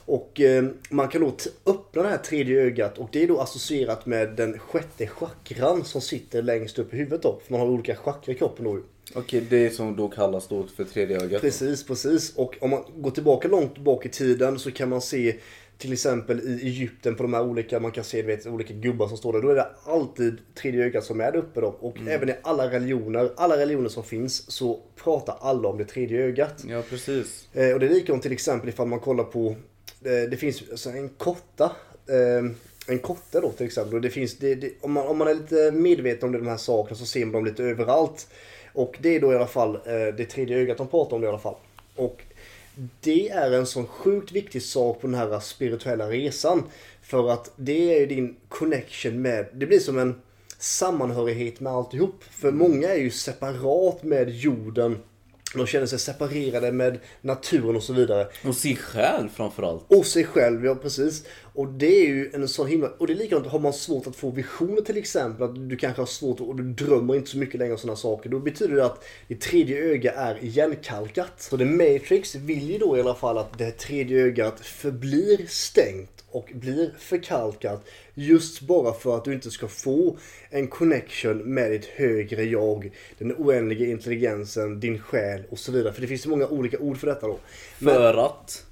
Och 0.06 0.42
eh, 0.42 0.66
man 0.90 1.08
kan 1.08 1.22
då 1.22 1.36
öppna 1.66 2.04
det 2.04 2.10
här 2.10 2.18
tredje 2.18 2.62
ögat 2.62 2.98
och 2.98 3.10
det 3.12 3.24
är 3.24 3.28
då 3.28 3.40
associerat 3.40 4.06
med 4.06 4.30
den 4.30 4.60
sjätte 4.60 5.08
chakran 5.08 5.86
som 5.86 6.02
sitter 6.02 6.42
längst 6.42 6.80
upp 6.80 6.94
i 6.94 6.98
huvudet 6.98 7.22
då. 7.22 7.40
För 7.46 7.52
man 7.52 7.62
har 7.62 7.68
olika 7.68 7.96
chakra 7.96 8.34
i 8.34 8.36
kroppen 8.36 8.66
då. 8.66 8.80
Okej, 9.16 9.46
det 9.50 9.70
som 9.70 9.96
då 9.96 10.08
kallas 10.08 10.48
då 10.48 10.68
för 10.76 10.84
tredje 10.84 11.22
ögat. 11.22 11.42
Precis, 11.42 11.86
precis. 11.86 12.36
Och 12.36 12.56
om 12.62 12.70
man 12.70 12.84
går 12.98 13.12
tillbaka 13.12 13.48
långt 13.48 13.78
bak 13.78 14.06
i 14.06 14.10
tiden 14.10 14.60
så 14.60 14.72
kan 14.72 14.90
man 14.90 15.02
se 15.02 15.36
till 15.78 15.94
exempel 15.94 16.40
i 16.40 16.68
Egypten 16.68 17.16
på 17.16 17.24
de 17.24 17.34
här 17.34 17.44
olika, 17.44 17.80
man 17.80 17.92
kan 17.92 18.04
se 18.04 18.22
vet, 18.22 18.48
olika 18.48 18.74
gubbar 18.74 19.08
som 19.08 19.18
står 19.18 19.34
där. 19.34 19.42
Då 19.42 19.50
är 19.50 19.56
det 19.56 19.68
alltid 19.86 20.38
tredje 20.56 20.86
ögat 20.86 21.04
som 21.04 21.22
är 21.22 21.36
uppe 21.36 21.62
då. 21.62 21.68
Och 21.68 21.98
även 22.08 22.30
i 22.30 22.34
alla 22.42 22.72
religioner, 22.72 23.30
alla 23.36 23.58
religioner 23.58 23.90
som 23.90 24.04
finns 24.04 24.52
så 24.52 24.80
pratar 25.04 25.38
alla 25.42 25.68
om 25.68 25.78
det 25.78 25.86
tredje 25.86 26.22
ögat. 26.26 26.64
Ja, 26.68 26.82
precis. 26.90 27.48
Eh, 27.54 27.74
och 27.74 27.80
det 27.80 27.86
är 27.86 27.90
likadant 27.90 28.24
till 28.24 28.32
exempel 28.32 28.70
ifall 28.70 28.88
man 28.88 29.00
kollar 29.00 29.24
på, 29.24 29.50
eh, 30.02 30.30
det 30.30 30.38
finns 30.40 30.64
alltså 30.72 30.90
en 30.90 31.10
kotta. 31.10 31.72
Eh, 32.08 32.52
en 32.88 33.00
kotte 33.00 33.42
då 33.42 33.52
till 33.52 33.66
exempel. 33.66 33.96
Och 33.96 34.02
det 34.02 34.10
finns, 34.10 34.38
det, 34.38 34.56
det, 34.56 34.72
om, 34.82 34.92
man, 34.92 35.08
om 35.08 35.18
man 35.18 35.28
är 35.28 35.34
lite 35.34 35.72
medveten 35.72 36.30
om 36.30 36.44
de 36.44 36.48
här 36.48 36.58
sakerna 36.58 36.98
så 36.98 37.06
ser 37.06 37.26
man 37.26 37.34
dem 37.34 37.46
lite 37.46 37.64
överallt. 37.64 38.28
Och 38.74 38.98
det 39.02 39.16
är 39.16 39.20
då 39.20 39.34
i 39.34 39.36
alla 39.36 39.48
fall 39.48 39.76
eh, 39.76 40.16
det 40.18 40.26
tredje 40.26 40.58
ögat 40.58 40.78
de 40.78 40.88
pratar 40.88 41.16
om 41.16 41.22
det 41.22 41.26
i 41.26 41.30
alla 41.30 41.40
fall. 41.40 41.56
Och 41.96 42.22
det 43.02 43.30
är 43.30 43.52
en 43.52 43.66
sån 43.66 43.88
sjukt 43.88 44.32
viktig 44.32 44.62
sak 44.62 45.02
på 45.02 45.08
den 45.08 45.16
här 45.16 45.40
spirituella 45.40 46.10
resan. 46.10 46.64
För 47.02 47.30
att 47.30 47.52
det 47.56 47.96
är 47.96 48.00
ju 48.00 48.06
din 48.06 48.36
connection 48.50 49.22
med, 49.22 49.48
det 49.54 49.66
blir 49.66 49.80
som 49.80 50.00
en 50.00 50.22
sammanhörighet 50.58 51.60
med 51.60 51.74
alltihop. 51.74 52.24
För 52.24 52.52
många 52.52 52.88
är 52.88 53.00
ju 53.00 53.12
separat 53.12 54.04
med 54.04 54.30
jorden. 54.30 54.98
De 55.58 55.68
känner 55.68 55.86
sig 55.86 56.00
separerade 56.00 56.72
med 56.72 57.00
naturen 57.22 57.76
och 57.76 57.84
så 57.84 57.94
vidare. 57.94 58.28
Och 58.48 58.56
sig 58.56 58.76
själv 58.76 59.30
framförallt. 59.30 59.86
Och 59.88 60.06
sig 60.06 60.24
själv, 60.24 60.66
ja 60.66 60.76
precis. 60.76 61.26
Och 61.54 61.68
det 61.68 62.06
är 62.06 62.08
ju 62.08 62.32
en 62.34 62.48
sån 62.48 62.68
himla... 62.68 62.90
Och 62.98 63.08
det 63.08 63.14
är 63.14 63.18
likadant, 63.18 63.48
har 63.48 63.60
man 63.60 63.74
svårt 63.74 64.08
att 64.08 64.16
få 64.16 64.32
visioner 64.32 64.82
till 64.82 64.98
exempel, 64.98 65.44
att 65.44 65.70
du 65.70 65.78
kanske 65.78 66.02
har 66.02 66.08
svårt 66.08 66.40
och 66.40 66.56
du 66.56 66.64
drömmer 66.64 67.16
inte 67.16 67.30
så 67.30 67.38
mycket 67.38 67.60
längre 67.60 67.74
om 67.74 67.80
sådana 67.80 67.98
saker. 67.98 68.30
Då 68.30 68.40
betyder 68.40 68.76
det 68.76 68.86
att 68.86 69.04
ditt 69.28 69.42
tredje 69.42 69.78
öga 69.78 70.12
är 70.12 70.44
igenkalkat. 70.44 71.32
Så 71.38 71.58
The 71.58 71.66
Matrix 71.66 72.36
vill 72.36 72.72
ju 72.72 72.78
då 72.78 72.98
i 72.98 73.00
alla 73.00 73.16
fall 73.16 73.38
att 73.38 73.58
det 73.58 73.72
tredje 73.72 74.26
ögat 74.26 74.60
förblir 74.60 75.46
stängt 75.48 76.13
och 76.36 76.52
blir 76.54 76.94
förkalkat 77.00 77.86
just 78.14 78.62
bara 78.62 78.94
för 78.94 79.18
att 79.18 79.26
du 79.26 79.34
inte 79.34 79.52
ska 79.52 79.68
få 79.68 80.18
en 80.50 80.68
connection 80.68 81.38
med 81.38 81.72
ditt 81.72 81.86
högre 81.86 82.44
jag, 82.44 82.92
den 83.18 83.34
oändliga 83.38 83.86
intelligensen, 83.92 84.80
din 84.80 85.00
själ 85.00 85.44
och 85.50 85.60
så 85.60 85.72
vidare. 85.72 85.94
För 85.94 86.02
det 86.02 86.08
finns 86.08 86.26
ju 86.26 86.30
många 86.30 86.48
olika 86.48 86.78
ord 86.80 86.98
för 86.98 87.08
detta 87.08 87.28
då. 87.28 87.40
Men- 87.80 87.94
För 87.94 88.26
att... 88.26 88.66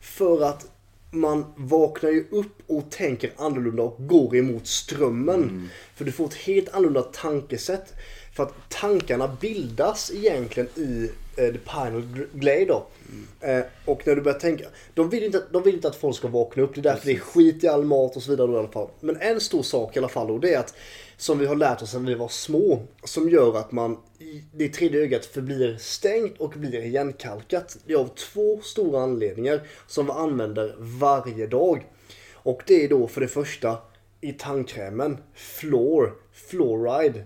för 0.00 0.42
att 0.42 0.66
man 1.10 1.44
vaknar 1.56 2.10
ju 2.10 2.26
upp 2.30 2.62
och 2.66 2.90
tänker 2.90 3.30
annorlunda 3.36 3.82
och 3.82 4.06
går 4.08 4.36
emot 4.36 4.66
strömmen. 4.66 5.68
För 5.94 6.04
du 6.04 6.12
får 6.12 6.24
ett 6.26 6.34
helt 6.34 6.68
annorlunda 6.68 7.02
tankesätt. 7.02 7.92
För 8.36 8.42
att 8.42 8.54
tankarna 8.68 9.36
bildas 9.40 10.12
egentligen 10.14 10.68
i 10.76 11.10
the 11.36 11.58
pineal 11.58 12.02
gl- 12.02 12.28
glade 12.32 12.64
då. 12.64 12.86
Eh, 13.40 13.64
och 13.84 14.06
när 14.06 14.16
du 14.16 14.22
börjar 14.22 14.38
tänka, 14.38 14.64
de 14.94 15.10
vill, 15.10 15.24
inte, 15.24 15.42
de 15.52 15.62
vill 15.62 15.74
inte 15.74 15.88
att 15.88 15.96
folk 15.96 16.16
ska 16.16 16.28
vakna 16.28 16.62
upp. 16.62 16.74
Det 16.74 16.80
är 16.80 16.82
därför 16.82 17.06
det 17.06 17.12
är 17.12 17.18
skit 17.18 17.64
i 17.64 17.68
all 17.68 17.84
mat 17.84 18.16
och 18.16 18.22
så 18.22 18.30
vidare 18.30 18.46
då 18.46 18.54
i 18.54 18.58
alla 18.58 18.68
fall. 18.68 18.88
Men 19.00 19.16
en 19.16 19.40
stor 19.40 19.62
sak 19.62 19.96
i 19.96 19.98
alla 19.98 20.08
fall 20.08 20.26
då, 20.26 20.38
det 20.38 20.54
är 20.54 20.58
att 20.58 20.74
som 21.16 21.38
vi 21.38 21.46
har 21.46 21.54
lärt 21.56 21.82
oss 21.82 21.94
när 21.94 22.00
vi 22.00 22.14
var 22.14 22.28
små. 22.28 22.82
Som 23.04 23.28
gör 23.30 23.56
att 23.56 23.72
man, 23.72 23.98
det 24.52 24.68
tredje 24.68 25.00
ögat 25.00 25.26
förblir 25.26 25.76
stängt 25.76 26.38
och 26.38 26.50
blir 26.50 26.84
igenkalkat. 26.84 27.76
Det 27.86 27.92
är 27.92 27.96
av 27.96 28.08
två 28.14 28.60
stora 28.62 29.00
anledningar 29.02 29.60
som 29.86 30.06
vi 30.06 30.12
använder 30.12 30.74
varje 30.78 31.46
dag. 31.46 31.86
Och 32.32 32.62
det 32.66 32.84
är 32.84 32.88
då 32.88 33.08
för 33.08 33.20
det 33.20 33.28
första 33.28 33.78
i 34.20 34.32
tandkrämen, 34.32 35.18
Fluor, 35.34 36.12
Fluoride. 36.32 37.24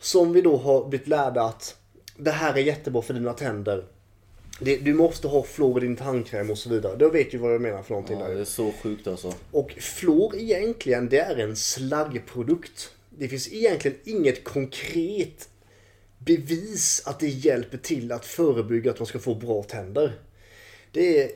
Som 0.00 0.32
vi 0.32 0.40
då 0.40 0.56
har 0.56 0.88
blivit 0.88 1.08
lärda 1.08 1.42
att 1.42 1.76
det 2.16 2.30
här 2.30 2.54
är 2.54 2.58
jättebra 2.58 3.02
för 3.02 3.14
dina 3.14 3.32
tänder. 3.32 3.84
Det, 4.60 4.76
du 4.76 4.94
måste 4.94 5.28
ha 5.28 5.42
fluor 5.42 5.84
i 5.84 5.86
din 5.86 5.96
tandkräm 5.96 6.50
och 6.50 6.58
så 6.58 6.68
vidare. 6.70 6.96
Då 6.96 7.10
vet 7.10 7.34
ju 7.34 7.38
vad 7.38 7.54
jag 7.54 7.60
menar 7.60 7.82
för 7.82 7.90
någonting 7.90 8.18
Ja, 8.18 8.28
där. 8.28 8.34
det 8.34 8.40
är 8.40 8.44
så 8.44 8.72
sjukt 8.82 9.06
alltså. 9.06 9.34
Och 9.50 9.70
fluor 9.72 10.36
egentligen, 10.36 11.08
det 11.08 11.18
är 11.18 11.36
en 11.36 11.56
slaggprodukt. 11.56 12.90
Det 13.10 13.28
finns 13.28 13.52
egentligen 13.52 13.96
inget 14.04 14.44
konkret 14.44 15.48
bevis 16.18 17.02
att 17.06 17.20
det 17.20 17.28
hjälper 17.28 17.78
till 17.78 18.12
att 18.12 18.26
förebygga 18.26 18.90
att 18.90 18.98
man 18.98 19.06
ska 19.06 19.18
få 19.18 19.34
bra 19.34 19.62
tänder. 19.62 20.12
Det 20.92 21.22
är, 21.22 21.30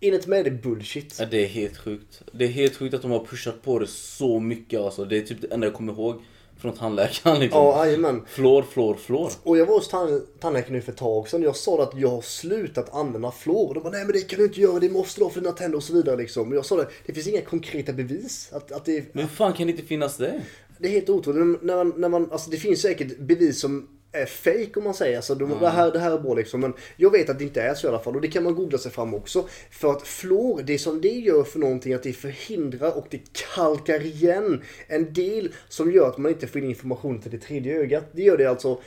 enligt 0.00 0.26
mig 0.26 0.40
är 0.40 0.44
det 0.44 0.50
bullshit. 0.50 1.16
Ja, 1.18 1.26
det 1.26 1.42
är 1.44 1.46
helt 1.48 1.76
sjukt. 1.76 2.22
Det 2.32 2.44
är 2.44 2.48
helt 2.48 2.76
sjukt 2.76 2.94
att 2.94 3.02
de 3.02 3.10
har 3.10 3.24
pushat 3.26 3.62
på 3.62 3.78
det 3.78 3.86
så 3.86 4.40
mycket 4.40 4.80
alltså. 4.80 5.04
Det 5.04 5.16
är 5.16 5.22
typ 5.22 5.40
det 5.40 5.52
enda 5.54 5.66
jag 5.66 5.74
kommer 5.74 5.92
ihåg 5.92 6.22
från 6.62 6.72
tandläkaren 6.72 7.40
liksom. 7.40 7.60
Ja, 7.60 7.86
jajamän. 7.86 8.22
Flår, 8.26 8.62
flår, 8.62 8.94
flår. 8.94 9.30
Och 9.42 9.58
jag 9.58 9.66
var 9.66 9.74
hos 9.74 9.88
tand- 9.88 10.22
tandläkaren 10.40 10.74
nu 10.74 10.80
för 10.80 10.92
ett 10.92 10.98
tag 10.98 11.28
sedan. 11.28 11.42
Jag 11.42 11.56
sa 11.56 11.82
att 11.82 11.98
jag 11.98 12.08
har 12.08 12.20
slutat 12.22 12.94
använda. 12.94 13.32
Och 13.46 13.74
de 13.74 13.82
bara, 13.82 13.90
nej 13.92 14.04
men 14.04 14.12
det 14.12 14.20
kan 14.20 14.38
du 14.38 14.44
inte 14.44 14.60
göra, 14.60 14.78
det 14.80 14.90
måste 14.90 15.20
du 15.20 15.24
ha 15.24 15.30
för 15.30 15.40
dina 15.40 15.52
tänder 15.52 15.76
och 15.76 15.82
så 15.84 15.92
vidare 15.92 16.16
liksom. 16.16 16.48
Och 16.50 16.56
jag 16.56 16.66
sa 16.66 16.76
det, 16.76 16.88
det 17.06 17.12
finns 17.12 17.26
inga 17.28 17.40
konkreta 17.40 17.92
bevis. 17.92 18.48
Att, 18.52 18.72
att 18.72 18.84
det, 18.84 19.14
Men 19.14 19.28
fan 19.28 19.52
kan 19.52 19.66
det 19.66 19.70
inte 19.70 19.82
finnas 19.84 20.16
det? 20.16 20.42
Det 20.78 20.88
är 20.88 20.92
helt 20.92 21.08
otroligt. 21.10 21.62
När 21.62 21.76
man, 21.76 21.92
när 21.96 22.08
man, 22.08 22.32
alltså 22.32 22.50
det 22.50 22.56
finns 22.56 22.80
säkert 22.82 23.18
bevis 23.18 23.60
som 23.60 23.88
är 24.12 24.26
fake 24.26 24.70
om 24.76 24.84
man 24.84 24.94
säger. 24.94 25.16
Alltså, 25.16 25.34
det, 25.34 25.68
här, 25.68 25.90
det 25.90 25.98
här 25.98 26.10
är 26.10 26.18
bra 26.18 26.34
liksom. 26.34 26.60
Men 26.60 26.72
jag 26.96 27.10
vet 27.10 27.30
att 27.30 27.38
det 27.38 27.44
inte 27.44 27.62
är 27.62 27.74
så 27.74 27.86
i 27.86 27.90
alla 27.90 27.98
fall. 27.98 28.14
Och 28.14 28.20
det 28.20 28.28
kan 28.28 28.44
man 28.44 28.54
googla 28.54 28.78
sig 28.78 28.92
fram 28.92 29.14
också. 29.14 29.48
För 29.70 29.90
att 29.90 30.02
fluor, 30.02 30.62
det 30.62 30.78
som 30.78 31.00
det 31.00 31.08
gör 31.08 31.44
för 31.44 31.58
någonting 31.58 31.94
att 31.94 32.02
det 32.02 32.12
förhindrar 32.12 32.96
och 32.96 33.06
det 33.10 33.20
kalkar 33.54 34.06
igen 34.06 34.62
en 34.86 35.12
del 35.12 35.52
som 35.68 35.92
gör 35.92 36.08
att 36.08 36.18
man 36.18 36.32
inte 36.32 36.46
får 36.46 36.60
in 36.60 36.68
information 36.68 37.20
till 37.20 37.30
det 37.30 37.38
tredje 37.38 37.76
ögat. 37.76 38.04
Det 38.12 38.22
gör 38.22 38.36
det 38.36 38.46
alltså 38.46 38.80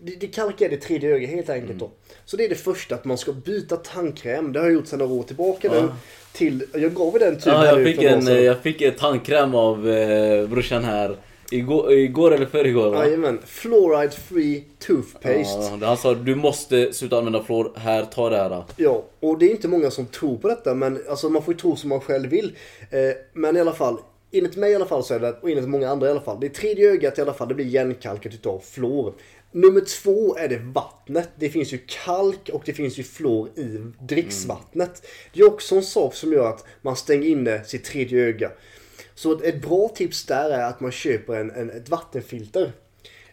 det, 0.00 0.20
det 0.20 0.26
kalkar 0.26 0.68
det 0.68 0.76
tredje 0.76 1.14
ögat 1.14 1.30
helt 1.30 1.50
enkelt 1.50 1.78
då. 1.78 1.90
Så 2.24 2.36
det 2.36 2.44
är 2.44 2.48
det 2.48 2.54
första, 2.54 2.94
att 2.94 3.04
man 3.04 3.18
ska 3.18 3.32
byta 3.32 3.76
tandkräm. 3.76 4.52
Det 4.52 4.58
har 4.58 4.66
jag 4.66 4.74
gjort 4.74 4.86
sedan 4.86 4.98
några 4.98 5.14
år 5.14 5.22
tillbaka. 5.22 5.68
Den, 5.68 5.92
till, 6.32 6.64
jag 6.72 6.94
gav 6.94 7.16
er 7.16 7.20
den 7.20 7.36
typen 7.36 7.52
Ja, 7.52 7.66
jag 7.66 7.78
nu 7.78 7.84
fick, 7.84 8.02
en, 8.02 8.44
jag 8.44 8.62
fick 8.62 8.82
en 8.82 8.94
tandkräm 8.94 9.54
av 9.54 9.88
eh, 9.88 10.48
brorsan 10.48 10.84
här. 10.84 11.16
Igår, 11.50 11.92
igår 11.92 12.34
eller 12.34 12.46
förrgår? 12.46 12.96
Jajamän. 12.96 13.38
Fluoride 13.46 14.12
free 14.12 14.64
toothpaste. 14.78 15.78
Ja, 15.80 15.86
han 15.86 15.96
sa 15.96 16.14
du 16.14 16.34
måste 16.34 16.92
sluta 16.92 17.18
använda 17.18 17.42
fluor. 17.42 17.72
Här, 17.76 18.04
ta 18.04 18.30
det 18.30 18.36
här. 18.36 18.64
Ja, 18.76 19.04
och 19.20 19.38
det 19.38 19.46
är 19.46 19.50
inte 19.50 19.68
många 19.68 19.90
som 19.90 20.06
tror 20.06 20.36
på 20.36 20.48
detta, 20.48 20.74
men 20.74 21.00
alltså, 21.08 21.28
man 21.28 21.42
får 21.42 21.54
ju 21.54 21.60
tro 21.60 21.76
som 21.76 21.88
man 21.88 22.00
själv 22.00 22.30
vill. 22.30 22.56
Eh, 22.90 22.98
men 23.32 23.56
i 23.56 23.60
alla 23.60 23.72
fall, 23.72 23.98
enligt 24.32 24.56
mig 24.56 24.72
i 24.72 24.74
alla 24.74 24.86
fall 24.86 25.04
så 25.04 25.14
är 25.14 25.20
det, 25.20 25.36
och 25.40 25.50
enligt 25.50 25.68
många 25.68 25.88
andra 25.88 26.06
i 26.06 26.10
alla 26.10 26.20
fall, 26.20 26.40
det 26.40 26.48
tredje 26.48 26.90
ögat 26.90 27.18
i 27.18 27.22
alla 27.22 27.34
fall, 27.34 27.48
det 27.48 27.54
blir 27.54 27.66
igenkalkat 27.66 28.34
utav 28.34 28.58
fluor. 28.58 29.14
Nummer 29.52 29.80
två 29.80 30.36
är 30.36 30.48
det 30.48 30.58
vattnet. 30.58 31.28
Det 31.38 31.48
finns 31.48 31.72
ju 31.72 31.78
kalk 32.04 32.50
och 32.52 32.62
det 32.64 32.72
finns 32.72 32.98
ju 32.98 33.02
fluor 33.02 33.48
i 33.58 33.78
dricksvattnet. 34.00 35.06
Det 35.32 35.40
är 35.40 35.46
också 35.46 35.76
en 35.76 35.82
sak 35.82 36.14
som 36.14 36.32
gör 36.32 36.48
att 36.48 36.64
man 36.82 36.96
stänger 36.96 37.28
inne 37.28 37.64
sitt 37.64 37.84
tredje 37.84 38.24
öga. 38.24 38.50
Så 39.14 39.42
ett 39.42 39.62
bra 39.62 39.88
tips 39.88 40.24
där 40.24 40.50
är 40.50 40.64
att 40.64 40.80
man 40.80 40.92
köper 40.92 41.34
en, 41.34 41.50
en, 41.50 41.70
ett 41.70 41.88
vattenfilter. 41.88 42.72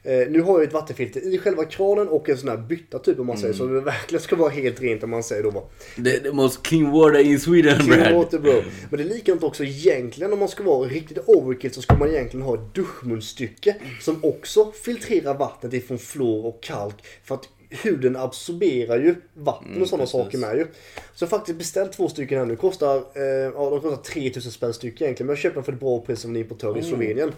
Eh, 0.03 0.27
nu 0.29 0.41
har 0.41 0.53
jag 0.53 0.63
ett 0.63 0.73
vattenfilter 0.73 1.33
i 1.33 1.37
själva 1.37 1.65
kranen 1.65 2.07
och 2.07 2.29
en 2.29 2.37
sån 2.37 2.49
här 2.49 2.57
bytta 2.57 2.99
typ 2.99 3.19
om 3.19 3.27
man 3.27 3.37
säger 3.37 3.53
så. 3.53 3.65
Det 3.65 3.81
verkligen 3.81 4.21
ska 4.21 4.35
vara 4.35 4.49
helt 4.49 4.81
rent 4.81 5.03
om 5.03 5.09
man 5.09 5.23
säger 5.23 5.43
då. 5.43 5.69
The, 5.95 6.19
the 6.19 6.31
most 6.31 6.63
clean 6.63 6.91
water 6.91 7.19
in 7.19 7.39
Sweden 7.39 7.79
Clean 7.79 7.99
Brad. 7.99 8.13
water 8.13 8.39
bro. 8.39 8.63
Men 8.89 8.97
det 8.97 9.03
är 9.03 9.15
likadant 9.15 9.43
också 9.43 9.63
egentligen 9.63 10.33
om 10.33 10.39
man 10.39 10.47
ska 10.47 10.63
vara 10.63 10.87
riktigt 10.87 11.17
overkill 11.27 11.73
så 11.73 11.81
ska 11.81 11.95
man 11.95 12.09
egentligen 12.09 12.45
ha 12.45 12.53
ett 12.53 12.73
duschmunstycke 12.73 13.75
som 14.01 14.23
också 14.23 14.71
filtrerar 14.71 15.33
vattnet 15.37 15.73
ifrån 15.73 15.97
fluor 15.99 16.45
och 16.45 16.63
kalk. 16.63 16.95
För 17.23 17.35
att 17.35 17.49
huden 17.71 18.15
absorberar 18.15 18.97
ju 18.97 19.15
vatten 19.33 19.81
och 19.81 19.87
sådana 19.87 20.03
precis. 20.03 20.11
saker 20.11 20.37
med 20.37 20.57
ju. 20.57 20.67
Så 21.13 21.23
jag 21.23 21.29
har 21.29 21.37
faktiskt 21.37 21.57
beställt 21.57 21.91
två 21.93 22.09
stycken 22.09 22.37
här 22.37 22.45
nu. 22.45 22.55
Kostar, 22.55 22.97
eh, 22.97 23.23
ja, 23.23 23.69
de 23.69 23.81
kostar 23.81 24.03
3000 24.03 24.51
spänn 24.51 24.73
styck 24.73 25.01
egentligen. 25.01 25.27
Men 25.27 25.35
jag 25.35 25.41
köper 25.41 25.55
dem 25.55 25.63
för 25.63 25.73
ett 25.73 25.79
bra 25.79 25.99
pris 25.99 26.19
som 26.19 26.31
en 26.31 26.41
importör 26.41 26.77
i 26.77 26.83
Slovenien. 26.83 27.31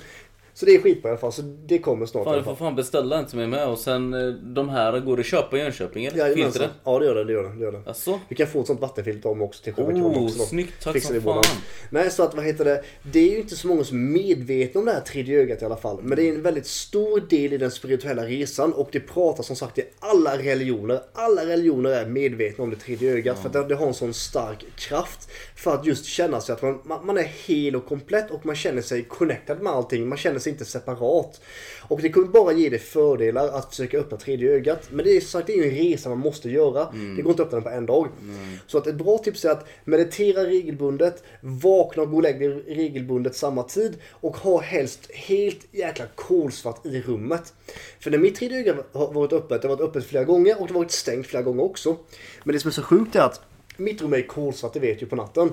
Så 0.53 0.65
det 0.65 0.75
är 0.75 0.81
skitbra 0.81 1.09
i 1.09 1.11
alla 1.11 1.19
fall. 1.19 1.33
Så 1.33 1.41
det 1.41 1.79
kommer 1.79 2.05
snart 2.05 2.23
Fan, 2.23 2.37
du 2.37 2.43
får 2.43 2.55
fan 2.55 2.75
beställa 2.75 3.17
en 3.17 3.25
till 3.25 3.37
mig 3.37 3.47
med 3.47 3.67
och 3.67 3.79
sen 3.79 4.13
eh, 4.13 4.27
de 4.29 4.69
här 4.69 4.99
går 4.99 5.19
att 5.19 5.25
köpa 5.25 5.57
i 5.57 5.59
Jönköping 5.59 6.05
eller? 6.05 6.17
Jajamensan. 6.17 6.51
Filtret? 6.51 6.71
Ja 6.83 6.99
det 6.99 7.05
gör 7.05 7.15
det, 7.15 7.23
det 7.23 7.33
gör 7.33 7.43
det. 7.43 7.49
det, 7.49 7.63
gör 7.63 7.71
det. 7.71 7.89
Asså? 7.89 8.19
Vi 8.29 8.35
kan 8.35 8.47
få 8.47 8.61
ett 8.61 8.67
sånt 8.67 8.81
vattenfilter 8.81 9.29
om 9.29 9.41
också 9.41 9.63
till 9.63 9.73
själva 9.73 9.91
kranen 9.91 10.17
Oh, 10.17 10.25
också. 10.25 10.39
snyggt. 10.39 10.83
Tack 10.83 11.01
som 11.01 11.21
fan. 11.21 11.43
Nej, 11.89 12.11
så 12.11 12.23
att 12.23 12.35
vad 12.35 12.45
heter 12.45 12.65
det? 12.65 12.83
Det 13.11 13.19
är 13.19 13.31
ju 13.31 13.37
inte 13.37 13.55
så 13.55 13.67
många 13.67 13.83
som 13.83 13.97
är 13.97 14.11
medvetna 14.11 14.79
om 14.79 14.85
det 14.85 14.91
här 14.91 15.01
tredje 15.01 15.39
ögat 15.41 15.61
i 15.61 15.65
alla 15.65 15.77
fall. 15.77 15.99
Men 16.03 16.15
det 16.15 16.29
är 16.29 16.33
en 16.33 16.41
väldigt 16.41 16.67
stor 16.67 17.19
del 17.29 17.53
i 17.53 17.57
den 17.57 17.71
spirituella 17.71 18.25
resan 18.25 18.73
och 18.73 18.89
det 18.91 18.99
pratas 18.99 19.45
som 19.45 19.55
sagt 19.55 19.77
i 19.77 19.83
alla 19.99 20.37
religioner. 20.37 20.99
Alla 21.13 21.45
religioner 21.45 21.89
är 21.89 22.05
medvetna 22.05 22.63
om 22.63 22.69
det 22.69 22.75
tredje 22.75 23.11
ögat 23.11 23.39
för 23.39 23.59
att 23.59 23.69
det, 23.69 23.75
har 23.75 23.87
en 23.87 23.93
sån 23.93 24.13
stark 24.13 24.65
kraft. 24.75 25.29
För 25.55 25.73
att 25.73 25.85
just 25.85 26.05
känna 26.05 26.41
sig 26.41 26.53
att 26.53 26.61
man, 26.61 26.79
man, 26.83 27.05
man 27.05 27.17
är 27.17 27.23
hel 27.47 27.75
och 27.75 27.85
komplett 27.85 28.31
och 28.31 28.45
man 28.45 28.55
känner 28.55 28.81
sig 28.81 29.03
connected 29.03 29.61
med 29.61 29.73
allting. 29.73 30.09
Man 30.09 30.17
känner 30.17 30.39
sig 30.43 30.51
inte 30.51 30.65
separat. 30.65 31.41
Och 31.81 32.01
det 32.01 32.09
kommer 32.09 32.27
bara 32.27 32.53
ge 32.53 32.69
dig 32.69 32.79
fördelar 32.79 33.47
att 33.47 33.69
försöka 33.69 33.97
öppna 33.97 34.17
tredje 34.17 34.51
ögat. 34.51 34.87
Men 34.91 35.05
det 35.05 35.17
är 35.17 35.21
sagt 35.21 35.47
det 35.47 35.53
är 35.53 35.63
en 35.63 35.69
resa 35.69 36.09
man 36.09 36.19
måste 36.19 36.49
göra. 36.49 36.93
Det 37.15 37.21
går 37.21 37.31
inte 37.31 37.43
att 37.43 37.47
öppna 37.47 37.59
den 37.59 37.63
på 37.63 37.69
en 37.69 37.85
dag. 37.85 38.07
Så 38.67 38.77
att 38.77 38.87
ett 38.87 38.95
bra 38.95 39.17
tips 39.17 39.45
är 39.45 39.49
att 39.49 39.67
meditera 39.83 40.45
regelbundet, 40.45 41.23
vakna 41.41 42.03
och 42.03 42.09
gå 42.09 42.15
och 42.15 42.23
lägg 42.23 42.39
dig 42.39 42.49
regelbundet 42.49 43.35
samma 43.35 43.63
tid 43.63 43.97
och 44.09 44.37
ha 44.37 44.61
helst 44.61 45.11
helt 45.13 45.59
jäkla 45.71 46.05
kolsvart 46.15 46.85
i 46.85 47.01
rummet. 47.01 47.53
För 47.99 48.11
när 48.11 48.17
mitt 48.17 48.35
tredje 48.35 48.59
öga 48.59 48.75
har 48.91 49.13
varit 49.13 49.33
öppet, 49.33 49.61
det 49.61 49.67
har 49.67 49.75
varit 49.75 49.89
öppet 49.89 50.05
flera 50.05 50.23
gånger 50.23 50.61
och 50.61 50.67
det 50.67 50.73
har 50.73 50.79
varit 50.79 50.91
stängt 50.91 51.27
flera 51.27 51.43
gånger 51.43 51.63
också. 51.63 51.97
Men 52.43 52.53
det 52.53 52.59
som 52.59 52.67
är 52.67 52.73
så 52.73 52.81
sjukt 52.81 53.15
är 53.15 53.21
att 53.21 53.41
mitt 53.77 54.01
rum 54.01 54.13
är 54.13 54.27
kolsvart, 54.27 54.73
det 54.73 54.79
vet 54.79 55.01
ju 55.01 55.05
på 55.05 55.15
natten. 55.15 55.51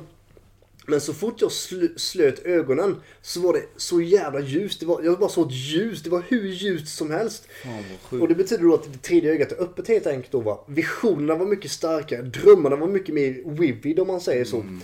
Men 0.91 1.01
så 1.01 1.15
fort 1.15 1.41
jag 1.41 1.51
sl- 1.51 1.99
slöt 1.99 2.47
ögonen 2.47 2.97
så 3.23 3.41
var 3.41 3.53
det 3.53 3.63
så 3.77 4.01
jävla 4.01 4.41
ljust. 4.41 4.81
Det 4.81 4.87
var, 4.87 5.03
jag 5.03 5.19
bara 5.19 5.31
såg 5.31 5.47
ett 5.47 5.53
ljus. 5.55 6.03
Det 6.03 6.11
var 6.11 6.23
hur 6.29 6.49
ljust 6.49 6.97
som 6.97 7.11
helst. 7.11 7.47
Fan. 7.63 8.21
Och 8.21 8.29
det 8.29 8.35
betyder 8.35 8.65
då 8.65 8.75
att 8.75 8.93
det 8.93 8.99
tredje 9.03 9.33
ögat 9.33 9.53
är 9.53 9.63
öppet 9.63 9.89
helt 9.89 10.07
enkelt 10.07 10.33
då 10.33 10.41
va. 10.41 10.65
Visionerna 10.69 11.35
var 11.35 11.47
mycket 11.47 11.71
starkare. 11.71 12.23
Drömmarna 12.23 12.77
var 12.77 12.87
mycket 12.87 13.15
mer 13.15 13.43
vivid 13.47 14.01
om 14.01 14.07
man 14.07 14.21
säger 14.21 14.45
så. 14.45 14.57
Mm. 14.57 14.77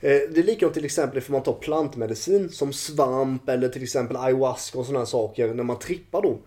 Eh, 0.00 0.10
Det 0.30 0.38
är 0.40 0.42
likadant 0.42 0.74
till 0.74 0.84
exempel 0.84 1.20
för 1.20 1.32
man 1.32 1.42
tar 1.42 1.52
plantmedicin 1.52 2.48
som 2.50 2.72
svamp 2.72 3.48
eller 3.48 3.68
till 3.68 3.82
exempel 3.82 4.16
ayahuasca 4.16 4.78
och 4.78 4.86
sådana 4.86 4.98
här 4.98 5.06
saker. 5.06 5.54
När 5.54 5.64
man 5.64 5.78
trippar 5.78 6.22
då. 6.22 6.38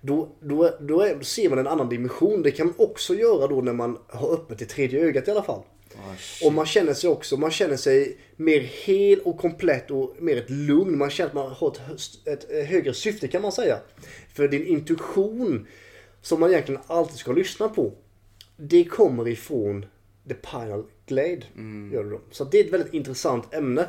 Då, 0.00 0.28
då, 0.40 0.70
då, 0.80 1.00
är, 1.02 1.14
då 1.14 1.24
ser 1.24 1.48
man 1.50 1.58
en 1.58 1.66
annan 1.66 1.88
dimension. 1.88 2.42
Det 2.42 2.50
kan 2.50 2.66
man 2.66 2.74
också 2.78 3.14
göra 3.14 3.46
då 3.46 3.60
när 3.60 3.72
man 3.72 3.98
har 4.08 4.32
öppet 4.32 4.58
det 4.58 4.64
tredje 4.64 5.00
ögat 5.00 5.28
i 5.28 5.30
alla 5.30 5.42
fall. 5.42 5.62
Shit. 6.18 6.46
Och 6.46 6.52
man 6.52 6.66
känner 6.66 6.94
sig 6.94 7.10
också, 7.10 7.36
man 7.36 7.50
känner 7.50 7.76
sig 7.76 8.18
mer 8.36 8.60
hel 8.60 9.20
och 9.20 9.38
komplett 9.38 9.90
och 9.90 10.16
mer 10.18 10.36
ett 10.36 10.50
lugn. 10.50 10.98
Man 10.98 11.10
känner 11.10 11.28
att 11.28 11.34
man 11.34 11.52
har 11.52 11.68
ett, 11.68 12.28
ett 12.28 12.52
eh, 12.52 12.64
högre 12.64 12.94
syfte 12.94 13.28
kan 13.28 13.42
man 13.42 13.52
säga. 13.52 13.78
För 14.34 14.48
din 14.48 14.66
intuition, 14.66 15.66
som 16.22 16.40
man 16.40 16.50
egentligen 16.50 16.80
alltid 16.86 17.16
ska 17.16 17.32
lyssna 17.32 17.68
på, 17.68 17.92
det 18.56 18.84
kommer 18.84 19.28
ifrån 19.28 19.86
the 20.28 20.34
pineal 20.34 20.84
glade. 21.06 21.42
Gör 21.92 22.04
det. 22.04 22.18
Så 22.30 22.44
det 22.44 22.60
är 22.60 22.64
ett 22.64 22.72
väldigt 22.72 22.94
intressant 22.94 23.54
ämne. 23.54 23.88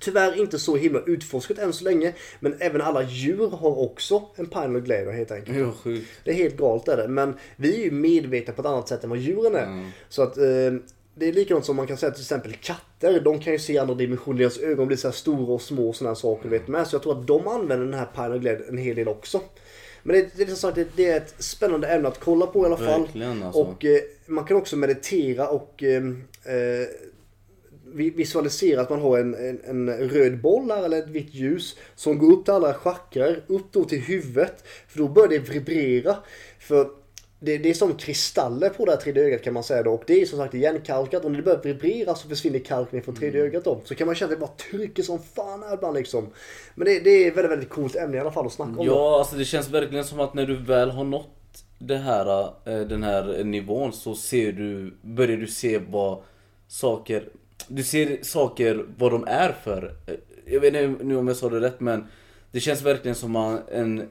Tyvärr 0.00 0.40
inte 0.40 0.58
så 0.58 0.76
himla 0.76 1.00
utforskat 1.06 1.58
än 1.58 1.72
så 1.72 1.84
länge. 1.84 2.12
Men 2.40 2.56
även 2.60 2.80
alla 2.80 3.02
djur 3.02 3.50
har 3.50 3.78
också 3.78 4.22
en 4.36 4.46
pineal 4.46 4.80
glade 4.80 5.12
helt 5.12 5.30
enkelt. 5.30 5.76
Sjukt. 5.76 6.08
Det 6.24 6.30
är 6.30 6.34
helt 6.34 6.56
galet 6.56 6.88
är 6.88 6.96
det. 6.96 7.08
Men 7.08 7.34
vi 7.56 7.80
är 7.80 7.84
ju 7.84 7.90
medvetna 7.90 8.52
på 8.52 8.60
ett 8.60 8.66
annat 8.66 8.88
sätt 8.88 9.04
än 9.04 9.10
vad 9.10 9.18
djuren 9.18 9.54
är. 9.54 9.90
Så 10.08 10.22
att 10.22 10.36
eh, 10.36 10.72
det 11.14 11.28
är 11.28 11.32
likadant 11.32 11.64
som 11.64 11.76
man 11.76 11.86
kan 11.86 11.96
säga 11.96 12.12
till 12.12 12.22
exempel 12.22 12.52
katter. 12.52 13.20
De 13.20 13.40
kan 13.40 13.52
ju 13.52 13.58
se 13.58 13.78
andra 13.78 13.94
dimensioner. 13.94 14.38
Deras 14.38 14.58
ögon 14.58 14.86
blir 14.86 14.96
så 14.96 15.12
stora 15.12 15.54
och 15.54 15.62
små 15.62 15.88
och 15.88 15.96
sådana 15.96 16.14
saker. 16.16 16.48
Vet 16.48 16.68
med. 16.68 16.86
Så 16.86 16.94
jag 16.94 17.02
tror 17.02 17.20
att 17.20 17.26
de 17.26 17.48
använder 17.48 17.86
den 17.86 17.94
här 17.94 18.06
Pineal 18.14 18.38
Glade 18.38 18.64
en 18.68 18.78
hel 18.78 18.96
del 18.96 19.08
också. 19.08 19.40
Men 20.02 20.16
det, 20.16 20.36
det, 20.36 20.42
är 20.52 20.54
sagt, 20.54 20.74
det, 20.74 20.88
det 20.96 21.06
är 21.06 21.16
ett 21.16 21.34
spännande 21.38 21.88
ämne 21.88 22.08
att 22.08 22.20
kolla 22.20 22.46
på 22.46 22.62
i 22.62 22.66
alla 22.66 22.76
fall. 22.76 23.08
Alltså. 23.44 23.60
Och 23.60 23.84
eh, 23.84 24.00
man 24.26 24.44
kan 24.44 24.56
också 24.56 24.76
meditera 24.76 25.48
och 25.48 25.82
eh, 25.82 26.02
eh, 26.44 26.86
vi- 27.94 28.10
visualisera 28.10 28.80
att 28.80 28.90
man 28.90 29.00
har 29.00 29.18
en, 29.18 29.34
en, 29.34 29.60
en 29.88 30.08
röd 30.08 30.40
boll 30.40 30.70
här 30.70 30.84
eller 30.84 30.98
ett 30.98 31.08
vitt 31.08 31.34
ljus 31.34 31.76
som 31.94 32.18
går 32.18 32.32
upp 32.32 32.44
till 32.44 32.54
alla 32.54 32.74
chakrar, 32.74 33.44
upp 33.46 33.72
då 33.72 33.84
till 33.84 34.00
huvudet. 34.00 34.64
För 34.88 34.98
då 34.98 35.08
börjar 35.08 35.28
det 35.28 35.38
vibrera. 35.38 36.16
För 36.58 36.88
det, 37.40 37.58
det 37.58 37.70
är 37.70 37.74
som 37.74 37.94
kristaller 37.94 38.68
på 38.70 38.84
det 38.84 38.90
här 38.90 38.98
tredje 38.98 39.22
ögat 39.24 39.42
kan 39.42 39.54
man 39.54 39.64
säga 39.64 39.82
då. 39.82 39.92
Och 39.94 40.04
det 40.06 40.22
är 40.22 40.26
som 40.26 40.38
sagt 40.38 40.54
igenkalkat 40.54 41.24
och 41.24 41.30
när 41.30 41.38
det 41.38 41.44
börjar 41.44 41.62
vibrera 41.62 42.14
så 42.14 42.28
försvinner 42.28 42.58
kalkningen 42.58 43.04
från 43.04 43.14
tredje 43.14 43.42
ögat 43.42 43.64
då. 43.64 43.80
Så 43.84 43.94
kan 43.94 44.06
man 44.06 44.14
känna 44.16 44.32
att 44.32 44.38
det 44.40 44.46
bara 44.46 44.70
trycker 44.70 45.02
som 45.02 45.18
fan 45.18 45.62
här 45.62 45.74
ibland 45.74 45.96
liksom. 45.96 46.26
Men 46.74 46.84
det, 46.84 47.00
det 47.00 47.10
är 47.10 47.34
väldigt, 47.34 47.52
väldigt 47.52 47.68
coolt 47.68 47.96
ämne 47.96 48.16
i 48.16 48.20
alla 48.20 48.32
fall 48.32 48.46
att 48.46 48.52
snacka 48.52 48.70
om. 48.70 48.76
då. 48.76 48.84
Ja, 48.84 49.18
alltså 49.18 49.36
det 49.36 49.44
känns 49.44 49.68
verkligen 49.70 50.04
som 50.04 50.20
att 50.20 50.34
när 50.34 50.46
du 50.46 50.56
väl 50.56 50.90
har 50.90 51.04
nått 51.04 51.28
det 51.78 51.96
här, 51.96 52.42
eh, 52.64 52.80
den 52.80 53.02
här 53.02 53.44
nivån 53.44 53.92
så 53.92 54.14
ser 54.14 54.52
du, 54.52 54.94
börjar 55.02 55.36
du 55.36 55.46
se 55.46 55.78
vad 55.90 56.22
saker, 56.68 57.28
du 57.68 57.82
ser 57.82 58.18
saker 58.22 58.86
vad 58.98 59.12
de 59.12 59.24
är 59.26 59.52
för. 59.64 59.94
Eh, 60.06 60.14
Jag 60.46 60.60
vet 60.60 60.74
inte 60.74 61.04
nu 61.04 61.16
om 61.16 61.28
jag 61.28 61.36
sa 61.36 61.48
det 61.48 61.60
rätt 61.60 61.80
men 61.80 62.06
det 62.52 62.60
känns 62.60 62.82
verkligen 62.82 63.14
som 63.14 63.58
en, 63.72 64.08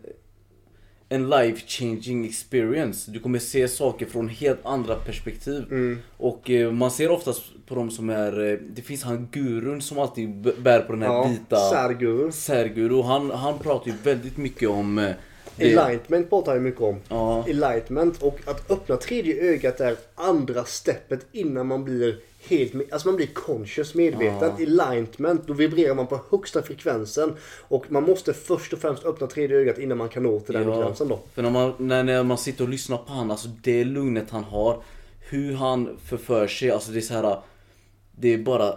en 1.13 1.29
life 1.29 1.67
changing 1.67 2.25
experience. 2.25 3.11
Du 3.11 3.19
kommer 3.19 3.39
se 3.39 3.67
saker 3.67 4.05
från 4.05 4.29
helt 4.29 4.65
andra 4.65 4.95
perspektiv. 4.95 5.63
Och 6.17 6.49
eh, 6.49 6.71
man 6.71 6.91
ser 6.91 7.11
oftast 7.11 7.41
på 7.67 7.75
dem 7.75 7.91
som 7.91 8.09
är, 8.09 8.51
eh, 8.51 8.57
det 8.69 8.81
finns 8.81 9.03
han 9.03 9.27
gurun 9.31 9.81
som 9.81 9.99
alltid 9.99 10.29
bär 10.61 10.79
på 10.79 10.91
den 10.91 11.01
här 11.01 11.09
Ja, 11.09 11.23
vita 11.27 11.55
Särguru. 11.69 12.31
Serguru, 12.31 13.01
han, 13.01 13.31
han 13.31 13.59
pratar 13.59 13.87
ju 13.91 13.93
väldigt 14.03 14.37
mycket 14.37 14.69
om 14.69 14.97
eh, 14.97 15.11
det- 15.55 15.73
Enlightenment 15.73 16.29
pratar 16.29 16.53
jag 16.53 16.61
mycket 16.63 16.81
om. 16.81 16.99
Ja. 17.09 17.45
Enlightenment 17.47 18.21
och 18.21 18.39
att 18.45 18.71
öppna 18.71 18.97
tredje 18.97 19.53
ögat 19.53 19.79
är 19.79 19.95
andra 20.15 20.63
steppet 20.63 21.25
innan 21.31 21.67
man 21.67 21.83
blir 21.83 22.19
helt, 22.47 22.93
alltså 22.93 23.07
man 23.07 23.15
blir 23.15 23.27
conscious, 23.27 23.95
medveten. 23.95 24.51
Enlightenment, 24.59 25.47
då 25.47 25.53
vibrerar 25.53 25.95
man 25.95 26.07
på 26.07 26.19
högsta 26.31 26.61
frekvensen. 26.61 27.33
Och 27.61 27.91
man 27.91 28.03
måste 28.03 28.33
först 28.33 28.73
och 28.73 28.79
främst 28.79 29.05
öppna 29.05 29.27
tredje 29.27 29.57
ögat 29.57 29.77
innan 29.77 29.97
man 29.97 30.09
kan 30.09 30.23
nå 30.23 30.39
till 30.39 30.53
den 30.53 30.65
gränsen 30.65 31.07
då. 31.07 31.19
För 31.33 31.41
när 31.41 31.49
man, 31.49 31.73
när, 31.77 32.03
när 32.03 32.23
man 32.23 32.37
sitter 32.37 32.63
och 32.63 32.69
lyssnar 32.69 32.97
på 32.97 33.13
han, 33.13 33.31
alltså 33.31 33.47
det 33.63 33.83
lugnet 33.83 34.29
han 34.29 34.43
har, 34.43 34.81
hur 35.19 35.53
han 35.53 35.97
förför 36.05 36.47
sig, 36.47 36.71
alltså 36.71 36.91
det 36.91 36.99
är 36.99 37.01
så 37.01 37.13
här. 37.13 37.37
Det 38.11 38.33
är 38.33 38.37
bara 38.37 38.75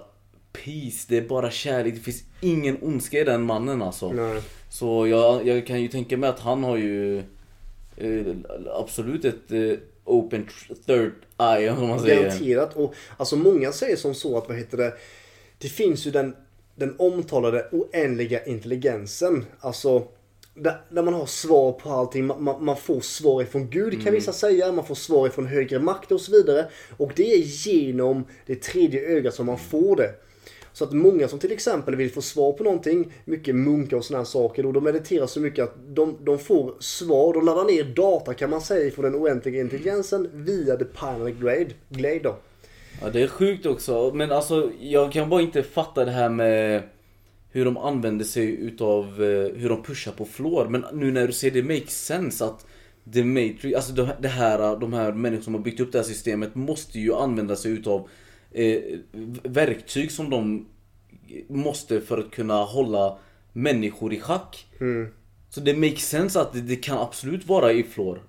peace, 0.52 1.06
det 1.08 1.16
är 1.16 1.28
bara 1.28 1.50
kärlek, 1.50 1.94
det 1.94 2.00
finns 2.00 2.24
ingen 2.40 2.78
ondska 2.82 3.20
i 3.20 3.24
den 3.24 3.42
mannen 3.42 3.82
alltså. 3.82 4.12
Nej. 4.12 4.42
Så 4.70 5.06
jag, 5.06 5.46
jag 5.46 5.66
kan 5.66 5.82
ju 5.82 5.88
tänka 5.88 6.16
mig 6.16 6.30
att 6.30 6.40
han 6.40 6.64
har 6.64 6.76
ju 6.76 7.18
eh, 7.96 8.36
absolut 8.74 9.24
ett 9.24 9.52
eh, 9.52 9.78
open 10.06 10.48
third 10.86 11.12
eye 11.38 11.70
om 11.70 11.88
man 11.88 12.00
säger. 12.00 12.22
Garanterat. 12.22 12.76
Och 12.76 12.94
alltså 13.16 13.36
många 13.36 13.72
säger 13.72 13.96
som 13.96 14.14
så 14.14 14.38
att 14.38 14.48
vad 14.48 14.58
heter 14.58 14.76
det. 14.76 14.92
Det 15.58 15.68
finns 15.68 16.06
ju 16.06 16.10
den, 16.10 16.36
den 16.74 16.94
omtalade 16.98 17.68
oändliga 17.72 18.44
intelligensen. 18.44 19.46
Alltså 19.60 20.08
där, 20.54 20.80
där 20.88 21.02
man 21.02 21.14
har 21.14 21.26
svar 21.26 21.72
på 21.72 21.90
allting. 21.90 22.26
Man, 22.26 22.42
man, 22.42 22.64
man 22.64 22.76
får 22.76 23.00
svar 23.00 23.42
ifrån 23.42 23.70
Gud 23.70 24.04
kan 24.04 24.12
vissa 24.12 24.32
säga. 24.32 24.72
Man 24.72 24.86
får 24.86 24.94
svar 24.94 25.26
ifrån 25.26 25.46
högre 25.46 25.78
makt 25.78 26.12
och 26.12 26.20
så 26.20 26.32
vidare. 26.32 26.66
Och 26.96 27.12
det 27.16 27.32
är 27.32 27.38
genom 27.38 28.24
det 28.46 28.62
tredje 28.62 29.00
ögat 29.00 29.34
som 29.34 29.46
man 29.46 29.58
får 29.58 29.96
det. 29.96 30.14
Så 30.76 30.84
att 30.84 30.92
många 30.92 31.28
som 31.28 31.38
till 31.38 31.52
exempel 31.52 31.96
vill 31.96 32.12
få 32.12 32.22
svar 32.22 32.52
på 32.52 32.64
någonting, 32.64 33.12
mycket 33.24 33.54
munkar 33.54 33.96
och 33.96 34.04
sådana 34.04 34.20
här 34.20 34.26
saker, 34.26 34.66
och 34.66 34.72
de 34.72 34.84
mediterar 34.84 35.26
så 35.26 35.40
mycket 35.40 35.64
att 35.64 35.74
de, 35.88 36.16
de 36.24 36.38
får 36.38 36.74
svar, 36.80 37.32
de 37.32 37.44
laddar 37.44 37.64
ner 37.64 37.84
data 37.84 38.34
kan 38.34 38.50
man 38.50 38.60
säga 38.60 38.90
från 38.90 39.04
den 39.04 39.14
oändliga 39.14 39.60
intelligensen 39.60 40.30
via 40.32 40.76
the 40.76 40.84
Pineal 40.84 41.30
Glade, 41.30 41.70
Glade 41.88 42.18
då. 42.18 42.36
Ja 43.02 43.10
det 43.10 43.22
är 43.22 43.28
sjukt 43.28 43.66
också, 43.66 44.12
men 44.14 44.32
alltså 44.32 44.70
jag 44.80 45.12
kan 45.12 45.28
bara 45.28 45.40
inte 45.40 45.62
fatta 45.62 46.04
det 46.04 46.10
här 46.10 46.28
med 46.28 46.82
hur 47.50 47.64
de 47.64 47.76
använder 47.76 48.24
sig 48.24 48.50
utav, 48.50 49.04
eh, 49.04 49.56
hur 49.56 49.68
de 49.68 49.82
pushar 49.82 50.12
på 50.12 50.24
flår. 50.24 50.66
Men 50.68 50.84
nu 50.92 51.12
när 51.12 51.26
du 51.26 51.32
ser 51.32 51.50
det 51.50 51.62
makes 51.62 52.06
sense 52.06 52.44
att 52.44 52.66
The 53.12 53.24
Matrix, 53.24 53.76
alltså 53.76 53.92
det 54.20 54.28
här, 54.28 54.76
de 54.80 54.92
här 54.92 55.12
människorna 55.12 55.44
som 55.44 55.54
har 55.54 55.62
byggt 55.62 55.80
upp 55.80 55.92
det 55.92 55.98
här 55.98 56.04
systemet 56.04 56.54
måste 56.54 56.98
ju 56.98 57.14
använda 57.14 57.56
sig 57.56 57.72
utav 57.72 58.08
eh, 58.50 58.80
verktyg 59.42 60.10
som 60.12 60.30
de 60.30 60.66
måste 61.48 62.00
för 62.00 62.18
att 62.18 62.30
kunna 62.30 62.64
hålla 62.64 63.18
människor 63.52 64.12
i 64.12 64.20
schack. 64.20 64.66
Så 65.50 65.60
det 65.60 65.76
makes 65.76 66.08
sense 66.08 66.40
att 66.40 66.52
det, 66.52 66.60
det 66.60 66.76
kan 66.76 66.98
absolut 66.98 67.46
vara 67.46 67.72
i 67.72 67.82
floor. 67.82 68.22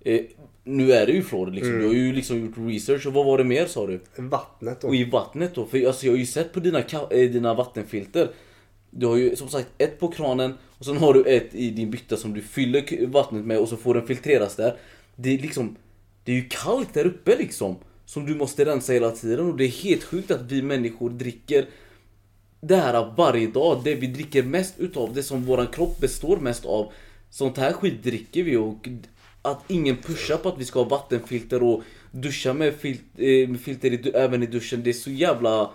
Eh, 0.00 0.20
nu 0.64 0.92
är 0.92 1.06
det 1.06 1.12
ju 1.12 1.22
floor 1.22 1.50
liksom, 1.50 1.72
du 1.78 1.86
har 1.86 1.94
ju 1.94 2.12
liksom 2.12 2.40
gjort 2.40 2.54
research 2.58 3.06
och 3.06 3.12
vad 3.12 3.26
var 3.26 3.38
det 3.38 3.44
mer 3.44 3.66
sa 3.66 3.86
du? 3.86 4.00
Vattnet 4.16 4.80
då. 4.80 4.88
Och 4.88 4.94
i 4.94 5.04
vattnet 5.04 5.54
då, 5.54 5.66
för 5.66 5.86
alltså 5.86 6.06
jag 6.06 6.12
har 6.12 6.18
ju 6.18 6.26
sett 6.26 6.52
på 6.52 6.60
dina, 6.60 6.78
eh, 7.10 7.30
dina 7.30 7.54
vattenfilter 7.54 8.30
Du 8.90 9.06
har 9.06 9.16
ju 9.16 9.36
som 9.36 9.48
sagt 9.48 9.68
ett 9.78 9.98
på 10.00 10.08
kranen 10.08 10.54
och 10.78 10.84
sen 10.84 10.96
har 10.96 11.14
du 11.14 11.24
ett 11.24 11.54
i 11.54 11.70
din 11.70 11.90
bytta 11.90 12.16
som 12.16 12.34
du 12.34 12.42
fyller 12.42 13.06
vattnet 13.06 13.44
med 13.44 13.58
och 13.58 13.68
så 13.68 13.76
får 13.76 13.94
den 13.94 14.06
filtreras 14.06 14.56
där 14.56 14.76
Det 15.16 15.34
är 15.34 15.38
liksom 15.38 15.76
Det 16.24 16.32
är 16.32 16.36
ju 16.36 16.48
kallt 16.48 16.94
där 16.94 17.06
uppe 17.06 17.36
liksom 17.36 17.76
Som 18.10 18.26
du 18.26 18.34
måste 18.34 18.64
rensa 18.64 18.92
hela 18.92 19.10
tiden. 19.10 19.46
Och 19.46 19.56
det 19.56 19.64
är 19.64 19.68
helt 19.68 20.04
sjukt 20.04 20.30
att 20.30 20.42
vi 20.42 20.62
människor 20.62 21.10
dricker 21.10 21.68
det 22.60 22.76
här 22.76 23.14
varje 23.16 23.46
dag, 23.46 23.80
det 23.84 23.94
vi 23.94 24.06
dricker 24.06 24.42
mest 24.42 24.74
utav, 24.78 25.14
det 25.14 25.22
som 25.22 25.44
våran 25.44 25.66
kropp 25.66 26.00
består 26.00 26.36
mest 26.36 26.64
av. 26.64 26.92
Sånt 27.30 27.58
här 27.58 27.72
skit 27.72 28.02
dricker 28.02 28.42
vi 28.42 28.56
och 28.56 28.88
att 29.42 29.64
ingen 29.68 29.96
pushar 29.96 30.36
på 30.36 30.48
att 30.48 30.58
vi 30.58 30.64
ska 30.64 30.78
ha 30.78 30.88
vattenfilter 30.88 31.62
och 31.62 31.82
duscha 32.10 32.52
med, 32.52 32.74
fil 32.74 32.98
eh, 33.16 33.48
med 33.48 33.60
filter 33.60 33.92
i, 33.92 34.10
även 34.14 34.42
i 34.42 34.46
duschen, 34.46 34.82
det 34.82 34.90
är 34.90 34.94
så 34.94 35.10
jävla 35.10 35.70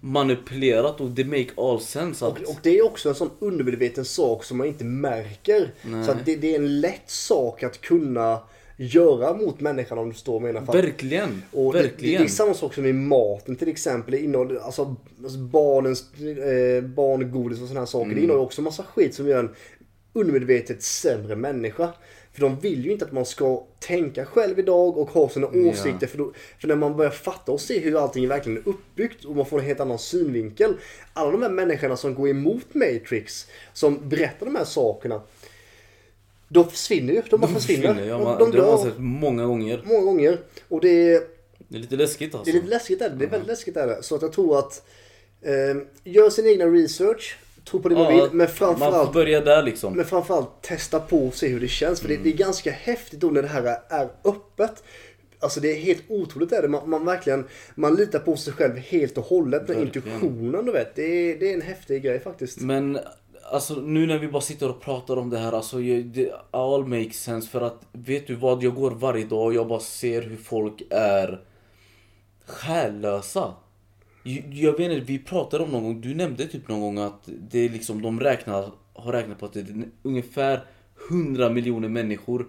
manipulerat 0.00 1.00
och 1.00 1.10
det 1.10 1.24
make 1.24 1.50
all 1.56 1.80
sense 1.80 2.26
att... 2.26 2.32
Och, 2.32 2.48
och 2.48 2.58
det 2.62 2.78
är 2.78 2.84
också 2.84 3.08
en 3.08 3.14
sån 3.14 3.30
undermedveten 3.38 4.04
sak 4.04 4.44
som 4.44 4.58
man 4.58 4.66
inte 4.66 4.84
märker. 4.84 5.72
Så 6.04 6.10
att 6.10 6.26
det, 6.26 6.36
det 6.36 6.54
är 6.54 6.58
en 6.58 6.80
lätt 6.80 7.10
sak 7.10 7.62
att 7.62 7.80
kunna 7.80 8.40
göra 8.76 9.34
mot 9.34 9.60
människan 9.60 9.98
om 9.98 10.08
du 10.08 10.14
står 10.14 10.40
med 10.40 10.50
ena 10.50 10.60
Verkligen! 10.60 11.42
Och 11.52 11.72
det, 11.72 11.78
det, 11.78 11.82
verkligen! 11.88 12.22
det 12.22 12.26
är 12.26 12.30
samma 12.30 12.54
sak 12.54 12.74
som 12.74 12.86
i 12.86 12.92
maten 12.92 13.56
till 13.56 13.68
exempel. 13.68 14.14
Innehåller 14.14 14.56
alltså, 14.60 14.96
alltså 15.22 15.38
barnens 15.38 16.04
eh, 16.20 16.82
barngodis 16.84 17.60
och 17.60 17.66
sådana 17.68 17.80
här 17.80 17.86
saker. 17.86 18.14
Det 18.14 18.20
innehåller 18.20 18.44
också 18.44 18.62
massa 18.62 18.82
skit 18.82 19.14
som 19.14 19.28
gör 19.28 19.38
en 19.38 19.50
undermedvetet 20.12 20.82
sämre 20.82 21.36
människa. 21.36 21.88
För 22.32 22.40
de 22.40 22.60
vill 22.60 22.84
ju 22.84 22.92
inte 22.92 23.04
att 23.04 23.12
man 23.12 23.24
ska 23.26 23.64
tänka 23.80 24.24
själv 24.24 24.58
idag 24.58 24.98
och 24.98 25.10
ha 25.10 25.28
sina 25.28 25.48
Ja. 25.52 25.70
åsikter. 25.70 26.06
För, 26.06 26.18
då, 26.18 26.32
för 26.60 26.68
när 26.68 26.76
man 26.76 26.96
börjar 26.96 27.10
fatta 27.10 27.52
och 27.52 27.60
se 27.60 27.78
hur 27.78 28.02
allting 28.02 28.28
verkligen 28.28 28.58
är 28.58 28.68
uppbyggt 28.68 29.24
och 29.24 29.36
man 29.36 29.46
får 29.46 29.58
en 29.58 29.64
helt 29.64 29.80
annan 29.80 29.98
synvinkel. 29.98 30.74
Alla 31.12 31.30
de 31.30 31.42
här 31.42 31.50
människorna 31.50 31.96
som 31.96 32.14
går 32.14 32.28
emot 32.28 32.74
Matrix, 32.74 33.46
som 33.72 34.08
berättar 34.08 34.46
de 34.46 34.56
här 34.56 34.64
sakerna. 34.64 35.22
De 36.54 36.70
försvinner 36.70 37.12
ju. 37.12 37.22
De 37.30 37.40
bara 37.40 37.50
försvinner. 37.52 38.04
Ja, 38.06 38.18
de, 38.18 38.24
man, 38.24 38.38
de 38.38 38.50
det 38.50 38.62
har 38.62 38.70
man 38.70 38.82
sett 38.84 38.98
många 38.98 39.44
gånger. 39.46 39.82
många 39.84 40.00
gånger. 40.04 40.38
Och 40.68 40.80
det 40.80 40.88
är, 41.14 41.22
Det 41.68 41.76
är 41.76 41.80
lite 41.80 41.96
läskigt 41.96 42.34
alltså. 42.34 42.52
det 42.52 42.58
är 42.58 42.60
lite 42.62 42.74
läskigt 42.74 43.00
är 43.02 43.10
det. 43.10 43.16
Det 43.16 43.24
är 43.24 43.28
väldigt 43.30 43.48
läskigt 43.48 43.76
är 43.76 43.86
det. 43.86 44.02
Så 44.02 44.14
att 44.14 44.22
jag 44.22 44.32
tror 44.32 44.58
att 44.58 44.82
eh, 45.42 45.76
gör 46.12 46.30
sin 46.30 46.46
egna 46.46 46.64
research. 46.66 47.36
Tro 47.70 47.82
på 47.82 47.88
det 47.88 47.94
man 47.94 48.12
vill. 48.12 48.22
Men 48.24 48.36
Man 48.36 48.48
framförallt 48.48 49.12
börja 49.12 49.40
där 49.40 49.62
liksom. 49.62 49.92
men 49.96 50.04
framförallt 50.04 50.62
testa 50.62 51.00
på 51.00 51.26
och 51.26 51.34
se 51.34 51.48
hur 51.48 51.60
det 51.60 51.68
känns. 51.68 52.00
För 52.00 52.08
det, 52.08 52.14
Mm. 52.14 52.24
det 52.24 52.30
är 52.30 52.36
ganska 52.36 52.70
häftigt 52.70 53.20
då 53.20 53.30
när 53.30 53.42
det 53.42 53.48
här 53.48 53.76
är 53.88 54.08
öppet. 54.24 54.82
Alltså 55.38 55.60
det 55.60 55.68
är 55.72 55.76
helt 55.76 56.02
otroligt 56.08 56.52
är 56.52 56.62
det. 56.62 56.68
Man, 56.68 56.90
man 56.90 57.04
verkligen, 57.04 57.44
man 57.74 57.94
litar 57.94 58.18
på 58.18 58.36
sig 58.36 58.52
själv 58.52 58.76
helt 58.76 59.18
och 59.18 59.24
hållet. 59.24 59.60
Verkligen. 59.62 59.82
intuitionen 59.82 60.66
du 60.66 60.72
vet. 60.72 60.94
Det 60.94 61.02
är, 61.02 61.38
det 61.38 61.50
är 61.50 61.54
en 61.54 61.62
häftig 61.62 62.02
grej 62.02 62.20
faktiskt. 62.20 62.60
Men 62.60 62.98
alltså 63.54 63.74
nu 63.74 64.06
när 64.06 64.18
vi 64.18 64.28
bara 64.28 64.42
sitter 64.42 64.70
och 64.70 64.80
pratar 64.80 65.16
om 65.16 65.30
det 65.30 65.38
här, 65.38 65.52
alltså 65.52 65.80
jag- 65.80 66.04
det 66.06 66.32
all 66.50 66.86
makes 66.86 67.16
sense 67.22 67.48
för 67.48 67.60
att 67.60 67.86
vet 67.92 68.26
du 68.26 68.34
vad, 68.34 68.62
jag 68.62 68.74
går 68.74 68.90
varje 68.90 69.24
dag 69.24 69.44
och 69.46 69.54
jag 69.54 69.68
bara 69.68 69.80
ser 69.80 70.22
hur 70.22 70.36
folk 70.36 70.82
är 70.90 71.40
själlösa. 72.46 73.54
Jag, 74.22 74.44
jag 74.54 74.72
vet 74.72 74.92
inte, 74.92 75.04
vi 75.06 75.18
pratade 75.18 75.64
om 75.64 75.70
någon 75.70 75.82
gång, 75.82 76.00
du 76.00 76.14
nämnde 76.14 76.46
typ 76.46 76.68
någon 76.68 76.80
gång 76.80 76.98
att 76.98 77.28
det 77.50 77.58
är 77.58 77.68
liksom, 77.68 78.02
de 78.02 78.20
räknar, 78.20 78.70
har 78.92 79.12
räknat 79.12 79.38
på 79.38 79.46
att 79.46 79.52
det 79.52 79.60
är 79.60 79.84
ungefär 80.02 80.64
100 81.10 81.50
miljoner 81.50 81.88
människor 81.88 82.46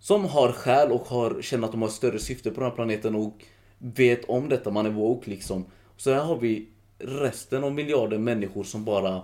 som 0.00 0.24
har 0.24 0.52
själ 0.52 0.92
och 0.92 1.00
har, 1.06 1.42
känner 1.42 1.64
att 1.66 1.72
de 1.72 1.82
har 1.82 1.88
ett 1.88 1.94
större 1.94 2.18
syfte 2.18 2.50
på 2.50 2.60
den 2.60 2.68
här 2.70 2.76
planeten 2.76 3.14
och 3.14 3.44
vet 3.78 4.24
om 4.24 4.48
detta, 4.48 4.70
man 4.70 4.86
är 4.86 4.90
woke 4.90 5.30
liksom. 5.30 5.64
Så 5.96 6.12
här 6.12 6.20
har 6.24 6.36
vi 6.36 6.68
resten 6.98 7.64
av 7.64 7.74
miljarder 7.74 8.18
människor 8.18 8.64
som 8.64 8.84
bara 8.84 9.22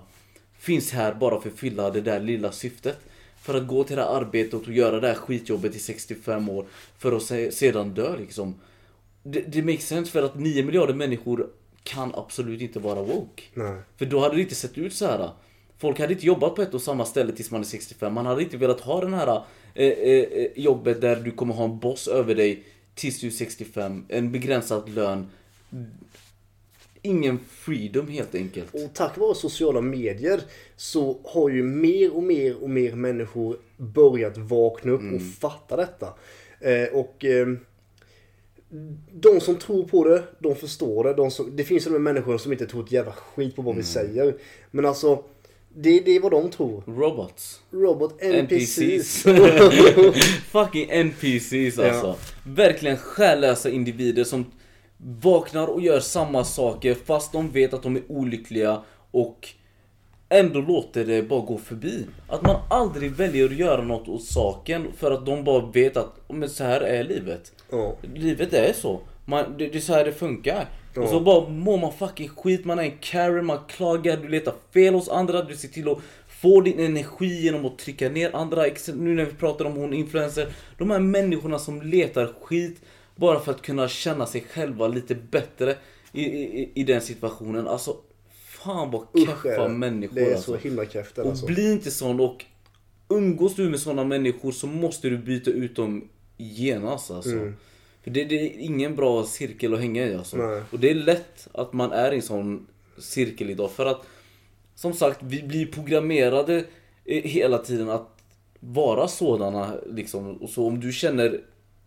finns 0.61 0.91
här 0.91 1.13
bara 1.13 1.41
för 1.41 1.49
att 1.49 1.55
fylla 1.55 1.89
det 1.89 2.01
där 2.01 2.19
lilla 2.19 2.51
syftet. 2.51 2.97
För 3.41 3.53
att 3.53 3.67
gå 3.67 3.83
till 3.83 3.95
det 3.95 4.03
här 4.03 4.17
arbetet 4.17 4.53
och 4.53 4.73
göra 4.73 4.99
det 4.99 5.07
här 5.07 5.15
skitjobbet 5.15 5.75
i 5.75 5.79
65 5.79 6.49
år 6.49 6.65
för 6.97 7.11
att 7.11 7.23
se, 7.23 7.51
sedan 7.51 7.93
dö 7.93 8.17
liksom. 8.17 8.55
Det, 9.23 9.41
det 9.41 9.61
makes 9.61 9.87
sense 9.87 10.11
för 10.11 10.23
att 10.23 10.39
9 10.39 10.63
miljarder 10.63 10.93
människor 10.93 11.47
kan 11.83 12.15
absolut 12.15 12.61
inte 12.61 12.79
vara 12.79 13.01
woke. 13.01 13.43
Nej. 13.53 13.81
För 13.97 14.05
då 14.05 14.19
hade 14.19 14.35
det 14.35 14.41
inte 14.41 14.55
sett 14.55 14.77
ut 14.77 14.93
så 14.93 15.05
här. 15.05 15.29
Folk 15.77 15.99
hade 15.99 16.13
inte 16.13 16.25
jobbat 16.25 16.55
på 16.55 16.61
ett 16.61 16.73
och 16.73 16.81
samma 16.81 17.05
ställe 17.05 17.31
tills 17.31 17.51
man 17.51 17.61
är 17.61 17.65
65. 17.65 18.13
Man 18.13 18.25
hade 18.25 18.43
inte 18.43 18.57
velat 18.57 18.81
ha 18.81 19.01
den 19.01 19.13
här 19.13 19.43
eh, 19.73 19.87
eh, 19.87 20.23
eh, 20.23 20.47
jobbet 20.55 21.01
där 21.01 21.15
du 21.15 21.31
kommer 21.31 21.53
ha 21.53 21.63
en 21.63 21.79
boss 21.79 22.07
över 22.07 22.35
dig 22.35 22.63
tills 22.95 23.19
du 23.19 23.27
är 23.27 23.31
65. 23.31 24.05
En 24.09 24.31
begränsad 24.31 24.89
lön. 24.89 25.27
Ingen 27.01 27.39
freedom 27.49 28.07
helt 28.07 28.35
enkelt. 28.35 28.73
Och 28.73 28.93
tack 28.93 29.17
vare 29.17 29.35
sociala 29.35 29.81
medier 29.81 30.41
så 30.75 31.19
har 31.23 31.49
ju 31.49 31.63
mer 31.63 32.15
och 32.15 32.23
mer 32.23 32.63
och 32.63 32.69
mer 32.69 32.95
människor 32.95 33.57
börjat 33.77 34.37
vakna 34.37 34.91
upp 34.91 35.13
och 35.15 35.21
fatta 35.39 35.75
detta. 35.75 36.13
Eh, 36.59 36.87
och 36.93 37.25
eh, 37.25 37.47
de 39.11 39.39
som 39.39 39.55
tror 39.55 39.83
på 39.83 40.03
det, 40.03 40.23
de 40.39 40.55
förstår 40.55 41.03
det. 41.03 41.13
De 41.13 41.31
som, 41.31 41.55
det 41.55 41.63
finns 41.63 41.87
ju 41.87 41.91
de 41.91 42.03
människor 42.03 42.37
som 42.37 42.51
inte 42.51 42.65
tror 42.65 42.83
ett 42.83 42.91
jävla 42.91 43.11
skit 43.11 43.55
på 43.55 43.61
vad 43.61 43.75
vi 43.75 43.83
säger. 43.83 44.35
Men 44.71 44.85
alltså, 44.85 45.23
det, 45.75 45.99
det 45.99 46.15
är 46.15 46.19
vad 46.19 46.31
de 46.31 46.49
tror. 46.49 46.83
Robots. 46.87 47.61
Robot 47.71 48.21
NPCs. 48.21 49.23
Fucking 50.51 50.89
NPCs 50.89 51.79
alltså. 51.79 52.15
Verkligen 52.43 52.97
själlösa 52.97 53.69
individer 53.69 54.23
som 54.23 54.45
vaknar 55.03 55.67
och 55.67 55.81
gör 55.81 55.99
samma 55.99 56.43
saker 56.43 56.93
fast 56.93 57.31
de 57.31 57.51
vet 57.51 57.73
att 57.73 57.83
de 57.83 57.95
är 57.95 58.03
olyckliga 58.07 58.81
och 59.11 59.49
ändå 60.29 60.61
låter 60.61 61.05
det 61.05 61.23
bara 61.23 61.41
gå 61.41 61.57
förbi. 61.57 62.05
Att 62.27 62.41
man 62.41 62.55
aldrig 62.69 63.11
väljer 63.11 63.45
att 63.45 63.55
göra 63.55 63.81
något 63.81 64.07
åt 64.07 64.23
saken 64.23 64.87
för 64.97 65.11
att 65.11 65.25
de 65.25 65.43
bara 65.43 65.65
vet 65.65 65.97
att 65.97 66.15
men 66.27 66.49
så 66.49 66.63
här 66.63 66.81
är 66.81 67.03
livet. 67.03 67.51
Ja. 67.71 67.95
Livet 68.13 68.53
är 68.53 68.73
så. 68.73 68.99
Man, 69.25 69.57
det, 69.57 69.67
det 69.67 69.77
är 69.77 69.81
så 69.81 69.93
här 69.93 70.05
det 70.05 70.11
funkar. 70.11 70.65
Ja. 70.93 71.01
Och 71.01 71.09
så 71.09 71.19
bara 71.19 71.49
mår 71.49 71.77
man 71.77 71.93
fucking 71.93 72.29
skit, 72.29 72.65
man 72.65 72.79
är 72.79 72.83
en 72.83 72.97
Karen, 72.99 73.45
man 73.45 73.59
klagar, 73.67 74.17
du 74.17 74.27
letar 74.27 74.53
fel 74.73 74.93
hos 74.93 75.09
andra, 75.09 75.41
du 75.41 75.55
ser 75.55 75.67
till 75.67 75.89
att 75.89 75.97
få 76.27 76.61
din 76.61 76.79
energi 76.79 77.43
genom 77.43 77.65
att 77.65 77.77
trycka 77.77 78.09
ner 78.09 78.35
andra. 78.35 78.65
Nu 78.95 79.15
när 79.15 79.25
vi 79.25 79.31
pratar 79.31 79.65
om 79.65 79.75
hon 79.75 79.93
influencer. 79.93 80.47
De 80.77 80.91
här 80.91 80.99
människorna 80.99 81.59
som 81.59 81.81
letar 81.81 82.33
skit 82.41 82.81
bara 83.21 83.39
för 83.39 83.51
att 83.51 83.61
kunna 83.61 83.87
känna 83.87 84.25
sig 84.25 84.41
själva 84.41 84.87
lite 84.87 85.15
bättre 85.15 85.77
i, 86.11 86.23
i, 86.23 86.71
i 86.75 86.83
den 86.83 87.01
situationen. 87.01 87.67
Alltså, 87.67 87.97
fan 88.31 88.91
vad 88.91 89.07
keffa 89.25 89.67
människor 89.67 90.15
Det 90.15 90.21
är 90.21 90.35
alltså. 90.35 90.51
så 90.51 90.57
himla 90.57 90.83
Och 90.83 91.29
alltså. 91.29 91.45
bli 91.45 91.71
inte 91.71 91.91
sån 91.91 92.19
och 92.19 92.45
umgås 93.09 93.55
du 93.55 93.69
med 93.69 93.79
såna 93.79 94.03
människor 94.03 94.51
så 94.51 94.67
måste 94.67 95.09
du 95.09 95.17
byta 95.17 95.51
ut 95.51 95.75
dem 95.75 96.09
genast 96.37 97.11
alltså. 97.11 97.31
Mm. 97.31 97.55
För 98.03 98.11
det, 98.11 98.23
det 98.23 98.35
är 98.35 98.59
ingen 98.59 98.95
bra 98.95 99.25
cirkel 99.25 99.73
att 99.73 99.79
hänga 99.79 100.07
i 100.07 100.15
alltså. 100.15 100.37
Nej. 100.37 100.61
Och 100.71 100.79
det 100.79 100.89
är 100.89 100.95
lätt 100.95 101.47
att 101.51 101.73
man 101.73 101.91
är 101.91 102.11
i 102.11 102.15
en 102.15 102.21
sån 102.21 102.67
cirkel 102.97 103.49
idag 103.49 103.71
för 103.71 103.85
att 103.85 104.05
som 104.75 104.93
sagt, 104.93 105.19
vi 105.23 105.43
blir 105.43 105.65
programmerade 105.65 106.65
eh, 107.05 107.23
hela 107.23 107.57
tiden 107.57 107.89
att 107.89 108.17
vara 108.59 109.07
sådana 109.07 109.75
liksom. 109.85 110.37
Och 110.37 110.49
så 110.49 110.67
om 110.67 110.79
du 110.79 110.91
känner 110.91 111.41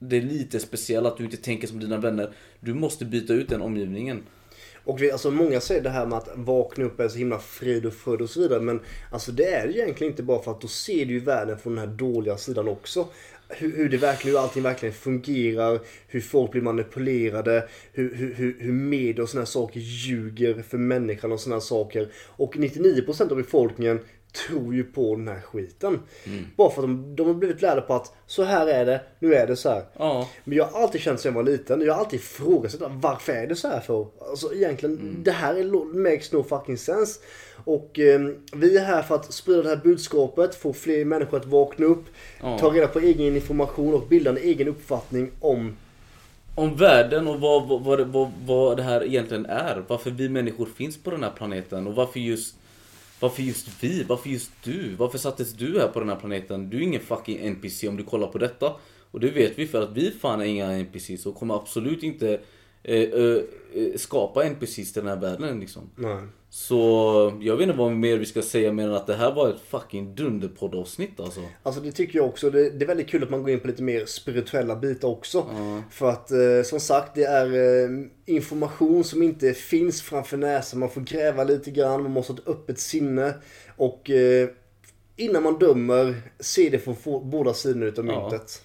det 0.08 0.16
är 0.16 0.22
lite 0.22 0.60
speciellt 0.60 1.06
att 1.06 1.16
du 1.16 1.24
inte 1.24 1.36
tänker 1.36 1.68
som 1.68 1.80
dina 1.80 1.98
vänner, 1.98 2.32
du 2.60 2.74
måste 2.74 3.04
byta 3.04 3.32
ut 3.32 3.48
den 3.48 3.62
omgivningen. 3.62 4.22
Och 4.84 5.02
vi, 5.02 5.10
alltså 5.10 5.30
många 5.30 5.60
säger 5.60 5.82
det 5.82 5.90
här 5.90 6.06
med 6.06 6.18
att 6.18 6.28
vakna 6.34 6.84
upp 6.84 7.00
är 7.00 7.08
så 7.08 7.18
himla 7.18 7.38
frid 7.38 7.86
och 7.86 7.94
fröjd 7.94 8.20
och 8.20 8.30
så 8.30 8.40
vidare. 8.40 8.60
Men 8.60 8.80
alltså 9.10 9.32
det 9.32 9.44
är 9.44 9.66
det 9.66 9.72
egentligen 9.72 10.12
inte 10.12 10.22
bara 10.22 10.42
för 10.42 10.50
att 10.50 10.60
då 10.60 10.68
ser 10.68 11.06
du 11.06 11.12
ju 11.12 11.20
världen 11.20 11.58
från 11.58 11.74
den 11.74 11.88
här 11.88 11.96
dåliga 11.96 12.36
sidan 12.36 12.68
också. 12.68 13.08
Hur, 13.48 13.76
hur 13.76 13.88
det 13.88 13.96
verkligen, 13.96 14.36
hur 14.36 14.42
allting 14.42 14.62
verkligen 14.62 14.94
fungerar. 14.94 15.80
Hur 16.06 16.20
folk 16.20 16.50
blir 16.50 16.62
manipulerade. 16.62 17.68
Hur, 17.92 18.14
hur, 18.14 18.34
hur, 18.34 18.56
hur 18.60 18.72
media 18.72 19.22
och 19.22 19.28
sådana 19.28 19.42
här 19.42 19.50
saker 19.50 19.80
ljuger 19.80 20.62
för 20.62 20.78
människan 20.78 21.32
och 21.32 21.40
sådana 21.40 21.56
här 21.56 21.60
saker. 21.60 22.08
Och 22.36 22.56
99% 22.56 23.30
av 23.30 23.36
befolkningen 23.36 24.00
tror 24.48 24.74
ju 24.74 24.84
på 24.84 25.16
den 25.16 25.28
här 25.28 25.40
skiten. 25.40 26.00
Bara 26.56 26.70
för 26.70 26.82
att 26.82 26.88
de, 26.88 27.16
de 27.16 27.26
har 27.26 27.34
blivit 27.34 27.62
lärda 27.62 27.80
på 27.80 27.94
att 27.94 28.12
så 28.26 28.42
här 28.42 28.66
är 28.66 28.86
det, 28.86 29.00
nu 29.18 29.34
är 29.34 29.46
det 29.46 29.56
så 29.56 29.68
här. 29.68 29.84
Ja. 29.98 30.28
Men 30.44 30.58
jag 30.58 30.64
har 30.64 30.82
alltid 30.82 31.00
känt 31.00 31.20
sen 31.20 31.32
jag 31.34 31.44
var 31.44 31.50
liten, 31.50 31.80
jag 31.80 31.92
har 31.94 32.00
alltid 32.00 32.20
ifrågasatt 32.20 32.80
varför 32.90 33.32
är 33.32 33.46
det 33.46 33.56
så 33.56 33.68
här 33.68 33.80
för? 33.80 34.06
Alltså 34.30 34.54
egentligen, 34.54 34.98
Mm. 34.98 35.22
det 35.22 35.30
här 35.32 35.54
är, 35.54 35.94
makes 36.10 36.32
no 36.32 36.42
fucking 36.42 36.78
sense. 36.78 37.20
Och 37.64 37.98
eh, 37.98 38.20
vi 38.52 38.76
är 38.76 38.84
här 38.84 39.02
för 39.02 39.14
att 39.14 39.32
sprida 39.32 39.62
det 39.62 39.68
här 39.68 39.76
budskapet, 39.76 40.54
få 40.54 40.72
fler 40.72 41.04
människor 41.04 41.36
att 41.38 41.46
vakna 41.46 41.86
upp, 41.86 42.04
Ja. 42.40 42.58
ta 42.58 42.70
reda 42.70 42.86
på 42.88 42.98
egen 43.00 43.36
information 43.36 43.94
och 43.94 44.06
bilda 44.08 44.30
en 44.30 44.36
egen 44.36 44.68
uppfattning 44.68 45.30
om 45.40 45.76
Om 46.54 46.76
världen 46.76 47.28
och 47.28 47.40
vad, 47.40 47.68
vad, 47.68 47.82
vad, 47.84 48.00
vad, 48.08 48.30
vad 48.46 48.76
det 48.76 48.82
här 48.82 49.04
egentligen 49.04 49.46
är. 49.46 49.84
Varför 49.88 50.10
vi 50.10 50.28
människor 50.28 50.66
finns 50.76 51.02
på 51.02 51.10
den 51.10 51.22
här 51.22 51.30
planeten 51.36 51.86
och 51.86 51.94
varför 51.94 52.20
just 52.20 52.54
varför 53.20 53.42
just 53.42 53.68
vi? 53.80 54.02
Varför 54.02 54.30
just 54.30 54.52
du? 54.62 54.94
Varför 54.94 55.18
sattes 55.18 55.52
du 55.52 55.80
här 55.80 55.88
på 55.88 56.00
den 56.00 56.08
här 56.08 56.16
planeten? 56.16 56.70
Du 56.70 56.76
är 56.76 56.80
ingen 56.80 57.00
fucking 57.00 57.38
NPC 57.46 57.88
om 57.88 57.96
du 57.96 58.04
kollar 58.04 58.26
på 58.26 58.38
detta. 58.38 58.72
Och 59.10 59.20
det 59.20 59.30
vet 59.30 59.58
vi 59.58 59.66
för 59.66 59.82
att 59.82 59.96
vi 59.96 60.10
fan 60.10 60.40
är 60.40 60.44
inga 60.44 60.72
NPCs 60.72 61.26
och 61.26 61.34
kommer 61.34 61.54
absolut 61.54 62.02
inte 62.02 62.40
skapa 63.96 64.44
NPCs 64.44 64.92
till 64.92 65.02
den 65.02 65.08
här 65.08 65.20
världen 65.20 65.60
liksom. 65.60 65.90
Nej. 65.96 66.22
Så 66.54 67.32
jag 67.40 67.56
vet 67.56 67.62
inte 67.62 67.78
vad 67.78 67.92
mer 67.92 68.18
vi 68.18 68.26
ska 68.26 68.42
säga 68.42 68.72
mer 68.72 68.84
än 68.84 68.94
att 68.94 69.06
det 69.06 69.14
här 69.14 69.34
var 69.34 69.48
ett 69.48 69.60
fucking 69.60 70.14
dunderpoddavsnitt 70.14 71.20
alltså. 71.20 71.40
Alltså 71.62 71.80
det 71.80 71.92
tycker 71.92 72.18
jag 72.18 72.28
också. 72.28 72.50
Det, 72.50 72.70
det 72.70 72.84
är 72.84 72.86
väldigt 72.86 73.08
kul 73.08 73.22
att 73.22 73.30
man 73.30 73.42
går 73.42 73.50
in 73.50 73.60
på 73.60 73.66
lite 73.66 73.82
mer 73.82 74.04
spirituella 74.06 74.76
bitar 74.76 75.08
också. 75.08 75.46
Ja. 75.52 75.82
För 75.90 76.08
att 76.10 76.30
eh, 76.30 76.62
som 76.64 76.80
sagt 76.80 77.14
det 77.14 77.24
är 77.24 77.46
eh, 77.46 77.90
information 78.26 79.04
som 79.04 79.22
inte 79.22 79.54
finns 79.54 80.02
framför 80.02 80.36
näsan. 80.36 80.80
Man 80.80 80.90
får 80.90 81.00
gräva 81.00 81.44
lite 81.44 81.70
grann, 81.70 82.02
man 82.02 82.12
måste 82.12 82.32
ha 82.32 82.38
ett 82.38 82.48
öppet 82.48 82.78
sinne. 82.78 83.34
Och 83.76 84.10
eh, 84.10 84.48
innan 85.16 85.42
man 85.42 85.58
dömer, 85.58 86.14
se 86.40 86.68
det 86.68 86.78
från 86.78 86.96
båda 87.30 87.54
sidorna 87.54 87.86
utav 87.86 88.04
myntet. 88.04 88.62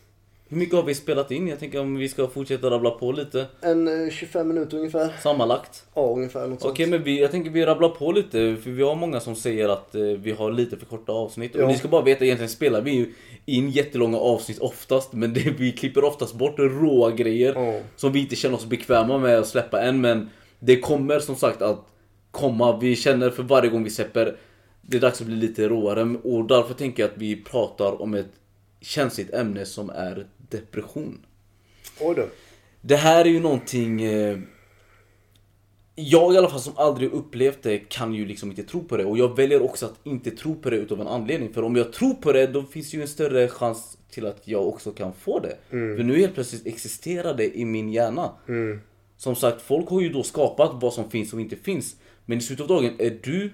Hur 0.51 0.57
mycket 0.57 0.75
har 0.75 0.83
vi 0.83 0.95
spelat 0.95 1.31
in? 1.31 1.47
Jag 1.47 1.59
tänker 1.59 1.79
om 1.81 1.95
vi 1.95 2.09
ska 2.09 2.27
fortsätta 2.27 2.69
rabbla 2.69 2.89
på 2.91 3.11
lite. 3.11 3.45
En 3.61 4.05
eh, 4.05 4.09
25 4.11 4.47
minuter 4.47 4.77
ungefär. 4.77 5.09
Sammanlagt. 5.23 5.83
Ja, 5.93 6.01
ungefär 6.01 6.47
något 6.47 6.65
Okej 6.65 6.85
sånt. 6.85 6.89
men 6.91 7.03
vi, 7.03 7.21
jag 7.21 7.31
tänker 7.31 7.49
vi 7.51 7.65
rabblar 7.65 7.89
på 7.89 8.11
lite 8.11 8.55
för 8.63 8.69
vi 8.69 8.83
har 8.83 8.95
många 8.95 9.19
som 9.19 9.35
säger 9.35 9.69
att 9.69 9.95
eh, 9.95 10.01
vi 10.01 10.31
har 10.31 10.51
lite 10.51 10.77
för 10.77 10.85
korta 10.85 11.11
avsnitt. 11.11 11.55
Och 11.55 11.61
Ja. 11.61 11.67
ni 11.67 11.77
ska 11.77 11.87
bara 11.87 12.01
veta 12.01 12.25
egentligen 12.25 12.49
spelar 12.49 12.81
vi 12.81 12.91
ju 12.91 13.13
in 13.45 13.69
jättelånga 13.69 14.17
avsnitt 14.17 14.59
oftast 14.59 15.13
men 15.13 15.33
det, 15.33 15.53
vi 15.57 15.71
klipper 15.71 16.03
oftast 16.03 16.33
bort 16.35 16.55
råa 16.59 17.11
grejer 17.11 17.53
Ja. 17.55 17.79
som 17.95 18.11
vi 18.11 18.19
inte 18.19 18.35
känner 18.35 18.55
oss 18.55 18.65
bekväma 18.65 19.17
med 19.17 19.37
att 19.39 19.47
släppa 19.47 19.81
än 19.81 20.01
men 20.01 20.29
det 20.59 20.79
kommer 20.79 21.19
som 21.19 21.35
sagt 21.35 21.61
att 21.61 21.85
komma. 22.31 22.77
Vi 22.79 22.95
känner 22.95 23.29
för 23.29 23.43
varje 23.43 23.69
gång 23.69 23.83
vi 23.83 23.89
släpper 23.89 24.37
det 24.81 24.97
är 24.97 25.01
dags 25.01 25.21
att 25.21 25.27
bli 25.27 25.35
lite 25.35 25.67
råare 25.69 26.15
och 26.23 26.45
därför 26.47 26.73
tänker 26.73 27.03
jag 27.03 27.09
att 27.11 27.17
vi 27.17 27.35
pratar 27.43 28.01
om 28.01 28.13
ett 28.13 28.31
känsligt 28.81 29.33
ämne 29.33 29.65
som 29.65 29.89
är 29.89 30.27
depression. 30.49 31.25
Oj 31.99 32.15
då. 32.15 32.27
Det 32.81 32.95
här 32.95 33.25
är 33.25 33.29
ju 33.29 33.39
någonting 33.39 34.01
eh, 34.01 34.39
Jag 35.95 36.33
i 36.33 36.37
alla 36.37 36.49
fall 36.49 36.59
som 36.59 36.77
aldrig 36.77 37.11
upplevt 37.11 37.63
det 37.63 37.77
kan 37.77 38.13
ju 38.13 38.25
liksom 38.25 38.49
inte 38.49 38.63
tro 38.63 38.83
på 38.83 38.97
det 38.97 39.05
och 39.05 39.17
jag 39.17 39.35
väljer 39.35 39.61
också 39.61 39.85
att 39.85 39.99
inte 40.03 40.31
tro 40.31 40.55
på 40.55 40.69
det 40.69 40.75
utav 40.75 41.01
en 41.01 41.07
anledning 41.07 41.53
för 41.53 41.63
om 41.63 41.75
jag 41.75 41.93
tror 41.93 42.13
på 42.13 42.31
det 42.31 42.47
då 42.47 42.63
finns 42.63 42.93
ju 42.93 43.01
en 43.01 43.07
större 43.07 43.47
chans 43.47 43.97
till 44.09 44.25
att 44.25 44.47
jag 44.47 44.67
också 44.67 44.91
kan 44.91 45.13
få 45.13 45.39
det. 45.39 45.57
För 45.69 46.03
nu 46.03 46.19
helt 46.19 46.33
plötsligt 46.33 46.67
existerar 46.67 47.33
det 47.33 47.57
i 47.57 47.65
min 47.65 47.89
hjärna. 47.89 48.31
Som 49.17 49.35
sagt, 49.35 49.61
folk 49.61 49.89
har 49.89 50.01
ju 50.01 50.09
då 50.09 50.23
skapat 50.23 50.71
vad 50.81 50.93
som 50.93 51.11
finns 51.11 51.33
och 51.33 51.41
inte 51.41 51.55
finns. 51.55 51.95
Men 52.25 52.37
i 52.37 52.41
slutet 52.41 52.61
av 52.61 52.67
dagen 52.67 52.95
är 52.99 53.19
du 53.23 53.51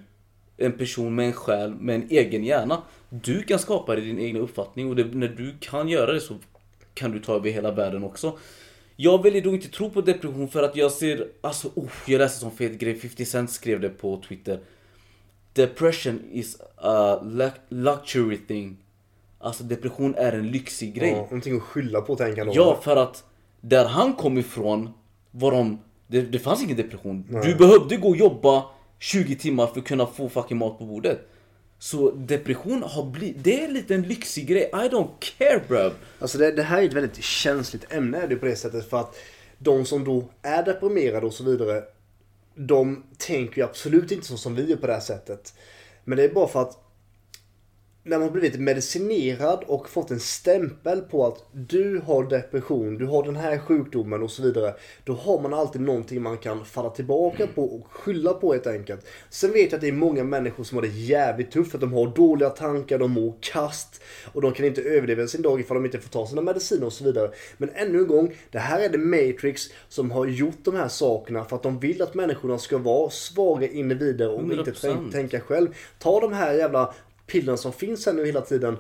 en 0.58 0.72
person 0.72 1.16
med 1.16 1.26
en 1.28 1.34
själ, 1.34 1.74
med 1.74 1.96
en 1.96 2.08
egen 2.10 2.44
hjärna. 2.44 2.82
Du 3.10 3.44
kan 3.44 3.60
skapa 3.60 3.96
dig 3.96 4.06
din 4.06 4.20
egna 4.20 4.40
uppfattning 4.40 4.90
och 4.90 4.96
det, 4.96 5.04
när 5.04 5.28
du 5.28 5.56
kan 5.60 5.90
göra 5.90 6.14
det 6.14 6.20
så 6.20 6.36
kan 6.94 7.12
du 7.12 7.20
ta 7.20 7.36
över 7.36 7.50
hela 7.50 7.72
världen 7.72 8.04
också. 8.04 8.38
Jag 8.96 9.24
väljer 9.24 9.42
då 9.42 9.54
inte 9.54 9.68
tro 9.70 9.90
på 9.90 10.02
depression 10.02 10.48
för 10.48 10.64
att 10.64 10.76
jag 10.76 10.92
ser, 10.92 11.28
alltså 11.42 11.68
oh, 11.76 11.92
jag 12.08 12.20
läste 12.20 12.40
som 12.40 12.52
fet 12.52 12.80
grej, 12.80 12.96
50 12.96 13.26
Cent 13.26 13.52
skrev 13.52 13.80
det 13.80 13.90
på 13.90 14.22
Twitter. 14.28 14.60
Depression 15.54 16.22
is 16.32 16.58
a 16.76 17.20
lu- 17.24 17.52
luxury 17.70 18.38
thing. 18.38 18.78
Alltså 19.40 19.64
depression 19.64 20.16
är 20.16 20.32
en 20.32 20.48
lyxig 20.48 20.94
grej. 20.96 21.10
Ja, 21.10 21.16
någonting 21.16 21.56
att 21.56 21.62
skylla 21.62 22.02
på 22.02 22.16
tänker 22.16 22.46
jag. 22.46 22.56
Ja, 22.56 22.80
för 22.84 22.96
att 22.96 23.24
där 23.62 23.86
han 23.86 24.14
kom 24.14 24.38
ifrån 24.38 24.90
var 25.32 25.52
de... 25.52 25.80
Det, 26.08 26.22
det 26.22 26.40
fanns 26.40 26.64
ingen 26.64 26.78
depression. 26.78 27.42
Du 27.44 27.56
behövde 27.56 27.98
gå 27.98 28.10
och 28.10 28.18
jobba 28.18 28.66
20 29.06 29.36
timmar 29.36 29.68
för 29.68 29.80
att 29.80 29.88
kunna 29.88 30.08
få 30.08 30.30
fucking 30.30 30.58
mat 30.58 30.80
på 30.80 30.86
bordet. 30.86 31.28
Så 31.80 32.12
depression 32.12 32.84
har 32.84 33.06
blivit... 33.06 33.44
Det 33.44 33.64
är 33.64 33.68
lite 33.68 33.96
en 33.96 34.02
lyxig 34.02 34.48
grej. 34.48 34.70
I 34.74 34.90
don't 34.90 35.10
care 35.20 35.62
bro. 35.68 35.92
Alltså 36.20 36.38
det, 36.38 36.52
det 36.52 36.64
här 36.64 36.82
är 36.82 36.86
ett 36.86 36.94
väldigt 36.94 37.24
känsligt 37.24 37.94
ämne 37.94 38.18
är 38.18 38.28
det 38.28 38.36
på 38.36 38.46
det 38.46 38.56
sättet 38.56 38.90
för 38.90 39.00
att 39.00 39.16
de 39.58 39.86
som 39.86 40.04
då 40.04 40.30
är 40.42 40.64
deprimerade 40.64 41.26
och 41.26 41.34
så 41.34 41.44
vidare 41.44 41.84
de 42.56 43.04
tänker 43.18 43.58
ju 43.58 43.64
absolut 43.64 44.12
inte 44.12 44.26
så 44.26 44.38
som 44.38 44.56
vi 44.56 44.70
gör 44.70 44.78
på 44.78 44.88
det 44.88 44.94
här 44.94 45.00
sättet. 45.00 45.54
Men 46.04 46.18
det 46.18 46.24
är 46.24 46.30
bara 46.30 46.48
för 46.48 46.62
att 46.62 46.85
när 48.08 48.20
man 48.20 48.32
blivit 48.32 48.60
medicinerad 48.60 49.64
och 49.68 49.90
fått 49.90 50.12
en 50.12 50.20
stämpel 50.20 51.02
på 51.02 51.28
att 51.28 51.44
du 51.52 52.02
har 52.06 52.24
depression, 52.24 52.98
du 52.98 53.06
har 53.06 53.24
den 53.24 53.36
här 53.36 53.58
sjukdomen 53.58 54.24
och 54.24 54.32
så 54.32 54.44
vidare. 54.44 54.74
Då 55.04 55.14
har 55.14 55.42
man 55.42 55.54
alltid 55.54 55.82
någonting 55.82 56.22
man 56.22 56.38
kan 56.38 56.66
falla 56.66 56.90
tillbaka 56.90 57.48
på 57.48 57.64
och 57.64 57.88
skylla 57.92 58.34
på 58.34 58.54
helt 58.54 58.68
enkelt. 58.68 59.06
Sen 59.30 59.52
vet 59.52 59.72
jag 59.72 59.74
att 59.74 59.82
det 59.82 59.88
är 59.88 59.92
många 59.92 60.24
människor 60.24 60.64
som 60.64 60.78
har 60.78 60.82
det 60.82 60.88
jävligt 60.88 61.52
tufft, 61.52 61.76
att 61.76 61.82
de 61.82 61.94
har 61.94 62.08
dåliga 62.08 62.50
tankar, 62.50 63.00
de 63.00 63.12
mår 63.12 63.34
kast 63.40 64.02
och 64.34 64.42
de 64.42 64.54
kan 64.54 64.66
inte 64.66 64.82
överleva 64.82 65.28
sin 65.28 65.42
dag 65.42 65.60
ifall 65.60 65.76
de 65.76 65.86
inte 65.86 66.00
får 66.00 66.10
ta 66.10 66.28
sina 66.28 66.42
mediciner 66.42 66.86
och 66.86 66.94
så 66.94 67.04
vidare. 67.04 67.32
Men 67.58 67.70
ännu 67.70 67.98
en 67.98 68.08
gång, 68.08 68.36
det 68.52 68.60
här 68.60 68.80
är 68.80 68.90
The 68.90 68.98
Matrix 68.98 69.70
som 69.90 70.12
har 70.12 70.26
gjort 70.26 70.64
de 70.64 70.76
här 70.76 70.88
sakerna 70.88 71.46
för 71.46 71.56
att 71.56 71.64
de 71.64 71.80
vill 71.80 72.02
att 72.02 72.14
människorna 72.14 72.58
ska 72.58 72.78
vara 72.78 73.10
svaga 73.10 73.68
individer 73.68 74.30
och 74.30 74.42
inte 74.42 74.72
100%. 74.72 75.12
tänka 75.12 75.12
tänka 75.12 75.40
själv. 75.40 75.68
Ta 76.00 76.20
de 76.20 76.34
här 76.34 76.54
jävla 76.54 76.94
pillerna 77.28 77.58
som 77.58 77.74
finns 77.74 78.06
här 78.06 78.14
nu 78.14 78.26
hela 78.26 78.42
tiden. 78.42 78.78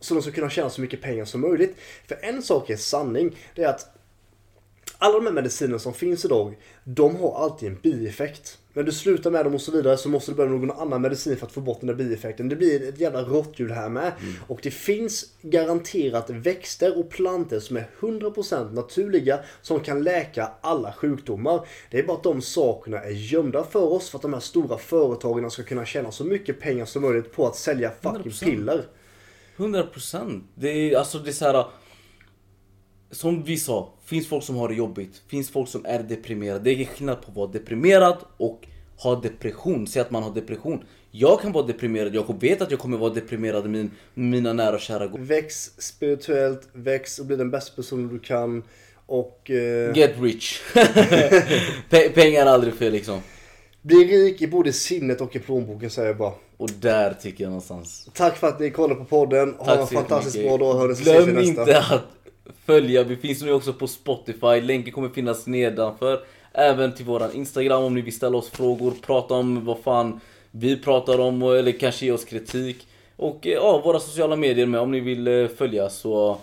Så 0.00 0.14
de 0.14 0.22
ska 0.22 0.32
kunna 0.32 0.50
tjäna 0.50 0.70
så 0.70 0.80
mycket 0.80 1.00
pengar 1.00 1.24
som 1.24 1.40
möjligt. 1.40 1.76
För 2.08 2.18
en 2.22 2.42
sak 2.42 2.70
är 2.70 2.76
sanning. 2.76 3.36
Det 3.54 3.62
är 3.62 3.68
att 3.68 3.86
alla 4.98 5.14
de 5.14 5.26
här 5.26 5.32
medicinerna 5.32 5.78
som 5.78 5.94
finns 5.94 6.24
idag, 6.24 6.58
de 6.84 7.16
har 7.16 7.44
alltid 7.44 7.68
en 7.68 7.80
bieffekt. 7.80 8.58
När 8.72 8.82
du 8.82 8.92
slutar 8.92 9.30
med 9.30 9.44
dem 9.44 9.54
och 9.54 9.60
så 9.60 9.72
vidare 9.72 9.96
så 9.96 10.08
måste 10.08 10.30
du 10.30 10.34
börja 10.36 10.50
med 10.50 10.60
någon 10.60 10.78
annan 10.78 11.02
medicin 11.02 11.36
för 11.36 11.46
att 11.46 11.52
få 11.52 11.60
bort 11.60 11.80
den 11.80 11.86
där 11.86 11.94
bieffekten. 11.94 12.48
Det 12.48 12.56
blir 12.56 12.88
ett 12.88 13.00
jävla 13.00 13.22
råttljud 13.22 13.70
här 13.70 13.88
med. 13.88 14.12
Och 14.46 14.60
det 14.62 14.70
finns 14.70 15.26
garanterat 15.42 16.30
växter 16.30 16.98
och 16.98 17.10
planter 17.10 17.60
som 17.60 17.76
är 17.76 17.86
100% 18.00 18.72
naturliga 18.72 19.38
som 19.62 19.80
kan 19.80 20.02
läka 20.02 20.50
alla 20.60 20.92
sjukdomar. 20.92 21.66
Det 21.90 21.98
är 21.98 22.02
bara 22.02 22.16
att 22.16 22.22
de 22.22 22.42
sakerna 22.42 23.00
är 23.00 23.10
gömda 23.10 23.64
för 23.64 23.92
oss 23.92 24.10
för 24.10 24.18
att 24.18 24.22
de 24.22 24.32
här 24.32 24.40
stora 24.40 24.78
företagen 24.78 25.50
ska 25.50 25.62
kunna 25.62 25.84
tjäna 25.84 26.12
så 26.12 26.24
mycket 26.24 26.60
pengar 26.60 26.84
som 26.84 27.02
möjligt 27.02 27.32
på 27.32 27.46
att 27.46 27.56
sälja 27.56 27.90
fucking 28.02 28.32
100%. 28.32 28.44
piller. 28.44 28.84
100% 29.56 30.42
Det 30.54 30.68
är 30.68 30.98
alltså 30.98 31.18
det 31.18 31.30
är 31.30 31.32
så 31.32 31.44
här. 31.44 31.64
Som 33.10 33.42
vi 33.42 33.56
sa, 33.56 33.92
finns 34.04 34.28
folk 34.28 34.44
som 34.44 34.56
har 34.56 34.68
det 34.68 34.74
jobbigt. 34.74 35.22
Finns 35.28 35.50
folk 35.50 35.68
som 35.68 35.84
är 35.86 36.02
deprimerade. 36.02 36.60
Det 36.64 36.70
är 36.70 36.84
skillnad 36.84 37.22
på 37.22 37.30
att 37.30 37.36
vara 37.36 37.46
deprimerad 37.50 38.16
och 38.36 38.66
ha 38.96 39.20
depression. 39.20 39.86
Säg 39.86 40.02
att 40.02 40.10
man 40.10 40.22
har 40.22 40.34
depression. 40.34 40.84
Jag 41.10 41.40
kan 41.40 41.52
vara 41.52 41.66
deprimerad, 41.66 42.14
jag 42.14 42.40
vet 42.40 42.62
att 42.62 42.70
jag 42.70 42.80
kommer 42.80 42.98
vara 42.98 43.14
deprimerad 43.14 43.62
med 43.62 43.70
min, 43.72 43.90
mina 44.14 44.52
nära 44.52 44.74
och 44.74 44.80
kära. 44.80 45.10
Väx 45.18 45.70
spirituellt, 45.78 46.68
väx 46.72 47.18
och 47.18 47.26
bli 47.26 47.36
den 47.36 47.50
bästa 47.50 47.76
personen 47.76 48.08
du 48.08 48.18
kan. 48.18 48.62
Och 49.06 49.50
eh, 49.50 49.96
Get 49.96 50.14
rich. 50.20 50.60
Pe- 51.90 52.12
pengar 52.14 52.46
är 52.46 52.50
aldrig 52.50 52.74
fel 52.74 52.92
liksom. 52.92 53.20
bli 53.82 53.96
rik 53.96 54.42
i 54.42 54.46
både 54.46 54.72
sinnet 54.72 55.20
och 55.20 55.36
i 55.36 55.38
plånboken 55.38 55.90
säger 55.90 56.08
jag 56.08 56.16
bara. 56.16 56.32
Och 56.56 56.70
där 56.80 57.14
tycker 57.22 57.44
jag 57.44 57.48
någonstans. 57.50 58.08
Tack 58.14 58.36
för 58.36 58.46
att 58.48 58.60
ni 58.60 58.70
kollade 58.70 58.94
på 58.94 59.04
podden. 59.04 59.54
Ha 59.58 59.72
en 59.72 59.86
så 59.86 59.94
fantastiskt 59.94 60.36
jättemycket. 60.36 60.58
bra 60.60 60.72
dag. 60.72 60.78
Hördes 60.80 61.00
Glöm 61.00 61.38
inte 61.38 61.78
att 61.78 62.02
följa. 62.66 63.02
Vi 63.04 63.16
finns 63.16 63.42
nu 63.42 63.52
också 63.52 63.72
på 63.72 63.86
Spotify. 63.86 64.60
Länken 64.60 64.92
kommer 64.92 65.08
finnas 65.08 65.46
nedanför. 65.46 66.20
Även 66.52 66.94
till 66.94 67.04
våran 67.04 67.32
Instagram 67.32 67.82
om 67.82 67.94
ni 67.94 68.00
vill 68.00 68.16
ställa 68.16 68.36
oss 68.38 68.50
frågor. 68.50 68.92
Prata 69.06 69.34
om 69.34 69.64
vad 69.64 69.78
fan 69.78 70.20
vi 70.50 70.76
pratar 70.76 71.18
om 71.20 71.42
eller 71.42 71.72
kanske 71.72 72.06
ge 72.06 72.12
oss 72.12 72.24
kritik. 72.24 72.86
Och 73.16 73.46
eh, 73.46 73.52
ja, 73.52 73.78
våra 73.84 74.00
sociala 74.00 74.36
medier 74.36 74.66
med 74.66 74.80
om 74.80 74.90
ni 74.90 75.00
vill 75.00 75.28
eh, 75.28 75.48
följa 75.48 75.90
så 75.90 76.38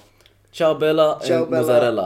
Ciao 0.51 0.75
Bella, 0.75 1.19
Ciao, 1.19 1.37
and 1.37 1.49
Bella. 1.49 1.61
mozzarella. 1.61 1.91